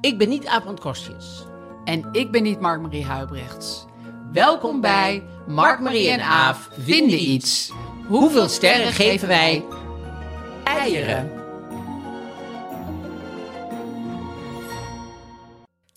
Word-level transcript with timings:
Ik 0.00 0.18
ben 0.18 0.28
niet 0.28 0.46
Aap 0.46 0.80
Kostjes. 0.80 1.44
En 1.84 2.08
ik 2.12 2.30
ben 2.30 2.42
niet 2.42 2.60
Mark-Marie 2.60 3.04
Huibrechts. 3.04 3.84
Welkom 4.32 4.80
bij 4.80 5.22
Mark-Marie 5.46 6.10
en 6.10 6.20
Aaf 6.20 6.68
vinden 6.78 7.22
iets. 7.22 7.72
Hoeveel 8.06 8.48
sterren 8.48 8.92
geven 8.92 9.28
wij 9.28 9.64
eieren? 10.64 11.32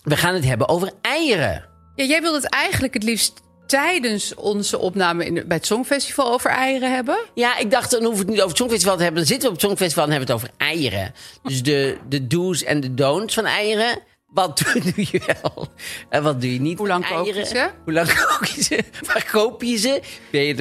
We 0.04 0.18
gaan 0.18 0.34
het 0.34 0.46
hebben 0.46 0.70
over 0.70 0.92
eieren. 1.02 1.70
Ja, 1.96 2.04
jij 2.04 2.22
wilt 2.22 2.36
het 2.36 2.50
eigenlijk 2.50 2.94
het 2.94 3.04
liefst 3.04 3.43
tijdens 3.74 4.36
onze 4.36 4.80
opname 4.80 5.26
in, 5.26 5.34
bij 5.34 5.58
het 5.58 5.66
Songfestival 5.66 6.32
over 6.32 6.50
eieren 6.50 6.94
hebben. 6.94 7.18
Ja, 7.34 7.58
ik 7.58 7.72
dacht, 7.72 7.92
dan 7.92 8.04
hoef 8.04 8.14
ik 8.14 8.20
het 8.20 8.28
niet 8.28 8.38
over 8.38 8.50
het 8.50 8.58
Songfestival 8.58 8.96
te 8.96 9.04
hebben. 9.04 9.22
Dan 9.22 9.30
zitten 9.30 9.50
we 9.50 9.56
op 9.56 9.62
het 9.62 9.70
Songfestival 9.70 10.04
en 10.04 10.10
hebben 10.10 10.28
we 10.28 10.34
het 10.34 10.44
over 10.44 10.56
eieren. 10.58 11.14
Dus 11.44 11.64
de, 11.64 11.98
de 12.10 12.28
do's 12.28 12.64
en 12.64 12.80
de 12.80 12.94
don'ts 12.94 13.34
van 13.34 13.46
eieren. 13.46 14.00
Wat 14.28 14.58
doe 14.58 15.08
je 15.12 15.22
wel 15.26 15.68
en 16.10 16.24
wat 16.24 16.42
doe 16.42 16.54
je 16.54 16.62
niet? 16.62 16.78
Hoe 16.78 16.88
lang 16.88 17.08
kook 17.08 17.26
je 17.26 17.46
ze? 17.46 17.70
Hoe 17.84 17.94
lang 17.94 18.14
kook 18.24 18.46
je 18.46 18.64
ze? 18.64 18.84
Waar 19.06 19.30
koop 19.32 19.64
je 19.64 19.78
ze? 19.78 20.02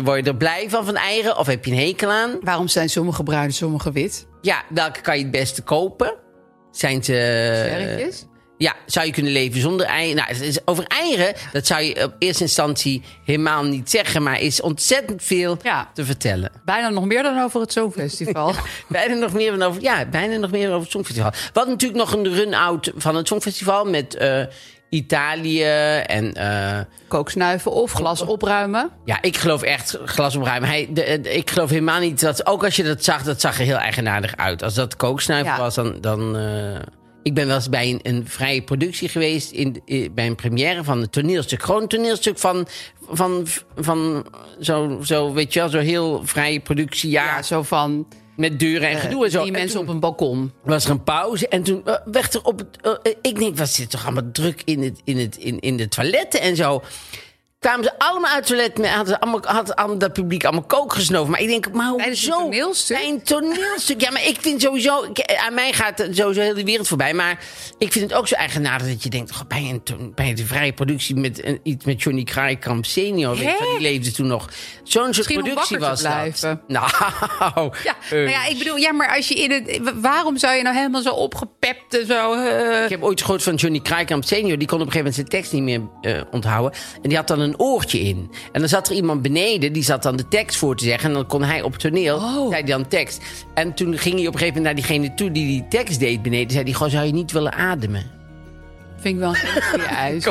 Word 0.03 0.25
je 0.25 0.31
er 0.31 0.37
blij 0.37 0.71
van, 0.71 0.85
van 0.85 0.97
eieren? 0.97 1.39
Of 1.39 1.47
heb 1.47 1.65
je 1.65 1.71
een 1.71 1.79
hekel 1.79 2.11
aan? 2.11 2.39
Waarom 2.41 2.69
zijn 2.69 2.89
sommige 2.89 3.23
bruin 3.23 3.53
sommige 3.53 3.93
wit? 3.93 4.27
Ja, 4.41 4.63
welke 4.69 5.01
kan 5.01 5.17
je 5.17 5.23
het 5.23 5.33
beste 5.33 5.63
kopen? 5.63 6.15
Zijn 6.71 7.05
ze... 7.05 8.31
Ja, 8.63 8.75
zou 8.87 9.07
je 9.07 9.13
kunnen 9.13 9.33
leven 9.33 9.61
zonder 9.61 9.87
eieren? 9.87 10.25
Nou, 10.29 10.55
over 10.65 10.85
eieren, 10.87 11.35
dat 11.53 11.67
zou 11.67 11.83
je 11.83 12.05
op 12.05 12.15
eerste 12.19 12.43
instantie 12.43 13.03
helemaal 13.25 13.65
niet 13.65 13.91
zeggen. 13.91 14.23
Maar 14.23 14.41
is 14.41 14.61
ontzettend 14.61 15.23
veel 15.23 15.57
Ja. 15.63 15.91
te 15.95 16.05
vertellen. 16.05 16.51
Bijna 16.65 16.89
nog 16.89 17.05
meer 17.05 17.23
dan 17.23 17.41
over 17.43 17.61
het 17.61 17.73
Songfestival. 17.73 18.55
Bijna 18.89 19.15
nog 19.15 19.33
meer 19.33 19.51
van 19.51 19.63
over, 19.63 19.83
ja, 19.83 20.05
bijna 20.07 20.37
nog 20.37 20.51
meer 20.51 20.69
over 20.69 20.81
het 20.83 20.91
Songfestival. 20.91 21.33
Hadden 21.53 21.73
natuurlijk 21.73 22.01
nog 22.01 22.13
een 22.13 22.35
run-out 22.35 22.93
van 22.97 23.17
het 23.17 23.27
Songfestival 23.29 23.85
met 23.85 24.15
eh, 24.15 24.43
Italië 24.91 25.65
en... 26.07 26.33
eh, 26.35 26.79
Kooksnuiven 27.09 27.73
of 27.73 27.93
glas 27.93 28.21
opruimen. 28.21 28.91
ja, 29.05 29.19
ik 29.23 29.37
geloof 29.37 29.63
echt 29.63 29.99
glas 30.05 30.37
opruimen. 30.37 30.69
Hij, 30.69 30.89
de, 30.91 31.19
de- 31.23 31.35
ik 31.35 31.51
geloof 31.51 31.71
helemaal 31.71 32.01
niet 32.01 32.21
dat... 32.21 32.47
Ook 32.47 32.65
als 32.65 32.77
je 32.77 32.83
dat 32.83 33.05
zag, 33.05 33.23
dat 33.23 33.41
zag 33.41 33.59
er 33.59 33.65
heel 33.65 33.77
eigenaardig 33.77 34.37
uit. 34.37 34.63
Als 34.63 34.75
dat 34.75 34.97
kooksnuiven 34.97 35.53
Ja. 35.53 35.59
was, 35.59 35.75
dan... 35.75 35.97
dan 36.01 36.37
eh, 36.37 36.81
ik 37.23 37.35
ben 37.35 37.47
wel 37.47 37.57
eens 37.57 37.69
bij 37.69 37.91
een, 37.91 38.01
een 38.03 38.27
vrije 38.29 38.63
productie 38.63 39.09
geweest... 39.09 39.51
In, 39.51 39.83
in- 39.85 40.15
bij 40.15 40.27
een 40.27 40.35
première 40.35 40.85
van 40.85 41.01
een 41.03 41.11
toneelstuk. 41.11 41.63
Gewoon 41.63 41.83
een 41.83 41.89
toneelstuk 41.89 42.39
van... 42.39 42.67
van, 43.09 43.47
van 43.77 44.27
zo, 44.61 44.99
zo, 45.03 45.33
weet 45.33 45.53
je 45.53 45.61
wel, 45.61 45.69
zo 45.69 45.79
heel 45.79 46.21
vrije 46.25 46.61
productie. 46.61 47.11
Ja, 47.11 47.25
Ja, 47.37 47.43
zo 47.43 47.63
van 47.63 48.07
met 48.37 48.59
deuren 48.61 48.89
en 48.89 48.99
gedoe 48.99 49.25
en 49.25 49.31
zo. 49.31 49.39
die 49.45 49.53
En 49.53 49.59
mensen 49.59 49.81
op 49.81 49.89
een 49.89 50.01
balkon. 50.01 50.53
was 50.65 50.85
er 50.85 50.91
een 50.91 51.05
pauze 51.05 51.49
en 51.49 51.63
toen 51.63 51.83
eh, 51.85 51.95
werd 52.05 52.35
er 52.35 52.43
op 52.45 52.59
het... 52.59 52.99
eh, 53.03 53.13
ik 53.23 53.39
denk, 53.39 53.57
wat 53.57 53.69
zit 53.69 53.91
toch 53.91 54.05
allemaal 54.05 54.31
druk 54.33 54.63
in, 54.65 54.83
het, 54.83 55.01
in, 55.05 55.19
het, 55.19 55.37
in, 55.37 55.61
in 55.61 55.77
de 55.77 55.89
toiletten 55.89 56.41
en 56.41 56.57
zo 56.57 56.83
kwamen 57.63 57.85
ze 57.85 57.99
allemaal 57.99 58.31
uit 58.31 58.39
het 58.39 58.47
toilet. 58.47 58.79
Met, 58.79 58.91
hadden, 58.91 59.19
allemaal, 59.19 59.41
had 59.75 60.01
dat 60.01 60.13
publiek 60.13 60.45
allemaal 60.45 60.63
kook 60.65 60.93
gesnoven. 60.93 61.31
Maar 61.31 61.41
ik 61.41 61.49
denk, 61.49 61.73
maar 61.73 61.93
Tijdens 61.97 62.27
een 62.27 62.33
hoezo? 62.33 62.45
toneelstuk? 62.45 62.97
Bij 62.97 63.09
een 63.09 63.23
toneelstuk. 63.23 64.01
Ja, 64.01 64.11
maar 64.11 64.27
ik 64.27 64.37
vind 64.41 64.63
sowieso... 64.63 65.03
ik- 65.03 65.35
aan 65.47 65.55
mij 65.55 65.73
gaat 65.73 65.99
sowieso 66.11 66.41
heel 66.41 66.55
de 66.55 66.65
wereld 66.65 66.89
voorbij. 66.89 67.15
Maar 67.15 67.39
ik 67.79 67.93
vind 67.93 68.11
het 68.11 68.19
ook 68.19 68.29
zo 68.29 68.35
eigenaardig 68.35 68.89
dat 68.89 69.03
je 69.03 69.09
denkt... 69.11 69.33
goh, 69.33 69.47
bij, 69.49 69.81
een, 69.85 70.13
bij 70.15 70.29
een 70.29 70.47
vrije 70.47 70.73
productie 70.73 71.17
met 71.17 71.45
een, 71.45 71.61
iets 71.63 71.85
met 71.85 72.03
Johnny 72.03 72.25
Kraaikamp 72.25 72.85
senior... 72.87 73.37
Weet 73.37 73.59
je, 73.59 73.75
die 73.79 73.81
leefde 73.91 74.13
toen 74.13 74.27
nog. 74.27 74.49
Zo'n 74.83 75.15
soort 75.15 75.27
productie 75.33 75.79
was 75.79 76.01
te 76.01 76.07
blijven. 76.09 76.49
dat. 76.51 76.61
Nou, 77.49 77.73
Ja, 77.85 77.95
eh, 78.05 78.11
nou 78.11 78.29
ja, 78.31 78.47
ik 78.47 78.59
bedoel, 78.59 78.77
ja, 78.77 78.93
maar 78.93 79.17
als 79.17 79.29
je 79.29 79.35
in 79.35 79.51
het. 79.51 79.79
wa- 79.83 79.95
Waarom 80.01 80.37
zou 80.39 80.55
je 80.57 80.63
nou 80.63 80.77
helemaal 80.77 81.03
zo 81.03 81.11
opgepept 81.15 81.99
en 82.01 82.07
zo. 82.07 82.33
eh, 82.33 82.85
Ik 82.85 82.91
heb 82.91 83.03
ooit 83.03 83.21
gehoord 83.21 83.43
van 83.43 83.55
Johnny 83.55 83.81
Kraaikamp 83.81 84.25
senior. 84.25 84.59
Die 84.59 84.69
kon 84.69 84.81
op 84.81 84.87
een 84.87 84.93
gegeven 84.93 84.99
moment 84.99 85.15
zijn 85.15 85.29
tekst 85.29 85.53
niet 85.53 85.63
meer 85.63 85.81
eh, 86.17 86.21
onthouden. 86.31 86.73
En 87.03 87.09
die 87.09 87.17
had 87.19 87.27
dan 87.27 87.41
een 87.41 87.52
oortje 87.59 88.01
in. 88.01 88.31
En 88.53 88.61
dan 88.61 88.69
zat 88.69 88.89
er 88.89 88.95
iemand 88.95 89.23
beneden. 89.23 89.73
Die 89.73 89.83
zat 89.83 90.03
dan 90.03 90.17
de 90.17 90.29
tekst 90.29 90.57
voor 90.57 90.77
te 90.77 90.85
zeggen. 90.85 91.09
En 91.09 91.15
dan 91.15 91.27
kon 91.27 91.43
hij 91.43 91.63
op 91.63 91.73
het 91.73 91.81
toneel. 91.81 92.17
Oh. 92.17 92.49
Zei 92.49 92.51
hij 92.51 92.63
dan 92.63 92.89
tekst. 92.89 93.23
En 93.55 93.75
toen 93.75 93.99
ging 93.99 94.15
hij 94.15 94.27
op 94.27 94.33
een 94.33 94.39
gegeven 94.39 94.63
moment 94.63 94.65
naar 94.65 94.87
diegene 94.87 95.15
toe 95.15 95.31
die 95.31 95.47
die 95.47 95.69
tekst 95.69 96.01
deed 96.01 96.23
beneden. 96.23 96.51
Zei 96.51 96.65
hij, 96.65 96.73
goh, 96.73 96.89
zou 96.89 97.07
je 97.07 97.13
niet 97.13 97.33
willen 97.33 97.53
ademen? 97.53 98.21
vind 99.03 99.15
ik 99.15 99.21
wel 99.21 99.31
een 99.31 99.63
goede 99.63 99.89
een. 99.99 100.23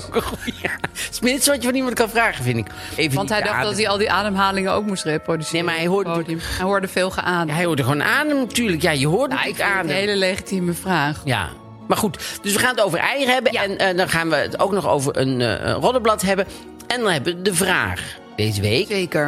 Het 1.22 1.40
is 1.40 1.48
wat 1.48 1.56
je 1.56 1.68
van 1.68 1.76
iemand 1.76 1.94
kan 1.94 2.09
vragen, 2.09 2.44
vind 2.44 2.58
ik. 2.58 2.68
Even 2.96 3.16
Want 3.16 3.30
hij 3.30 3.40
dacht 3.40 3.52
ademen. 3.52 3.70
dat 3.70 3.80
hij 3.80 3.90
al 3.90 3.98
die 3.98 4.12
ademhalingen 4.12 4.72
ook 4.74 4.86
moest 4.86 5.03
reproduceren. 5.03 5.66
Nee, 5.66 5.66
maar 5.66 5.76
hij 5.76 5.88
hoorde. 5.88 6.24
Hij 6.38 6.66
hoorde 6.66 6.88
veel 6.88 7.09
geademd. 7.09 7.50
Ja, 7.50 7.56
hij 7.56 7.66
hoorde 7.66 7.84
gewoon 7.84 8.03
adem 8.03 8.38
natuurlijk. 8.38 8.82
Ja, 8.82 8.92
je 8.92 9.08
hoort 9.08 9.30
Nou, 9.32 9.48
ik 9.50 9.62
adem. 9.62 9.90
een 9.90 9.96
hele 9.96 10.16
legitieme 10.16 10.74
vraag. 10.74 11.22
Ja. 11.26 11.50
Maar 11.88 11.98
goed, 12.00 12.18
dus 12.42 12.53
we 12.53 12.59
gaan 12.59 12.76
het 12.76 12.82
over 12.82 13.00
eieren 13.00 13.34
hebben. 13.34 13.52
En 13.52 13.78
eh, 13.78 13.98
dan 13.98 14.09
gaan 14.09 14.30
we 14.30 14.36
het 14.36 14.59
ook 14.59 14.72
nog 14.72 14.88
over 14.88 15.18
een 15.18 15.42
eh, 15.42 15.48
een 15.66 15.74
roddenblad 15.74 16.22
hebben. 16.22 16.46
En 16.91 17.02
dan 17.02 17.12
hebben 17.12 17.35
we 17.35 17.41
de 17.41 17.53
vraag 17.56 18.18
deze 18.35 18.62
week. 18.62 18.88
Zeker. 18.88 19.24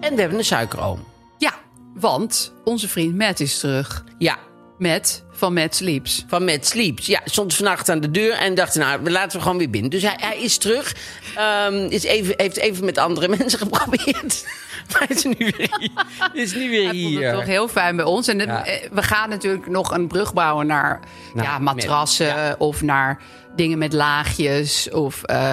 En 0.00 0.14
we 0.14 0.20
hebben 0.20 0.38
een 0.38 0.44
suikeroom. 0.44 1.04
Ja, 1.38 1.52
want 1.94 2.52
onze 2.64 2.88
vriend 2.88 3.16
Matt 3.16 3.40
is 3.40 3.58
terug. 3.58 4.04
Ja, 4.18 4.36
Met 4.78 5.24
van 5.32 5.52
Matt 5.54 5.74
Sleeps. 5.74 6.24
van 6.28 6.44
Matt 6.44 6.66
Sleeps. 6.66 7.06
Ja, 7.06 7.20
stond 7.24 7.54
vannacht 7.54 7.88
aan 7.88 8.00
de 8.00 8.10
deur 8.10 8.32
en 8.32 8.54
dacht, 8.54 8.74
nou, 8.74 9.10
laten 9.10 9.36
we 9.36 9.42
gewoon 9.42 9.58
weer 9.58 9.70
binnen. 9.70 9.90
Dus 9.90 10.02
hij, 10.02 10.16
hij 10.20 10.38
is 10.38 10.58
terug. 10.58 10.94
Ehm, 11.36 11.74
is 11.88 12.02
even, 12.04 12.34
heeft 12.36 12.56
even 12.56 12.84
met 12.84 12.98
andere 12.98 13.28
mensen 13.38 13.58
geprobeerd. 13.58 14.46
maar 14.92 15.06
is 15.10 15.24
nu 15.24 15.34
weer 15.38 15.76
hier. 15.78 15.90
Is 16.32 16.54
nu 16.54 16.70
weer 16.70 16.84
Hij 16.88 17.00
vond 17.02 17.08
hier. 17.14 17.26
het 17.26 17.34
toch 17.34 17.44
heel 17.46 17.68
fijn 17.68 17.96
bij 17.96 18.04
ons. 18.04 18.28
En 18.28 18.38
Ja. 18.38 18.64
eh, 18.66 18.90
we 18.92 19.02
gaan 19.02 19.28
natuurlijk 19.28 19.66
nog 19.66 19.90
een 19.94 20.06
brug 20.08 20.34
bouwen 20.34 20.66
naar 20.66 21.00
Nou, 21.34 21.46
ja, 21.46 21.58
matrassen. 21.58 22.26
ja. 22.26 22.54
Of 22.58 22.82
naar 22.82 23.18
dingen 23.56 23.78
met 23.78 23.92
laagjes. 23.92 24.90
Of 24.90 25.22
eh, 25.22 25.52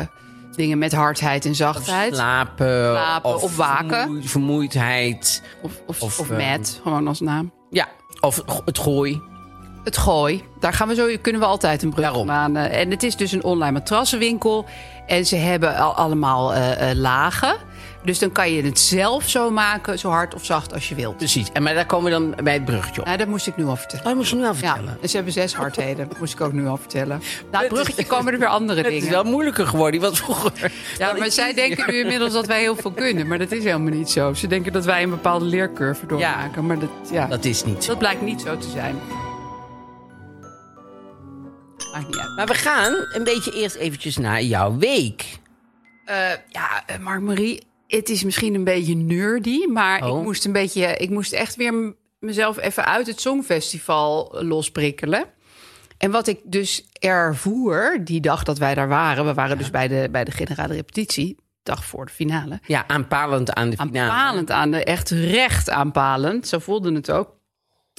dingen 0.56 0.78
met 0.78 0.92
hardheid 0.94 1.46
en 1.46 1.56
zachtheid. 1.56 2.14
Slapen, 2.16 2.92
Slapen 2.92 3.34
of 3.36 3.56
waken. 3.56 3.90
vermoeid- 4.02 4.30
vermoeidheid. 4.30 5.42
Of, 5.62 5.72
of, 5.88 6.02
Of, 6.02 6.20
of, 6.20 6.30
eh, 6.30 6.38
Matt, 6.38 6.80
gewoon 6.84 7.08
als 7.08 7.20
naam. 7.20 7.52
Ja, 7.70 7.88
of 8.20 8.42
het 8.66 8.80
gooi. 8.80 9.22
Het 9.84 9.98
gooi. 9.98 10.44
Daar 10.60 10.74
gaan 10.74 10.88
we 10.88 10.96
zo, 10.96 11.08
kunnen 11.22 11.42
we 11.42 11.48
altijd 11.48 11.84
een 11.84 11.90
brug 11.90 12.04
Daarom. 12.06 12.32
aan. 12.32 12.56
eh, 12.58 12.80
En 12.82 12.92
het 12.92 13.04
is 13.04 13.16
dus 13.16 13.32
een 13.32 13.44
online 13.44 13.72
matrassenwinkel. 13.72 14.66
En 15.08 15.26
ze 15.26 15.36
hebben 15.36 15.78
al, 15.78 15.94
allemaal 15.96 16.54
eh, 16.54 16.90
eh, 16.92 16.98
lagen. 16.98 17.56
Dus 18.04 18.20
dan 18.20 18.32
kan 18.32 18.52
je 18.52 18.64
het 18.64 18.80
zelf 18.80 19.30
zo 19.30 19.50
maken, 19.52 20.00
zo 20.00 20.10
hard 20.10 20.36
of 20.36 20.46
zacht 20.46 20.74
als 20.74 20.90
je 20.90 20.96
wilt. 20.96 21.18
Precies. 21.18 21.52
En 21.54 21.64
maar 21.64 21.74
daar 21.74 21.86
komen 21.86 22.06
we 22.06 22.12
dan 22.12 22.36
bij 22.44 22.54
het 22.54 22.66
bruggetje 22.66 23.00
op. 23.02 23.06
Nou, 23.08 23.18
dat 23.18 23.28
moest 23.28 23.48
ik 23.48 23.58
nu 23.58 23.66
al 23.66 23.76
vertellen. 23.76 24.06
Oh, 24.06 24.14
moest 24.16 24.30
je 24.30 24.36
nu 24.36 24.42
al 24.46 24.48
Ja, 24.48 24.56
vertellen. 24.56 24.98
en 25.02 25.10
ze 25.10 25.16
hebben 25.16 25.34
zes 25.34 25.54
hardheden. 25.56 26.08
Dat 26.10 26.20
moest 26.20 26.34
ik 26.34 26.42
ook 26.42 26.52
nu 26.54 26.68
al 26.68 26.78
vertellen. 26.78 27.22
Na 27.52 27.58
het 27.58 27.62
is- 27.68 27.74
bruggetje 27.74 28.06
komen 28.06 28.34
er 28.34 28.40
weer 28.40 28.48
andere 28.48 28.82
Het 28.84 28.92
is 28.92 29.00
dingen. 29.00 29.14
wel 29.14 29.24
moeilijker 29.32 29.68
geworden. 29.68 30.00
Die 30.00 30.10
was 30.10 30.20
vroeger. 30.20 30.72
Ja, 30.98 31.14
maar 31.18 31.32
zij 31.32 31.54
denken 31.54 31.92
nu 31.92 32.00
inmiddels 32.00 32.34
dat 32.34 32.46
wij 32.48 32.60
heel 32.60 32.76
veel 32.76 32.92
kunnen. 32.92 33.28
Maar 33.28 33.38
dat 33.38 33.52
is 33.52 33.64
helemaal 33.64 33.94
niet 33.94 34.10
zo. 34.10 34.34
Ze 34.34 34.48
denken 34.48 34.74
dat 34.74 34.86
wij 34.86 35.04
een 35.04 35.10
bepaalde 35.10 35.46
leercurve 35.46 36.06
doormaken. 36.06 36.66
Maar 36.66 36.80
dat, 36.80 36.90
ja, 37.12 37.28
Dat 37.28 37.46
is 37.46 37.64
niet 37.64 37.84
zo. 37.84 37.90
dat 37.90 38.00
blijkt 38.00 38.22
niet 38.22 38.42
zo 38.42 38.58
te 38.58 38.70
zijn. 38.70 38.96
Maakt 41.94 42.06
niet 42.08 42.18
uit. 42.18 42.36
Maar 42.36 42.46
we 42.48 42.54
gaan 42.54 42.94
een 43.14 43.24
beetje 43.24 43.54
eerst 43.54 43.76
eventjes 43.76 44.18
naar 44.18 44.42
jouw 44.42 44.78
week. 44.78 45.40
Eh, 46.06 46.16
ja, 46.50 46.84
eh, 46.86 46.98
Mark-Marie, 46.98 47.64
het 47.88 48.10
is 48.10 48.24
misschien 48.24 48.54
een 48.56 48.64
beetje 48.64 48.96
nerdy. 48.96 49.66
Maar 49.66 50.04
Oh. 50.10 50.18
ik 50.20 50.24
moest 50.24 50.46
een 50.46 50.52
beetje... 50.52 50.86
Ik 50.98 51.10
moest 51.10 51.32
echt 51.34 51.56
weer 51.56 51.74
m- 51.74 51.96
mezelf 52.20 52.58
even 52.60 52.86
uit 52.86 53.08
het 53.08 53.22
Songfestival 53.22 54.36
losprikkelen. 54.44 55.24
En 55.98 56.12
wat 56.12 56.28
ik 56.28 56.40
dus 56.44 56.86
ervoer 57.00 57.98
die 58.04 58.22
dag 58.22 58.44
dat 58.44 58.58
wij 58.58 58.74
daar 58.74 58.88
waren... 58.88 59.26
we 59.26 59.34
waren 59.34 59.58
dus 59.58 59.70
bij 59.72 59.88
de, 59.88 60.08
bij 60.12 60.24
de 60.24 60.32
generale 60.32 60.74
repetitie, 60.74 61.38
dag 61.64 61.86
voor 61.86 62.06
de 62.06 62.12
finale... 62.12 62.60
Ja, 62.66 62.84
aanpalend 62.88 63.54
aan 63.54 63.70
de 63.70 63.78
finale. 63.78 64.12
aanpalend 64.12 64.52
aan 64.52 64.72
de, 64.72 64.84
echt 64.84 65.10
recht 65.10 65.70
aanpalend. 65.70 66.48
Zo 66.48 66.60
voelde 66.60 66.94
het 66.94 67.12
ook. 67.12 67.30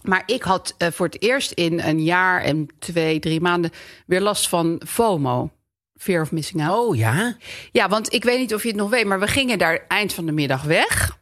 Maar 0.04 0.22
ik 0.26 0.42
had 0.42 0.74
eh, 0.78 0.88
voor 0.90 1.06
het 1.06 1.22
eerst 1.22 1.50
in 1.50 1.80
een 1.80 2.02
jaar 2.02 2.42
en 2.42 2.68
twee, 2.78 3.18
drie 3.18 3.40
maanden... 3.40 3.70
weer 4.06 4.20
last 4.20 4.48
van 4.48 4.80
FOMO. 4.86 5.50
Fear 5.96 6.22
of 6.22 6.32
missing 6.32 6.66
out. 6.66 6.88
Oh 6.88 6.96
ja? 6.96 7.36
Ja, 7.72 7.88
want 7.88 8.12
ik 8.12 8.24
weet 8.24 8.38
niet 8.38 8.54
of 8.54 8.62
je 8.62 8.68
het 8.68 8.76
nog 8.76 8.90
weet, 8.90 9.06
maar 9.06 9.20
we 9.20 9.26
gingen 9.26 9.58
daar 9.58 9.84
eind 9.88 10.12
van 10.12 10.26
de 10.26 10.32
middag 10.32 10.62
weg. 10.62 11.18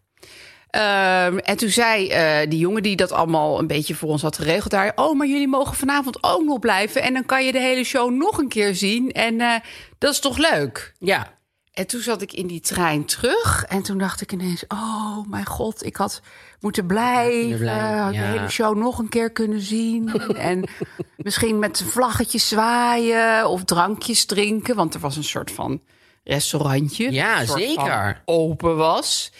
Ehm, 0.70 1.38
en 1.38 1.56
toen 1.56 1.68
zei 1.68 2.08
eh, 2.08 2.50
die 2.50 2.58
jongen 2.58 2.82
die 2.82 2.96
dat 2.96 3.12
allemaal 3.12 3.58
een 3.58 3.66
beetje 3.66 3.94
voor 3.94 4.08
ons 4.08 4.22
had 4.22 4.36
geregeld 4.36 4.70
daar... 4.70 4.92
oh, 4.94 5.16
maar 5.16 5.26
jullie 5.26 5.48
mogen 5.48 5.76
vanavond 5.76 6.18
ook 6.20 6.44
nog 6.44 6.58
blijven... 6.58 7.02
en 7.02 7.12
dan 7.12 7.26
kan 7.26 7.44
je 7.44 7.52
de 7.52 7.60
hele 7.60 7.84
show 7.84 8.10
nog 8.10 8.38
een 8.38 8.48
keer 8.48 8.74
zien. 8.74 9.12
En 9.12 9.40
eh, 9.40 9.54
dat 9.98 10.12
is 10.12 10.20
toch 10.20 10.38
leuk? 10.38 10.94
Ja. 10.98 11.40
En 11.72 11.86
toen 11.86 12.00
zat 12.00 12.22
ik 12.22 12.32
in 12.32 12.46
die 12.46 12.60
trein 12.60 13.04
terug. 13.04 13.64
En 13.64 13.82
toen 13.82 13.98
dacht 13.98 14.20
ik 14.20 14.32
ineens: 14.32 14.64
Oh 14.68 15.18
mijn 15.28 15.46
god, 15.46 15.84
ik 15.84 15.96
had 15.96 16.22
moeten 16.60 16.86
blijven. 16.86 17.58
blijven, 17.58 17.98
had 17.98 18.14
ja. 18.14 18.20
de 18.20 18.26
hele 18.26 18.48
show 18.48 18.76
nog 18.76 18.98
een 18.98 19.08
keer 19.08 19.30
kunnen 19.30 19.60
zien. 19.60 20.08
en 20.50 20.68
misschien 21.16 21.58
met 21.58 21.82
vlaggetjes 21.86 22.48
zwaaien 22.48 23.48
of 23.48 23.64
drankjes 23.64 24.24
drinken. 24.24 24.76
Want 24.76 24.94
er 24.94 25.00
was 25.00 25.16
een 25.16 25.24
soort 25.24 25.50
van 25.50 25.80
restaurantje. 26.24 27.12
Ja, 27.12 27.44
zeker. 27.44 28.22
Open 28.24 28.76
was. 28.76 29.32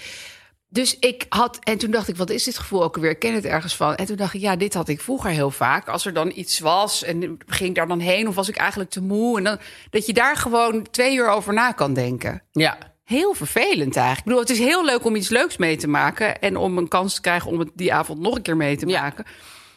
Dus 0.73 0.99
ik 0.99 1.27
had, 1.29 1.59
en 1.61 1.79
toen 1.79 1.91
dacht 1.91 2.09
ik, 2.09 2.17
wat 2.17 2.31
is 2.31 2.45
dit 2.45 2.59
gevoel 2.59 2.83
ook 2.83 2.95
alweer? 2.95 3.11
Ik 3.11 3.19
ken 3.19 3.35
het 3.35 3.45
ergens 3.45 3.77
van. 3.77 3.95
En 3.95 4.07
toen 4.07 4.17
dacht 4.17 4.35
ik, 4.35 4.41
ja, 4.41 4.57
dit 4.57 4.75
had 4.75 4.89
ik 4.89 5.01
vroeger 5.01 5.31
heel 5.31 5.51
vaak. 5.51 5.89
Als 5.89 6.07
er 6.07 6.13
dan 6.13 6.33
iets 6.35 6.59
was 6.59 7.03
en 7.03 7.39
ging 7.47 7.69
ik 7.69 7.75
daar 7.75 7.89
dan 7.89 8.01
heen, 8.01 8.29
of 8.29 8.35
was 8.35 8.49
ik 8.49 8.57
eigenlijk 8.57 8.91
te 8.91 9.03
moe. 9.03 9.39
En 9.39 9.45
dan, 9.45 9.59
dat 9.91 10.07
je 10.07 10.13
daar 10.13 10.37
gewoon 10.37 10.87
twee 10.91 11.17
uur 11.17 11.29
over 11.29 11.53
na 11.55 11.73
kan 11.73 11.95
denken. 11.95 12.43
Ja. 12.53 12.79
Heel 13.05 13.35
vervelend 13.35 13.97
eigenlijk. 13.97 14.19
Ik 14.19 14.25
bedoel, 14.25 14.41
het 14.41 14.51
is 14.51 14.59
heel 14.59 14.85
leuk 14.85 15.05
om 15.05 15.17
iets 15.17 15.29
leuks 15.29 15.57
mee 15.57 15.77
te 15.77 15.89
maken. 15.89 16.41
En 16.41 16.57
om 16.57 16.79
een 16.79 16.89
kans 16.89 17.15
te 17.15 17.21
krijgen 17.21 17.51
om 17.51 17.59
het 17.59 17.71
die 17.75 17.95
avond 17.95 18.21
nog 18.21 18.35
een 18.37 18.43
keer 18.43 18.57
mee 18.57 18.77
te 18.77 18.87
Ja. 18.87 19.01
maken. 19.01 19.25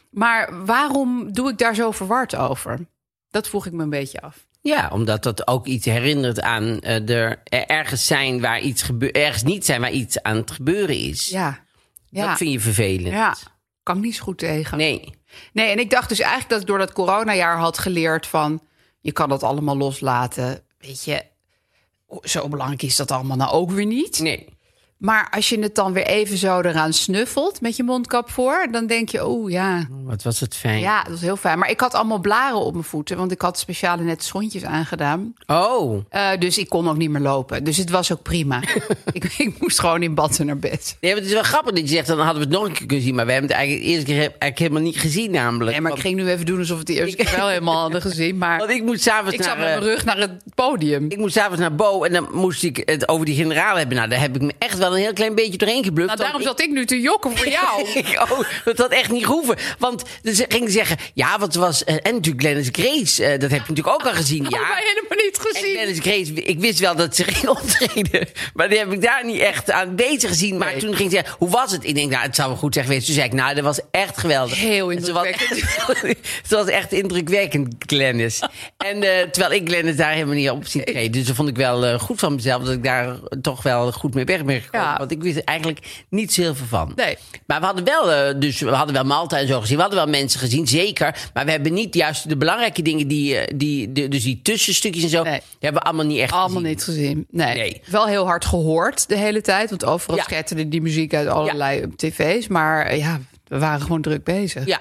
Maar 0.10 0.66
waarom 0.66 1.34
doe 1.34 1.50
ik 1.50 1.58
daar 1.58 1.76
zo 1.76 1.92
verward 1.92 2.36
over? 2.36 2.80
Dat 3.30 3.48
vroeg 3.48 3.66
ik 3.66 3.72
me 3.74 3.84
een 3.84 3.90
beetje 3.90 4.22
af. 4.22 4.45
Ja, 4.66 4.90
omdat 4.92 5.24
dat 5.24 5.48
ook 5.48 5.66
iets 5.66 5.86
herinnert 5.86 6.42
aan 6.42 6.80
eh, 6.80 7.10
er 7.10 7.42
ergens 7.50 8.06
zijn 8.06 8.42
waar 8.42 8.60
iets 8.60 8.82
gebeurt, 8.82 9.16
ergens 9.16 9.44
niet 9.44 9.66
zijn 9.66 9.82
waar 9.82 9.92
iets 9.92 10.22
aan 10.22 10.36
het 10.36 10.52
gebeuren 10.52 10.98
is. 10.98 11.28
Ja. 11.30 11.64
Ja. 12.10 12.28
Dat 12.28 12.38
vind 12.38 12.52
je 12.52 12.60
vervelend. 12.60 13.14
Ja. 13.14 13.36
Kan 13.84 13.98
ik 13.98 14.04
niet 14.04 14.16
zo 14.16 14.24
goed 14.24 14.38
tegen. 14.38 14.78
Nee. 14.78 15.14
Nee, 15.54 15.72
en 15.72 15.80
ik 15.80 15.90
dacht 15.90 16.10
dus 16.10 16.20
eigenlijk 16.20 16.50
dat 16.50 16.62
ik 16.62 16.68
door 16.68 16.78
dat 16.78 16.94
coronajaar 16.94 17.58
had 17.58 17.78
geleerd 17.78 18.28
van... 18.28 18.62
je 19.02 19.12
kan 19.12 19.30
dat 19.30 19.44
allemaal 19.44 19.78
loslaten. 19.78 20.64
Weet 20.78 21.04
je, 21.04 21.26
zo 22.22 22.48
belangrijk 22.48 22.82
is 22.82 22.96
dat 22.96 23.12
allemaal 23.12 23.38
nou 23.38 23.52
ook 23.52 23.72
weer 23.72 23.86
niet. 23.86 24.20
Nee. 24.20 24.55
Maar 24.98 25.28
als 25.32 25.50
je 25.50 25.60
het 25.60 25.76
dan 25.76 25.94
weer 25.94 26.06
even 26.06 26.38
zo 26.38 26.62
eraan 26.62 26.94
snuffelt 26.94 27.62
met 27.62 27.76
je 27.76 27.84
mondkap 27.84 28.32
voor... 28.32 28.68
dan 28.72 28.88
denk 28.88 29.10
je, 29.10 29.26
oh 29.26 29.50
ja, 29.50 29.88
Wat 30.04 30.24
was 30.24 30.40
het 30.40 30.56
fijn. 30.56 30.80
ja, 30.80 31.02
dat 31.02 31.12
was 31.12 31.22
heel 31.22 31.36
fijn. 31.36 31.60
Maar 31.60 31.70
ik 31.70 31.80
had 31.80 31.94
allemaal 31.94 32.20
blaren 32.20 32.58
op 32.58 32.72
mijn 32.74 32.86
voeten... 32.86 33.18
want 33.18 33.32
ik 33.32 33.42
had 33.42 33.60
speciale 33.60 34.04
net 34.04 34.24
schoentjes 34.24 34.64
aangedaan. 34.64 35.34
Oh. 35.46 36.04
Eh, 36.10 36.30
dus 36.40 36.58
ik 36.58 36.70
kon 36.70 36.90
ook 36.90 36.98
niet 36.98 37.10
meer 37.10 37.22
lopen. 37.22 37.64
Dus 37.64 37.78
het 37.78 37.90
was 37.90 38.12
ook 38.12 38.22
prima. 38.22 38.62
ik, 39.12 39.24
ik 39.38 39.54
moest 39.60 39.80
gewoon 39.80 40.04
in 40.04 40.16
bad 40.16 40.40
en 40.40 40.46
naar 40.46 40.58
bed. 40.58 40.98
Nee, 41.02 41.12
maar 41.12 41.20
het 41.22 41.30
is 41.30 41.36
wel 41.36 41.44
grappig 41.44 41.74
dat 41.74 41.90
je 41.90 41.96
zegt, 41.96 42.08
dan 42.08 42.20
hadden 42.20 42.36
we 42.36 42.48
het 42.50 42.58
nog 42.58 42.66
een 42.68 42.74
keer 42.74 42.86
kunnen 42.86 43.06
zien. 43.06 43.16
Maar 43.16 43.26
we 43.26 43.32
hebben 43.32 43.50
het 43.50 43.60
eigenlijk 43.60 43.88
de 43.88 43.92
eerste 43.94 44.06
keer 44.12 44.20
eigenlijk 44.20 44.60
helemaal 44.60 44.82
niet 44.82 45.00
gezien 45.00 45.32
namelijk. 45.32 45.72
Nee, 45.72 45.82
maar 45.82 45.92
ik 45.92 46.00
ging 46.00 46.16
nu 46.16 46.30
even 46.30 46.46
doen 46.46 46.60
alsof 46.60 46.74
we 46.74 46.78
het 46.78 46.88
de 46.88 46.94
eerste 46.94 47.16
keer 47.16 47.36
wel 47.36 47.48
helemaal 47.48 47.80
hadden 47.82 48.02
gezien. 48.02 48.38
Maar 48.38 48.58
Want 48.58 48.70
ik 48.70 48.84
moet 48.84 49.02
s'avonds 49.02 49.34
ik 49.34 49.44
zat 49.44 49.58
naar... 49.58 49.66
met 49.66 49.68
eh, 49.68 49.80
mijn 49.80 49.92
rug 49.92 50.06
naar 50.06 50.18
het 50.18 50.32
podium. 50.56 51.06
Ik 51.10 51.18
moest 51.18 51.34
s'avonds 51.34 51.60
naar 51.60 51.76
Bo 51.76 52.04
en 52.04 52.14
dan 52.14 52.28
moest 52.32 52.64
ik 52.64 52.82
het 52.86 53.10
over 53.10 53.26
die 53.26 53.36
generaal 53.36 53.78
hebben. 53.78 53.98
Nou, 53.98 54.10
daar 54.10 54.20
heb 54.20 54.36
ik 54.36 54.42
me 54.42 54.54
echt 54.58 54.78
wel 54.78 54.85
een 54.92 54.98
heel 55.00 55.14
klein 55.14 55.36
beetje 55.36 55.58
doorheen 55.58 55.84
gebluft. 55.84 56.08
Nou, 56.08 56.20
daarom 56.22 56.42
zat 56.42 56.62
ik 56.62 56.70
nu 56.70 56.86
te 56.86 57.02
jokken 57.02 57.38
voor 57.38 57.48
jou. 57.48 57.82
oh, 58.32 58.40
dat 58.66 58.78
had 58.78 58.92
echt 58.92 59.12
niet 59.12 59.26
gehoeven. 59.26 59.56
Want 59.80 60.04
ze 60.24 60.46
ging 60.48 60.70
zeggen, 60.72 60.98
ja, 61.14 61.40
wat 61.40 61.56
was... 61.56 61.84
eh, 61.84 61.96
en 62.04 62.14
natuurlijk 62.14 62.44
Glennis 62.46 62.70
Grace, 62.72 63.24
eh, 63.26 63.30
dat 63.40 63.42
heb 63.52 63.52
je 63.66 63.70
natuurlijk 63.70 63.88
ook 63.88 64.04
al 64.06 64.14
gezien. 64.14 64.44
Ja. 64.50 64.50
heb 64.50 64.78
ik 64.78 64.84
helemaal 64.96 65.26
niet 65.26 65.38
En 65.38 65.42
gezien. 65.46 65.74
Glennis 65.76 66.00
Grace, 66.00 66.44
ik 66.44 66.60
wist 66.60 66.80
wel 66.80 66.96
dat 66.96 67.16
ze 67.16 67.24
ging 67.24 67.48
optreden. 67.60 68.28
Maar 68.54 68.70
die 68.70 68.78
heb 68.78 68.92
ik 68.92 69.02
daar 69.02 69.26
niet 69.26 69.40
echt 69.40 69.72
aan 69.72 69.96
bezig 69.96 70.30
gezien. 70.30 70.58
Maar 70.58 70.72
Nee. 70.72 70.80
toen 70.80 70.96
ging 70.96 71.10
ze 71.12 71.16
zeggen, 71.16 71.36
hoe 71.40 71.50
was 71.50 71.72
het? 71.72 71.84
Ik 71.84 71.96
denk, 71.96 72.12
nou, 72.12 72.24
het 72.24 72.36
zou 72.36 72.48
wel 72.50 72.58
goed 72.58 72.74
zijn 72.74 72.86
geweest. 72.86 73.06
Toen 73.06 73.16
zei 73.16 73.28
ik, 73.28 73.34
nou, 73.34 73.56
dat 73.56 73.64
was 73.64 73.80
echt 73.92 74.18
geweldig. 74.18 74.60
Heel 74.60 74.90
indrukwekkend. 74.90 75.52
echt- 75.60 76.18
Ze 76.50 76.56
was 76.56 76.68
echt 76.68 76.92
indrukwekkend, 76.92 77.76
Glennis. 77.88 78.40
En 78.78 79.04
eh, 79.04 79.22
terwijl 79.30 79.54
ik 79.62 79.68
Glennis 79.68 79.96
daar 79.96 80.12
helemaal 80.14 80.36
niet 80.36 80.50
op 80.50 80.66
zie 80.68 80.84
treden. 80.84 81.12
Dus 81.12 81.26
dat 81.26 81.36
vond 81.36 81.50
ik 81.50 81.56
wel 81.56 82.00
goed 82.00 82.20
van 82.20 82.36
mezelf. 82.36 82.64
Dat 82.64 82.74
ik 82.74 82.84
daar 82.84 83.16
toch 83.42 83.64
wel 83.64 83.92
goed 83.92 84.14
mee 84.14 84.26
weg 84.26 84.44
ben 84.46 84.62
gekomen. 84.62 84.75
Ja. 84.76 84.98
Want 84.98 85.12
ik 85.12 85.22
wist 85.24 85.38
er 85.38 85.44
eigenlijk 85.44 86.06
niet 86.10 86.34
zo 86.34 86.42
heel 86.42 86.56
veel 86.56 86.66
van. 86.66 86.92
Nee. 86.96 87.18
Maar 87.48 87.60
we 87.60 87.66
hadden 87.66 87.84
wel, 87.84 88.12
eh, 88.12 88.40
dus 88.40 88.60
we 88.60 88.70
hadden 88.70 88.94
wel 88.96 89.04
Malta 89.04 89.38
en 89.40 89.48
zo 89.48 89.60
gezien. 89.60 89.76
We 89.76 89.82
hadden 89.82 90.00
wel 90.00 90.10
mensen 90.10 90.40
gezien, 90.40 90.68
zeker. 90.68 91.30
Maar 91.34 91.46
we 91.46 91.52
hebben 91.52 91.74
niet 91.74 91.96
juist 91.96 92.30
de 92.30 92.38
belangrijke 92.38 92.82
dingen, 92.82 93.08
die, 93.08 93.38
eh, 93.38 93.54
die, 93.58 93.92
de, 93.92 94.08
dus 94.08 94.24
die 94.24 94.40
tussenstukjes 94.42 95.04
en 95.04 95.10
zo, 95.10 95.24
Nee. 95.24 95.40
die 95.40 95.42
hebben 95.60 95.82
we 95.82 95.88
allemaal 95.88 96.06
niet 96.06 96.20
echt 96.20 96.32
Allemaal 96.32 96.50
gezien. 96.50 96.68
niet 96.68 96.84
gezien. 96.84 97.26
Nee. 97.32 97.56
Nee. 97.56 97.82
Wel 97.86 98.08
heel 98.08 98.26
hard 98.26 98.46
gehoord 98.46 99.08
de 99.08 99.18
hele 99.18 99.42
tijd. 99.42 99.70
Want 99.70 99.86
overal 99.86 100.20
Ja. 100.28 100.64
die 100.66 100.82
muziek 100.82 101.14
uit 101.14 101.28
allerlei 101.28 101.96
tv's. 101.96 102.48
Maar 102.48 102.96
ja, 102.96 103.20
we 103.48 103.60
waren 103.60 103.82
gewoon 103.82 104.02
druk 104.02 104.24
bezig. 104.24 104.66
Ja. 104.66 104.80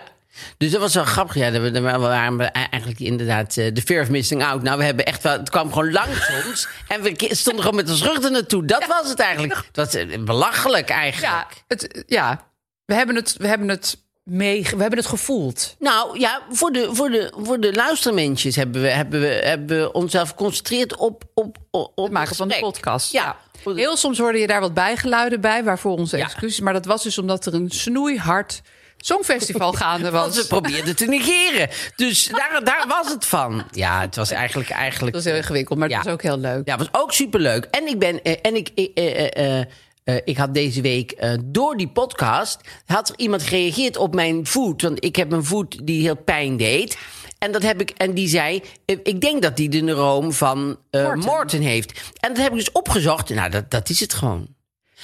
Dus 0.59 0.71
dat 0.71 0.81
was 0.81 0.95
wel 0.95 1.05
grappig. 1.05 1.35
Ja, 1.35 1.51
dat 1.51 1.63
we, 1.63 1.71
dat 1.71 1.83
waren 1.83 2.37
we 2.37 2.45
eigenlijk 2.45 3.01
inderdaad 3.01 3.57
eh, 3.57 3.75
de 3.75 3.83
fear 3.83 4.03
of 4.03 4.09
missing 4.11 4.45
out. 4.45 4.63
Nou, 4.63 4.79
we 4.79 4.85
hebben 4.85 5.05
echt 5.07 5.23
wel, 5.23 5.33
het 5.39 5.51
kwam 5.51 5.73
gewoon 5.73 5.93
langs 5.93 6.31
ons. 6.47 6.69
En 6.89 7.03
we 7.03 7.29
stonden 7.31 7.63
gewoon 7.63 7.77
met 7.77 7.91
ons 7.91 8.03
rug 8.03 8.23
er 8.25 8.31
naartoe. 8.31 8.65
Dat 8.65 8.87
was 8.87 9.09
het 9.09 9.19
eigenlijk. 9.21 9.55
Het 9.55 9.77
was 9.77 9.95
eh, 9.95 10.19
belachelijk 10.19 10.89
eigenlijk. 10.89 11.33
Ja, 11.33 11.47
het, 11.69 12.05
ja. 12.07 12.53
We 12.85 12.95
hebben 12.95 13.15
het, 13.15 13.37
we 13.39 13.47
hebben 13.47 13.69
het 13.69 14.03
mee, 14.25 14.63
we 14.63 14.81
hebben 14.81 14.99
het 14.99 15.07
gevoeld. 15.07 15.77
Nou 15.79 16.19
ja, 16.19 16.43
voor 16.51 16.73
de, 16.73 16.89
voor 16.93 17.11
de, 17.11 17.33
voor 17.37 17.61
de 17.61 17.73
luistermensjes 17.75 18.57
hebben 18.57 18.83
we, 18.83 18.89
hebben 18.89 19.21
we, 19.21 19.27
hebben 19.27 19.81
we 19.81 19.93
onszelf 19.93 20.29
geconcentreerd 20.29 20.97
op, 20.97 21.25
op, 21.35 21.57
op, 21.95 22.11
maken 22.11 22.37
van 22.37 22.49
de 22.49 22.57
podcast. 22.61 23.13
Ja. 23.13 23.37
Heel 23.65 23.97
soms 23.97 24.19
hoorde 24.19 24.39
je 24.39 24.47
daar 24.47 24.61
wat 24.61 24.75
bijgeluiden 24.75 25.41
bij, 25.41 25.65
waarvoor 25.65 25.99
onze 25.99 26.17
Ja. 26.17 26.25
excuses. 26.25 26.61
Maar 26.61 26.73
dat 26.73 26.87
was 26.87 27.03
dus 27.03 27.19
omdat 27.19 27.47
er 27.47 27.55
een 27.55 27.71
snoeihard 27.71 28.63
songfestival 29.07 29.73
gaande 29.73 30.11
Want 30.11 30.27
was. 30.35 30.43
we 30.43 30.47
probeerden 30.49 30.97
te 30.97 31.07
negeren. 31.07 31.69
Dus 31.97 32.27
daar, 32.27 32.61
daar 32.65 32.85
was 32.89 33.13
het 33.13 33.25
van. 33.27 33.65
Ja, 33.71 34.01
het 34.01 34.17
was 34.17 34.31
eigenlijk... 34.31 34.71
eigenlijk 34.71 35.15
Dat 35.15 35.23
was 35.23 35.33
heel 35.33 35.43
ingewikkeld, 35.43 35.79
maar 35.79 35.89
het 35.89 36.05
was 36.05 36.13
ook 36.13 36.23
heel 36.23 36.39
leuk. 36.39 36.67
Ja, 36.69 36.77
het 36.77 36.89
was 36.91 37.03
ook 37.03 37.13
superleuk. 37.13 37.65
En 37.65 37.87
ik 37.89 37.99
ben... 37.99 38.23
eh, 38.23 38.35
En 38.43 38.55
ik... 38.57 38.69
eh, 38.69 39.61
eh, 39.61 39.67
ik 40.25 40.37
had 40.37 40.55
deze 40.55 40.81
week 40.81 41.17
door 41.45 41.77
die 41.77 41.89
podcast... 41.89 42.61
had 42.87 43.09
er 43.09 43.15
iemand 43.19 43.43
gereageerd 43.43 43.97
op 43.97 44.15
mijn 44.15 44.47
voet. 44.47 44.83
Want 44.83 45.05
ik 45.05 45.17
heb 45.17 45.33
een 45.33 45.45
voet 45.45 45.87
die 45.87 46.03
heel 46.03 46.17
pijn 46.17 46.57
deed. 46.57 46.99
En, 47.39 47.53
dat 47.53 47.63
heb 47.63 47.81
ik, 47.81 47.91
en 47.91 48.15
die 48.15 48.29
zei... 48.29 48.63
ik 48.85 49.21
denk 49.21 49.43
dat 49.43 49.57
die 49.57 49.69
de 49.69 49.81
neuroom 49.81 50.33
van 50.33 50.79
Morten. 50.91 51.19
Morten 51.19 51.61
heeft. 51.61 51.93
En 52.21 52.29
dat 52.35 52.43
heb 52.43 52.51
ik 52.53 52.59
dus 52.59 52.73
opgezocht. 52.73 53.29
Nou, 53.29 53.51
dat, 53.51 53.71
dat 53.71 53.89
is 53.89 54.01
het 54.01 54.15
gewoon. 54.15 54.54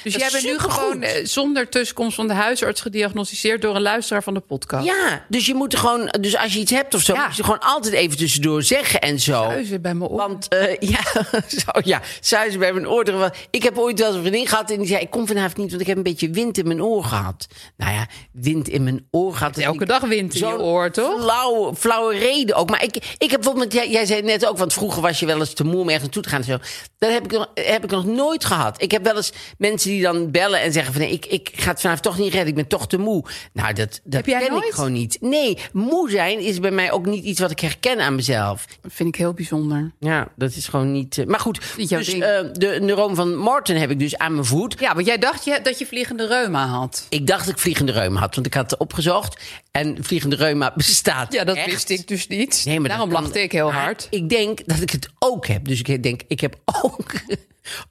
Dus 0.03 0.15
jij 0.15 0.29
bent 0.33 0.45
nu 0.45 0.59
gewoon 0.59 1.03
eh, 1.03 1.25
zonder 1.25 1.69
tussenkomst 1.69 2.15
van 2.17 2.29
de 2.29 2.35
huisarts 2.35 2.81
gediagnosticeerd 2.81 3.63
door 3.63 3.77
een 3.77 3.83
luisteraar 3.83 4.23
van 4.23 4.35
de 4.35 4.41
podcast. 4.41 4.85
Ja, 4.85 5.25
dus 5.29 5.47
je 5.47 5.55
moet 5.55 5.73
er 5.73 5.79
gewoon... 5.79 6.15
Dus 6.21 6.37
als 6.37 6.53
je 6.53 6.61
iets 6.61 6.71
hebt 6.71 6.95
of 6.95 7.01
zo... 7.01 7.15
Ja. 7.15 7.27
moet 7.27 7.37
je 7.37 7.43
gewoon 7.45 7.61
altijd 7.61 7.95
even 7.95 8.17
tussendoor 8.17 8.63
zeggen 8.63 9.01
en 9.01 9.21
zo. 9.21 9.45
Huizen 9.45 9.83
bij 9.83 9.95
mijn 9.95 10.11
oor. 10.11 10.17
Want 10.17 10.49
eh, 10.49 10.77
ja, 10.95 11.01
zo, 11.49 11.81
ja, 11.85 12.01
zuizen 12.21 12.61
bij 12.61 12.73
mijn 12.73 12.89
oor. 12.89 13.31
Ik 13.51 13.63
heb 13.63 13.79
ooit 13.79 13.99
wel 13.99 14.09
eens 14.09 14.17
een 14.17 14.23
vriendin 14.23 14.47
gehad 14.47 14.71
en 14.71 14.79
die 14.79 14.87
zei... 14.87 15.01
ik 15.01 15.11
kom 15.11 15.27
vanavond 15.27 15.57
niet, 15.57 15.71
want 15.71 15.81
ik 15.81 15.87
heb 15.87 15.97
een 15.97 16.03
beetje 16.03 16.31
wind 16.31 16.59
in 16.59 16.67
mijn 16.67 16.83
oor 16.83 17.05
gehad. 17.05 17.47
Nou 17.77 17.93
ja, 17.93 18.07
wind 18.33 18.69
in 18.69 18.85
mijn 18.85 19.07
oor 19.11 19.35
gehad. 19.35 19.59
Elke 19.59 19.85
dag 19.85 20.01
wind 20.01 20.35
in 20.35 20.47
je 20.47 20.59
oor, 20.59 20.91
toch? 20.91 21.23
Flauwe, 21.23 21.75
flauwe 21.75 22.19
reden 22.19 22.57
ook. 22.57 22.71
Maar 22.71 22.83
ik, 22.83 22.97
ik 23.19 23.31
heb 23.31 23.41
bijvoorbeeld... 23.41 23.73
Jij, 23.73 23.91
jij 23.91 24.07
zei 24.07 24.23
net 24.23 24.47
ook, 24.47 24.59
want 24.59 24.73
vroeger 24.73 25.03
was 25.03 25.21
je 25.21 25.27
wel 25.27 25.39
eens 25.39 25.55
te 25.55 25.65
moe 25.65 25.81
om 25.81 25.89
ergens 25.89 26.03
naartoe 26.03 26.23
te 26.23 26.29
gaan. 26.29 26.39
en 26.39 26.45
Zo. 26.45 26.59
Dat 26.99 27.11
heb 27.11 27.25
ik, 27.25 27.31
nog, 27.31 27.51
heb 27.55 27.85
ik 27.85 27.91
nog 27.91 28.05
nooit 28.05 28.45
gehad. 28.45 28.83
Ik 28.83 28.91
heb 28.91 29.05
wel 29.05 29.17
eens 29.17 29.33
mensen 29.59 29.90
die 29.91 30.03
dan 30.03 30.31
bellen 30.31 30.61
en 30.61 30.73
zeggen 30.73 30.93
van... 30.93 31.03
nee, 31.03 31.11
ik, 31.13 31.27
ik 31.27 31.51
ga 31.55 31.71
het 31.71 31.81
vanavond 31.81 32.05
toch 32.05 32.19
niet 32.19 32.31
redden, 32.33 32.49
ik 32.49 32.55
ben 32.55 32.67
toch 32.67 32.89
te 32.89 32.99
moe. 32.99 33.25
Nou, 33.53 33.73
dat, 33.75 34.01
dat 34.05 34.23
ken 34.23 34.51
nooit? 34.51 34.65
ik 34.65 34.73
gewoon 34.73 34.93
niet. 34.93 35.17
Nee, 35.21 35.59
moe 35.73 36.11
zijn 36.11 36.39
is 36.41 36.61
bij 36.61 36.71
mij 36.71 36.91
ook 36.93 37.07
niet 37.07 37.25
iets 37.25 37.41
wat 37.41 37.51
ik 37.51 37.61
herken 37.61 38.01
aan 38.01 38.15
mezelf. 38.15 38.67
Dat 38.81 38.93
vind 38.95 39.09
ik 39.09 39.15
heel 39.15 39.33
bijzonder. 39.33 39.93
Ja, 39.99 40.29
dat 40.37 40.55
is 40.55 40.69
gewoon 40.69 40.93
niet. 40.93 41.19
eh, 41.19 41.27
maar 41.27 41.41
goed, 41.41 41.61
Niet 41.77 41.89
dus 41.89 42.09
eh, 42.13 42.41
de 42.53 42.79
neuroom 42.81 43.15
van 43.15 43.37
Morten 43.37 43.77
heb 43.77 43.91
ik 43.91 43.99
dus 43.99 44.19
aan 44.19 44.33
mijn 44.33 44.45
voet. 44.45 44.77
Ja, 44.79 44.95
want 44.95 45.07
jij 45.07 45.19
dacht 45.19 45.45
je, 45.45 45.61
dat 45.63 45.79
je 45.79 45.87
vliegende 45.87 46.27
reuma 46.27 46.67
had. 46.67 47.07
Ik 47.09 47.27
dacht 47.27 47.45
dat 47.45 47.55
ik 47.55 47.61
vliegende 47.61 47.93
reuma 47.93 48.21
had, 48.21 48.35
want 48.35 48.47
ik 48.47 48.55
had 48.55 48.71
het 48.71 48.81
opgezocht. 48.81 49.41
En 49.71 49.97
vliegende 50.01 50.37
reuma 50.37 50.73
bestaat. 50.77 51.33
Ja, 51.33 51.45
dat 51.45 51.57
echt. 51.57 51.71
wist 51.71 51.91
ik 51.91 52.09
dus 52.09 52.27
niet. 52.27 52.63
Nee, 52.65 52.81
maar 52.81 52.89
Daarom 52.89 53.13
lachte 53.13 53.43
ik 53.43 53.53
heel 53.53 53.73
hard. 53.73 54.07
Ik 54.11 54.29
denk 54.29 54.61
dat 54.67 54.81
ik 54.81 54.91
het 54.91 55.09
ook 55.19 55.47
heb. 55.47 55.65
Dus 55.69 55.83
ik 55.83 56.03
denk, 56.03 56.21
ik 56.29 56.41
heb 56.41 56.57
ook 56.65 57.13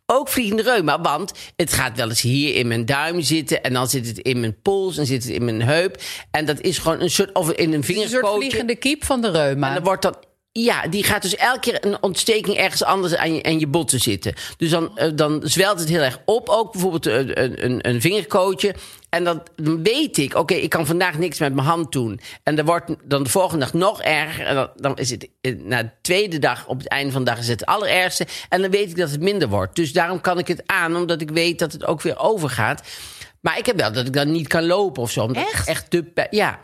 Ook 0.06 0.30
vliegende 0.30 0.64
reuma, 0.64 1.02
want 1.02 1.32
het 1.56 1.74
gaat 1.74 1.98
wel 1.98 2.10
eens 2.10 2.22
hier 2.22 2.56
in 2.56 2.68
mijn 2.68 2.86
duim 2.86 3.22
zitten... 3.22 3.64
en 3.64 3.74
dan 3.74 3.88
zit 3.90 4.08
het 4.08 4.18
in 4.18 4.40
mijn 4.40 4.62
pols 4.62 4.98
en 4.98 5.06
zit 5.06 5.24
het 5.24 5.32
in 5.34 5.46
mijn 5.46 5.62
heup. 5.62 6.02
En 6.32 6.46
dat 6.46 6.62
is 6.62 6.78
gewoon 6.78 7.02
een 7.02 7.10
soort... 7.10 7.34
of 7.34 7.52
in 7.52 7.68
een 7.68 7.74
Een 7.74 7.84
soort 7.84 7.98
vingerpootje. 7.98 8.38
vliegende 8.38 8.76
kiep 8.76 9.06
van 9.06 9.22
de 9.22 9.32
reuma. 9.32 9.68
En 9.68 9.74
dan 9.74 9.84
wordt 9.84 10.02
dat. 10.02 10.28
Ja, 10.52 10.88
die 10.88 11.04
gaat 11.04 11.22
dus 11.22 11.36
elke 11.36 11.60
keer 11.60 11.86
een 11.86 12.04
ontsteking 12.04 12.58
ergens 12.58 12.84
anders 12.84 13.16
aan 13.16 13.34
je, 13.34 13.44
aan 13.44 13.60
je 13.60 13.68
botten 13.68 14.00
zitten. 14.00 14.34
Dus 14.58 14.70
dan, 14.70 14.98
eh, 14.98 15.10
dan 15.16 15.42
zwelt 15.44 15.80
het 15.80 15.90
heel 15.90 16.02
erg 16.02 16.20
op. 16.26 16.50
Ook 16.50 16.72
bijvoorbeeld 16.72 17.06
een, 17.06 17.44
een, 17.44 17.66
een, 17.66 17.90
een 17.90 18.02
vingerkootje. 18.02 18.76
En 19.10 19.24
dan, 19.24 19.44
dan 19.56 19.84
weet 19.84 20.18
ik, 20.18 20.36
oké, 20.36 20.54
ik 20.54 20.70
kan 20.70 20.86
vandaag 20.86 21.18
niks 21.18 21.40
met 21.40 21.54
mijn 21.54 21.68
hand 21.68 21.92
doen. 21.92 22.20
En 22.44 22.56
dan 22.56 22.66
wordt 22.66 22.92
dan 23.04 23.24
de 23.24 23.30
volgende 23.30 23.66
dag 23.66 23.74
nog 23.74 24.02
erger. 24.02 24.46
En 24.46 24.56
dan, 24.56 24.70
dan 24.76 24.98
is 24.98 25.10
het 25.10 25.30
eh, 25.42 25.56
na 25.58 25.84
de 25.84 25.90
tweede 26.02 26.40
dag, 26.40 26.68
op 26.68 26.78
het 26.78 26.88
einde 26.88 27.12
van 27.12 27.24
de 27.24 27.30
dag, 27.32 27.40
is 27.40 27.48
het 27.48 27.60
het 27.60 27.70
allerergste. 27.70 28.28
En 28.50 28.62
dan 28.62 28.72
weet 28.72 28.90
ik 28.90 28.96
dat 28.98 29.12
het 29.12 29.22
minder 29.22 29.48
wordt. 29.50 29.76
Dus 29.76 29.94
daarom 29.94 30.22
kan 30.22 30.38
ik 30.40 30.48
het 30.48 30.64
aan, 30.66 30.96
omdat 30.96 31.22
ik 31.22 31.30
weet 31.32 31.60
dat 31.60 31.72
het 31.72 31.86
ook 31.86 32.02
weer 32.02 32.20
overgaat. 32.20 32.82
Maar 33.42 33.58
ik 33.58 33.66
heb 33.66 33.78
wel 33.80 33.92
dat 33.92 34.06
ik 34.08 34.14
dan 34.14 34.32
niet 34.32 34.48
kan 34.48 34.66
lopen 34.66 35.02
of 35.02 35.12
zo. 35.12 35.22
Omdat 35.24 35.44
Echt? 35.54 35.68
echt 35.68 35.90
te 35.90 36.04
pijn- 36.04 36.28
Ja. 36.32 36.60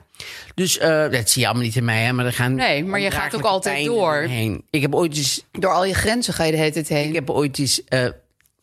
Dus 0.55 0.77
eh, 0.77 1.09
dat 1.09 1.29
zie 1.29 1.41
je 1.41 1.47
allemaal 1.47 1.65
niet 1.65 1.75
in 1.75 1.85
mij, 1.85 2.03
hè, 2.03 2.13
maar 2.13 2.25
er 2.25 2.33
gaan. 2.33 2.55
Nee, 2.55 2.83
maar 2.83 2.99
je 2.99 3.11
gaat 3.11 3.35
ook 3.35 3.41
altijd 3.45 3.85
door. 3.85 4.13
Heen. 4.15 4.63
Ik 4.69 4.81
heb 4.81 4.95
ooit 4.95 5.15
eens. 5.17 5.43
Door 5.51 5.71
al 5.71 5.85
je 5.85 5.93
grenzen 5.93 6.33
ga 6.33 6.43
je 6.43 6.51
de 6.51 6.57
hele 6.57 6.71
tijd 6.71 6.87
heen. 6.87 7.07
Ik 7.07 7.15
heb 7.15 7.29
ooit 7.29 7.59
eens. 7.59 7.83
eh, 7.83 8.05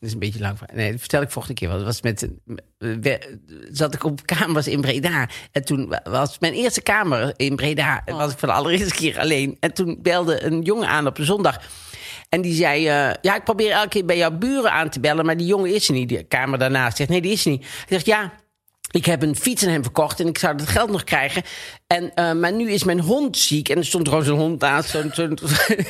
dat 0.03 0.11
is 0.11 0.17
een 0.17 0.31
beetje 0.31 0.39
lang. 0.39 0.57
Nee, 0.73 0.91
dat 0.91 0.99
vertel 0.99 1.21
ik 1.21 1.31
volgende 1.31 1.59
keer 1.59 1.67
wel. 1.67 1.77
Dat 1.77 1.85
was 1.85 2.01
met. 2.01 2.27
we- 2.77 3.39
zat 3.71 3.93
ik 3.93 4.03
op 4.03 4.25
kamers 4.25 4.67
in 4.67 4.81
Breda. 4.81 5.29
En 5.51 5.65
toen 5.65 5.95
was 6.03 6.39
mijn 6.39 6.53
eerste 6.53 6.81
kamer 6.81 7.33
in 7.35 7.55
Breda. 7.55 8.01
En 8.05 8.15
was 8.15 8.31
ik 8.31 8.37
voor 8.39 8.47
de 8.47 8.53
allereerste 8.53 8.93
keer 8.93 9.19
alleen. 9.19 9.57
En 9.59 9.73
toen 9.73 9.99
belde 10.01 10.43
een 10.43 10.61
jongen 10.61 10.87
aan 10.87 11.07
op 11.07 11.17
een 11.17 11.25
zondag. 11.25 11.61
En 12.29 12.41
die 12.41 12.53
zei: 12.53 12.87
eh, 12.87 13.11
Ja, 13.21 13.35
ik 13.35 13.43
probeer 13.43 13.71
elke 13.71 13.87
keer 13.87 14.05
bij 14.05 14.17
jouw 14.17 14.31
buren 14.37 14.71
aan 14.71 14.89
te 14.89 14.99
bellen. 14.99 15.25
Maar 15.25 15.37
die 15.37 15.47
jongen 15.47 15.73
is 15.73 15.87
er 15.87 15.93
niet. 15.93 16.09
Die 16.09 16.23
kamer 16.23 16.59
daarnaast 16.59 16.97
zegt: 16.97 17.09
Nee, 17.09 17.21
die 17.21 17.31
is 17.31 17.45
er 17.45 17.51
niet. 17.51 17.61
Hij 17.61 17.85
zegt: 17.87 18.05
Ja. 18.05 18.33
Ik 18.91 19.05
heb 19.05 19.21
een 19.21 19.35
fiets 19.35 19.63
aan 19.63 19.69
hem 19.71 19.83
verkocht 19.83 20.19
en 20.19 20.27
ik 20.27 20.37
zou 20.37 20.57
dat 20.57 20.67
geld 20.67 20.89
nog 20.91 21.03
krijgen. 21.03 21.43
En, 21.93 22.11
eh, 22.15 22.31
maar 22.31 22.53
nu 22.53 22.71
is 22.71 22.83
mijn 22.83 22.99
hond 22.99 23.37
ziek. 23.37 23.69
En 23.69 23.77
er 23.77 23.85
stond 23.85 24.07
gewoon 24.07 24.23
zo'n 24.23 24.37
hond 24.39 24.63
aan. 24.63 24.83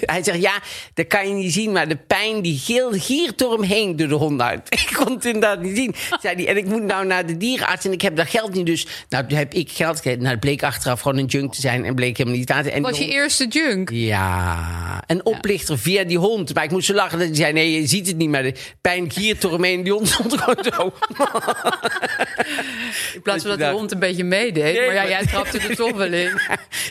Hij 0.02 0.24
zegt, 0.24 0.42
ja, 0.42 0.54
dat 0.94 1.08
kan 1.08 1.28
je 1.28 1.34
niet 1.34 1.54
zien. 1.54 1.72
Maar 1.72 1.88
de 1.88 1.96
pijn 1.96 2.42
die 2.42 2.60
giert 2.92 3.38
door 3.38 3.52
hem 3.52 3.62
heen 3.64 3.96
door 3.96 4.08
de 4.08 4.14
hond 4.14 4.42
uit. 4.42 4.62
Ik 4.82 4.90
kon 4.94 5.14
het 5.14 5.26
inderdaad 5.26 5.62
niet 5.62 5.78
zien. 5.78 5.96
Zei 6.22 6.36
hij, 6.36 6.48
en 6.48 6.58
ik 6.58 6.66
moet 6.66 6.84
nou 6.84 7.06
naar 7.06 7.26
de 7.26 7.38
dierenarts 7.38 7.86
en 7.86 7.92
ik 7.92 8.02
heb 8.02 8.16
dat 8.16 8.28
geld 8.30 8.54
niet. 8.54 8.66
Dus 8.66 8.88
nou, 9.10 9.26
heb 9.36 9.54
ik 9.54 9.72
geld 9.72 9.96
gekregen. 9.96 10.20
Nou, 10.20 10.32
het 10.32 10.40
bleek 10.40 10.64
achteraf 10.64 11.02
gewoon 11.02 11.18
een 11.18 11.26
junk 11.26 11.54
te 11.54 11.62
zijn. 11.62 11.86
En 11.86 11.96
bleek 11.96 12.18
helemaal 12.18 12.38
niet 12.40 12.48
te 12.48 12.54
En 12.54 12.82
was 12.82 12.92
die 12.92 13.00
je 13.02 13.06
hond- 13.08 13.22
eerste 13.24 13.48
junk. 13.48 13.90
ja, 13.92 15.04
een 15.08 15.26
oplichter 15.26 15.78
via 15.80 16.04
die 16.04 16.18
hond. 16.18 16.54
Maar 16.54 16.64
ik 16.64 16.72
moest 16.72 16.86
zo 16.86 16.94
lachen 16.94 17.18
dat 17.20 17.28
hij 17.28 17.36
zei: 17.38 17.54
Nee, 17.54 17.72
je 17.82 17.88
ziet 17.88 18.08
het 18.08 18.18
niet, 18.18 18.30
maar 18.30 18.44
de 18.44 18.54
pijn 18.82 19.12
giert 19.12 19.42
door 19.42 19.52
hem 19.52 19.64
heen. 19.64 19.84
Die 19.84 19.94
hond 19.94 20.08
stond 20.08 20.34
gewoon 20.42 20.64
zo. 20.74 20.94
In 23.14 23.22
plaats 23.22 23.42
van 23.42 23.50
dat 23.52 23.60
de 23.60 23.70
hond 23.70 23.92
een 23.92 24.00
beetje 24.00 24.24
meedeed. 24.24 24.64
Nee, 24.74 24.86
maar 24.86 24.96
ja, 24.96 25.08
jij 25.08 25.26
trapte 25.26 25.60
er 25.60 25.76
toch 25.76 25.93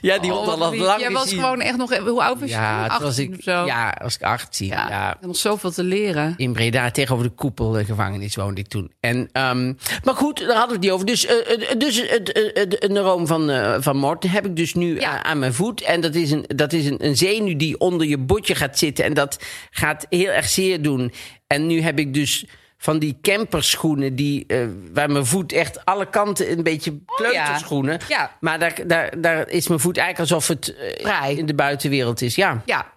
Ja, 0.01 0.19
die 0.19 0.31
Oh, 0.31 0.37
hond 0.37 0.47
wat 0.59 0.61
al 0.61 0.77
lang 0.77 1.01
Jij 1.01 1.11
was 1.11 1.33
gewoon 1.33 1.61
echt 1.61 1.77
nog... 1.77 1.97
Hoe 1.99 2.23
oud 2.23 2.41
was 2.41 2.49
je 2.49 2.55
Ja, 2.55 2.89
toen? 2.89 2.99
was 2.99 3.09
18 3.09 3.33
ik, 3.33 3.39
of 3.39 3.43
zo? 3.45 3.65
ja, 3.67 3.99
was 4.03 4.15
ik 4.15 4.23
18. 4.23 4.67
Ja, 4.67 4.89
Ja. 4.89 5.17
nog 5.21 5.37
zoveel 5.37 5.71
te 5.71 5.83
leren. 5.85 6.35
In 6.37 6.53
Breda, 6.53 6.91
tegenover 6.91 7.27
de 7.27 7.35
koepelgevangenis 7.35 8.37
woonde 8.37 8.61
ik 8.61 8.67
toen. 8.69 8.93
En, 9.01 9.29
ehm, 9.33 9.73
maar 10.05 10.15
goed, 10.15 10.39
daar 10.39 10.49
hadden 10.57 10.67
we 10.69 10.73
het 10.73 10.81
niet 10.83 10.91
over. 10.91 11.07
Dus, 11.07 11.27
eh, 11.27 11.71
eh, 11.71 11.79
dus 11.79 12.03
het 12.11 12.39
uh, 12.57 12.65
uh, 12.83 12.89
neuroom 12.91 13.27
van, 13.27 13.51
eh, 13.51 13.77
van 13.81 13.97
Morten 13.97 14.31
heb 14.31 14.47
ik 14.47 14.57
dus 14.57 14.75
nu 14.75 15.01
Ja. 15.01 15.23
aan 15.23 15.39
mijn 15.39 15.55
voet. 15.55 15.81
En 15.83 16.01
dat 16.01 16.15
is, 16.15 16.31
een, 16.31 16.45
dat 16.47 16.73
is 16.73 16.87
een, 16.87 17.05
een 17.07 17.17
zenuw 17.17 17.57
die 17.57 17.79
onder 17.81 18.07
je 18.07 18.19
botje 18.19 18.55
gaat 18.55 18.79
zitten. 18.79 19.05
En 19.05 19.15
dat 19.15 19.39
gaat 19.71 20.07
heel 20.09 20.31
erg 20.31 20.49
zeer 20.49 20.83
doen. 20.83 21.13
En 21.47 21.67
nu 21.67 21.81
heb 21.81 21.99
ik 21.99 22.15
dus 22.15 22.45
van 22.83 22.99
die 22.99 23.19
camperschoenen... 23.23 24.17
Die, 24.17 24.45
eh, 24.47 24.67
waar 24.93 25.11
mijn 25.11 25.27
voet 25.27 25.53
echt 25.53 25.85
alle 25.85 26.09
kanten 26.11 26.51
een 26.51 26.63
beetje 26.63 27.01
kleuterschoenen. 27.07 28.01
Ja. 28.09 28.37
Maar 28.41 28.59
daar, 28.59 28.75
daar, 28.87 29.21
daar 29.21 29.49
is 29.49 29.69
mijn 29.69 29.81
voet 29.81 29.97
eigenlijk 29.97 30.33
alsof 30.33 30.49
het 30.49 30.77
eh, 30.77 31.39
in 31.39 31.47
de 31.47 31.55
buitenwereld 31.55 32.23
is. 32.23 32.35
Ja. 32.35 32.63
Ja, 32.65 32.93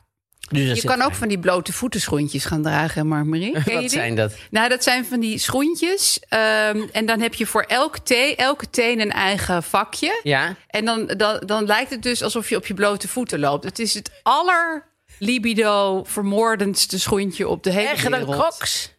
Dus 0.50 0.82
je 0.82 0.88
kan 0.88 1.02
ook 1.02 1.14
van 1.14 1.28
die 1.28 1.40
blote 1.40 1.74
voetenschoentjes 1.74 2.46
gaan 2.46 2.62
dragen, 2.62 3.08
je 3.66 3.74
Wat 3.74 3.92
zijn 3.92 4.16
dat? 4.16 4.34
Nou, 4.52 4.70
dat 4.70 4.84
zijn 4.84 5.06
van 5.06 5.20
die 5.20 5.38
schoentjes. 5.38 6.20
ehm, 6.30 6.82
en 6.92 7.06
dan 7.06 7.20
heb 7.20 7.34
je 7.34 7.46
voor 7.46 7.64
elk 7.68 7.98
elke 8.36 8.70
teen 8.70 9.00
een 9.00 9.12
eigen 9.12 9.64
vakje. 9.64 10.20
Ja. 10.24 10.56
En 10.68 10.86
dan, 10.86 11.08
dan, 11.08 11.42
dan 11.46 11.66
lijkt 11.66 11.90
het 11.90 12.04
dus 12.04 12.24
alsof 12.24 12.50
je 12.50 12.56
op 12.56 12.66
je 12.66 12.74
blote 12.74 13.08
voeten 13.08 13.40
loopt. 13.40 13.64
Het 13.64 13.80
is 13.80 13.94
het 13.94 14.12
aller 14.24 14.88
libido 15.20 16.04
vermoordendste 16.04 17.00
schoentje 17.00 17.48
op 17.48 17.64
de 17.64 17.72
hele 17.72 17.90
Erger 17.90 18.12
wereld. 18.12 18.36
crocs. 18.36 18.94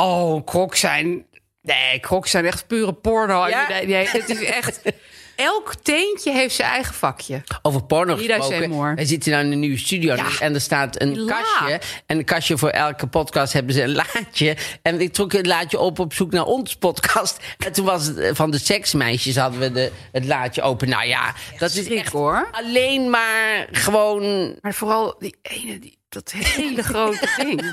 Oh, 0.00 0.44
crocs 0.44 0.80
zijn... 0.80 1.26
Nee, 1.62 2.00
crocs 2.00 2.30
zijn 2.30 2.46
echt 2.46 2.66
pure 2.66 2.92
porno. 2.92 3.48
Ja? 3.48 3.68
Nee, 3.68 3.86
nee, 3.86 4.08
het 4.08 4.28
is 4.28 4.44
echt... 4.44 4.80
Elk 5.36 5.74
teentje 5.74 6.32
heeft 6.32 6.54
zijn 6.54 6.70
eigen 6.70 6.94
vakje. 6.94 7.42
Over 7.62 7.84
porno 7.84 8.16
Ida 8.18 8.36
gesproken. 8.36 8.94
Wij 8.94 9.04
zitten 9.04 9.32
nou 9.32 9.44
in 9.44 9.52
een 9.52 9.58
nieuwe 9.60 9.78
studio 9.78 10.14
Ja. 10.14 10.26
en 10.40 10.54
er 10.54 10.60
staat 10.60 11.00
een 11.00 11.18
la. 11.18 11.40
kastje. 11.40 11.80
En 12.06 12.18
een 12.18 12.24
kastje 12.24 12.58
voor 12.58 12.68
elke 12.68 13.06
podcast 13.06 13.52
hebben 13.52 13.74
ze 13.74 13.82
een 13.82 13.94
laadje. 13.94 14.56
En 14.82 15.00
ik 15.00 15.12
trok 15.12 15.32
het 15.32 15.46
laadje 15.46 15.78
op 15.78 15.98
op 15.98 16.14
zoek 16.14 16.30
naar 16.32 16.44
ons 16.44 16.76
podcast. 16.76 17.36
En 17.58 17.72
toen 17.72 17.84
was 17.84 18.06
het 18.06 18.18
eh, 18.18 18.34
van 18.34 18.50
de 18.50 18.58
seksmeisjes 18.58 19.36
hadden 19.36 19.60
we 19.60 19.72
de, 19.72 19.92
het 20.12 20.24
laadje 20.24 20.62
open. 20.62 20.88
Nou 20.88 21.06
ja, 21.06 21.34
dat 21.58 21.74
is 21.74 21.88
echt 21.88 22.12
hoor. 22.12 22.48
alleen 22.50 23.10
maar 23.10 23.68
gewoon... 23.72 24.54
Maar 24.60 24.74
vooral 24.74 25.14
die 25.18 25.34
ene, 25.42 25.78
die, 25.78 25.98
dat 26.08 26.30
hele 26.32 26.82
grote 26.82 27.28
ding. 27.36 27.62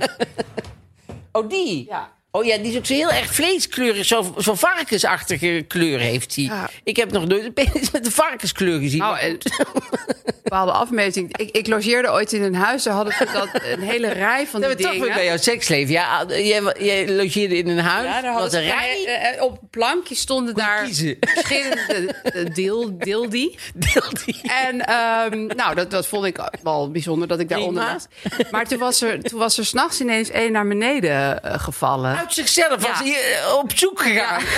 Oh, 1.32 1.50
die? 1.50 1.86
Ja. 1.90 2.14
Oh 2.36 2.46
ja, 2.46 2.58
die 2.58 2.72
is 2.72 2.78
ook 2.78 2.86
zo 2.86 2.94
heel 2.94 3.12
erg 3.12 3.34
vleeskleurig. 3.34 4.06
Zo, 4.06 4.34
zo 4.38 4.56
varkensachtige 4.56 5.66
kleur 5.68 6.00
heeft 6.00 6.36
hij. 6.36 6.44
Ja. 6.44 6.70
Ik 6.84 6.96
heb 6.96 7.12
nog 7.12 7.28
nooit 7.28 7.44
een 7.44 7.54
penis 7.54 7.92
met 7.92 8.06
een 8.06 8.12
varkenskleur 8.12 8.80
gezien. 8.80 9.00
Nou, 9.00 9.12
Maar 9.12 9.22
en 9.22 9.38
bepaalde 10.44 10.72
afmeting. 10.72 11.38
Ik, 11.38 11.50
ik 11.52 11.68
logeerde 11.68 12.12
ooit 12.12 12.34
in 12.34 12.42
een 12.44 12.56
huis. 12.56 12.84
Daar 12.84 12.94
hadden 12.94 13.14
ze 13.14 13.26
dat, 13.34 13.50
een 13.64 13.82
hele 13.82 14.08
rij 14.08 14.48
van 14.48 14.60
Zijn 14.62 14.76
die 14.76 14.78
we 14.78 14.84
toch 14.84 14.92
dingen. 14.92 15.08
weer 15.08 15.16
bij 15.16 15.26
jouw 15.26 15.38
seksleven? 15.38 15.94
Ja, 15.94 16.20
ah, 16.20 16.30
jij, 16.30 16.76
jij 16.80 17.12
logeerde 17.12 17.58
in 17.58 17.68
een 17.68 17.80
huis. 17.80 18.06
Ja, 18.06 18.22
daar 18.22 18.34
was 18.34 18.54
een 18.54 18.62
rij. 18.62 19.06
eh, 19.06 19.36
eh, 19.36 19.44
op 19.44 19.62
een 19.62 19.70
plankje 19.70 20.16
stonden 20.16 20.56
daar 20.56 20.84
kiezen. 20.84 21.18
verschillende 21.20 22.16
eh, 22.24 22.46
deel, 22.54 22.98
deel 22.98 23.30
die. 23.30 23.58
Deelt 23.76 24.26
die. 24.26 24.42
En 24.42 24.86
ehm, 24.86 25.46
nou, 25.46 25.76
dat, 25.76 25.92
dat 25.92 26.08
vond 26.08 26.26
ik 26.26 26.38
wel 26.64 26.92
bijzonder 26.92 27.28
dat 27.28 27.40
ik 27.40 27.50
daaronder 27.50 27.84
was. 27.94 28.06
Maar 28.52 28.66
toen 28.68 28.80
was 28.80 29.02
er, 29.02 29.22
toen 29.22 29.40
was 29.40 29.58
er 29.58 29.66
s'nachts 29.66 30.02
ineens 30.02 30.30
één 30.30 30.52
naar 30.52 30.68
beneden 30.68 31.40
gevallen. 31.44 32.25
Uit 32.26 32.34
zichzelf 32.34 32.82
was 32.82 33.00
hij 33.00 33.34
eh, 33.34 33.54
op 33.58 33.72
zoek 33.76 34.02
gegaan. 34.02 34.44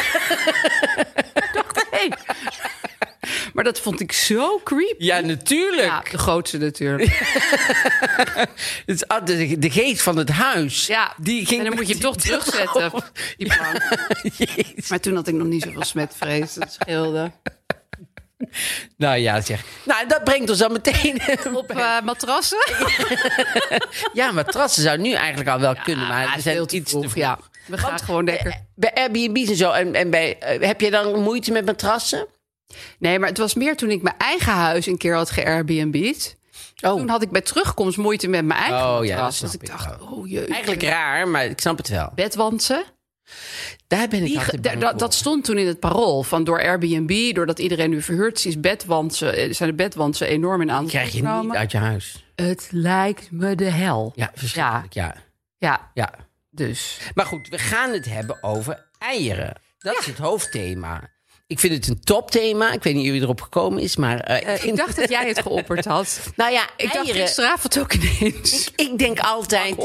Hey. 1.89 2.11
Maar 3.53 3.63
dat 3.63 3.79
vond 3.79 3.99
ik 3.99 4.11
zo 4.11 4.59
creepy. 4.63 5.05
Ja, 5.05 5.19
natuurlijk. 5.19 5.87
Ja, 5.87 6.03
de 6.11 6.17
grootste 6.17 6.57
natuurlijk. 6.57 7.09
Het 8.39 8.49
is, 8.85 9.07
ah, 9.07 9.25
de, 9.25 9.59
de 9.59 9.69
geest 9.69 10.01
van 10.01 10.17
het 10.17 10.29
huis. 10.29 10.87
Ja, 10.87 11.13
die 11.17 11.45
ging 11.45 11.59
en 11.59 11.67
dan 11.67 11.75
moet 11.75 11.87
je 11.87 11.97
toch 11.97 12.15
terugzetten, 12.21 12.91
die 13.37 13.47
plank. 13.47 13.81
Maar 14.89 14.99
toen 14.99 15.15
had 15.15 15.27
ik 15.27 15.33
nog 15.33 15.47
niet 15.47 15.63
zoveel 15.63 15.83
smetvrees. 15.83 16.53
Dat 16.53 16.77
scheelde. 16.79 17.31
Nou 18.97 19.17
ja, 19.17 19.41
zeg. 19.41 19.63
Nou, 19.83 20.07
dat 20.07 20.23
brengt 20.23 20.49
ons 20.49 20.59
dan 20.59 20.71
meteen. 20.71 21.21
Op 21.53 21.71
eh, 21.71 22.01
matrassen? 22.01 22.65
ja, 24.13 24.31
matrassen 24.31 24.83
zou 24.83 24.97
nu 24.97 25.13
eigenlijk 25.13 25.49
al 25.49 25.59
wel 25.59 25.75
kunnen, 25.83 26.07
maar 26.07 26.31
we 26.35 26.41
zijn 26.41 26.67
te 26.67 26.75
iets 26.75 26.89
vroeg, 26.91 27.03
te 27.03 27.09
vroeg. 27.09 27.23
Ja, 27.23 27.39
we 27.67 27.77
gaan 27.77 27.99
gewoon 27.99 28.25
lekker. 28.25 28.65
Bij 28.75 28.93
Airbnb's 28.93 29.49
en 29.49 29.55
zo. 29.55 29.71
En, 29.71 29.93
en 29.95 30.09
bij, 30.09 30.37
eh, 30.39 30.67
heb 30.67 30.81
je 30.81 30.91
dan 30.91 31.21
moeite 31.21 31.51
met 31.51 31.65
matrassen? 31.65 32.27
Nee, 32.99 33.19
maar 33.19 33.29
het 33.29 33.37
was 33.37 33.53
meer 33.53 33.75
toen 33.77 33.89
ik 33.89 34.01
mijn 34.01 34.15
eigen 34.17 34.53
huis 34.53 34.85
een 34.85 34.97
keer 34.97 35.15
had 35.15 35.29
ge-Airbnb'd. 35.31 36.35
Oh, 36.81 36.95
Toen 36.97 37.09
had 37.09 37.21
ik 37.21 37.29
bij 37.31 37.41
terugkomst 37.41 37.97
moeite 37.97 38.27
met 38.27 38.45
mijn 38.45 38.59
eigen 38.59 38.97
Oh, 38.97 39.05
ja, 39.05 39.15
matras. 39.15 39.39
dat 39.39 39.51
dat 39.51 39.61
ik 39.61 39.67
dacht, 39.67 40.01
oh 40.01 40.37
eigenlijk 40.51 40.83
raar, 40.83 41.27
maar 41.27 41.45
ik 41.45 41.59
snap 41.61 41.77
het 41.77 41.87
wel. 41.89 42.11
Bedwansen. 42.15 42.83
Daar 43.87 44.07
ben 44.07 44.19
ik 44.19 44.25
Die, 44.25 44.37
altijd 44.39 44.61
bang 44.61 44.79
dat, 44.79 44.89
voor. 44.89 44.99
dat 44.99 45.13
stond 45.13 45.43
toen 45.43 45.57
in 45.57 45.67
het 45.67 45.79
parool. 45.79 46.23
Van 46.23 46.43
door 46.43 46.61
Airbnb, 46.63 47.35
doordat 47.35 47.59
iedereen 47.59 47.89
nu 47.89 48.01
verhuurd 48.01 48.45
is, 48.45 48.59
bedwansen, 48.59 49.33
eh, 49.35 49.53
zijn 49.53 49.69
de 49.69 49.75
bedwansen 49.75 50.27
enorm 50.27 50.61
in 50.61 50.71
aantal 50.71 50.87
krijg 50.89 51.07
je 51.11 51.13
niet 51.15 51.25
genomen. 51.25 51.57
uit 51.57 51.71
je 51.71 51.77
huis. 51.77 52.25
Het 52.35 52.67
lijkt 52.71 53.31
me 53.31 53.55
de 53.55 53.69
hel. 53.69 54.11
Ja, 54.15 54.31
verschrikkelijk, 54.35 54.93
ja. 54.93 55.15
Ja, 55.57 55.91
ja. 55.93 56.13
Dus. 56.57 56.97
Maar 57.13 57.25
goed, 57.25 57.47
we 57.49 57.57
gaan 57.57 57.91
het 57.93 58.05
hebben 58.05 58.43
over 58.43 58.85
eieren. 58.97 59.53
Dat 59.77 59.99
is 59.99 60.05
het 60.05 60.17
hoofdthema. 60.17 61.15
Ik 61.47 61.59
vind 61.59 61.73
het 61.73 61.87
een 61.87 61.99
topthema. 62.01 62.71
Ik 62.71 62.83
weet 62.83 62.95
niet 62.95 63.11
wie 63.11 63.21
erop 63.21 63.41
gekomen 63.41 63.81
is, 63.83 63.95
maar... 63.95 64.19
eh, 64.19 64.53
Eh, 64.55 64.63
ik 64.63 64.75
dacht 64.75 64.95
dat 64.95 65.09
jij 65.09 65.27
het 65.27 65.41
geopperd 65.41 65.85
had. 65.95 66.19
Nou 66.35 66.51
ja, 66.51 66.63
Ik 66.77 66.83
dacht 66.93 66.95
eieren... 66.95 67.21
gisteravond 67.21 67.79
ook 67.79 67.93
ineens. 67.93 68.71
Ik 68.75 68.97
denk 68.97 69.19
altijd... 69.19 69.75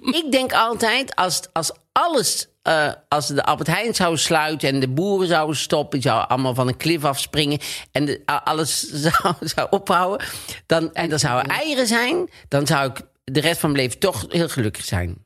Ik 0.00 0.26
denk 0.30 0.52
altijd, 0.52 1.14
als, 1.16 1.40
als 1.52 1.72
alles... 1.92 2.48
eh, 2.62 2.92
als 3.08 3.26
de 3.26 3.44
Albert 3.44 3.68
Heijn 3.68 3.94
zou 3.94 4.16
sluiten 4.16 4.68
en 4.68 4.80
de 4.80 4.88
boeren 4.88 5.28
zouden 5.28 5.56
stoppen... 5.56 6.02
zouden 6.02 6.28
allemaal 6.28 6.54
van 6.54 6.68
een 6.68 6.76
klif 6.76 7.04
afspringen... 7.04 7.58
en 7.92 8.04
de, 8.04 8.22
alles 8.44 8.80
zou, 9.04 9.34
zou 9.40 9.66
ophouden... 9.70 10.26
Dan, 10.66 10.94
en 10.94 11.12
er 11.12 11.18
zouden 11.18 11.52
eieren 11.52 11.86
zijn... 11.86 12.30
dan 12.48 12.66
zou 12.66 12.90
ik 12.90 13.00
de 13.24 13.40
rest 13.40 13.60
van 13.60 13.70
mijn 13.72 13.82
leven 13.82 13.98
toch 14.00 14.24
heel 14.28 14.48
gelukkig 14.48 14.84
zijn. 14.84 15.24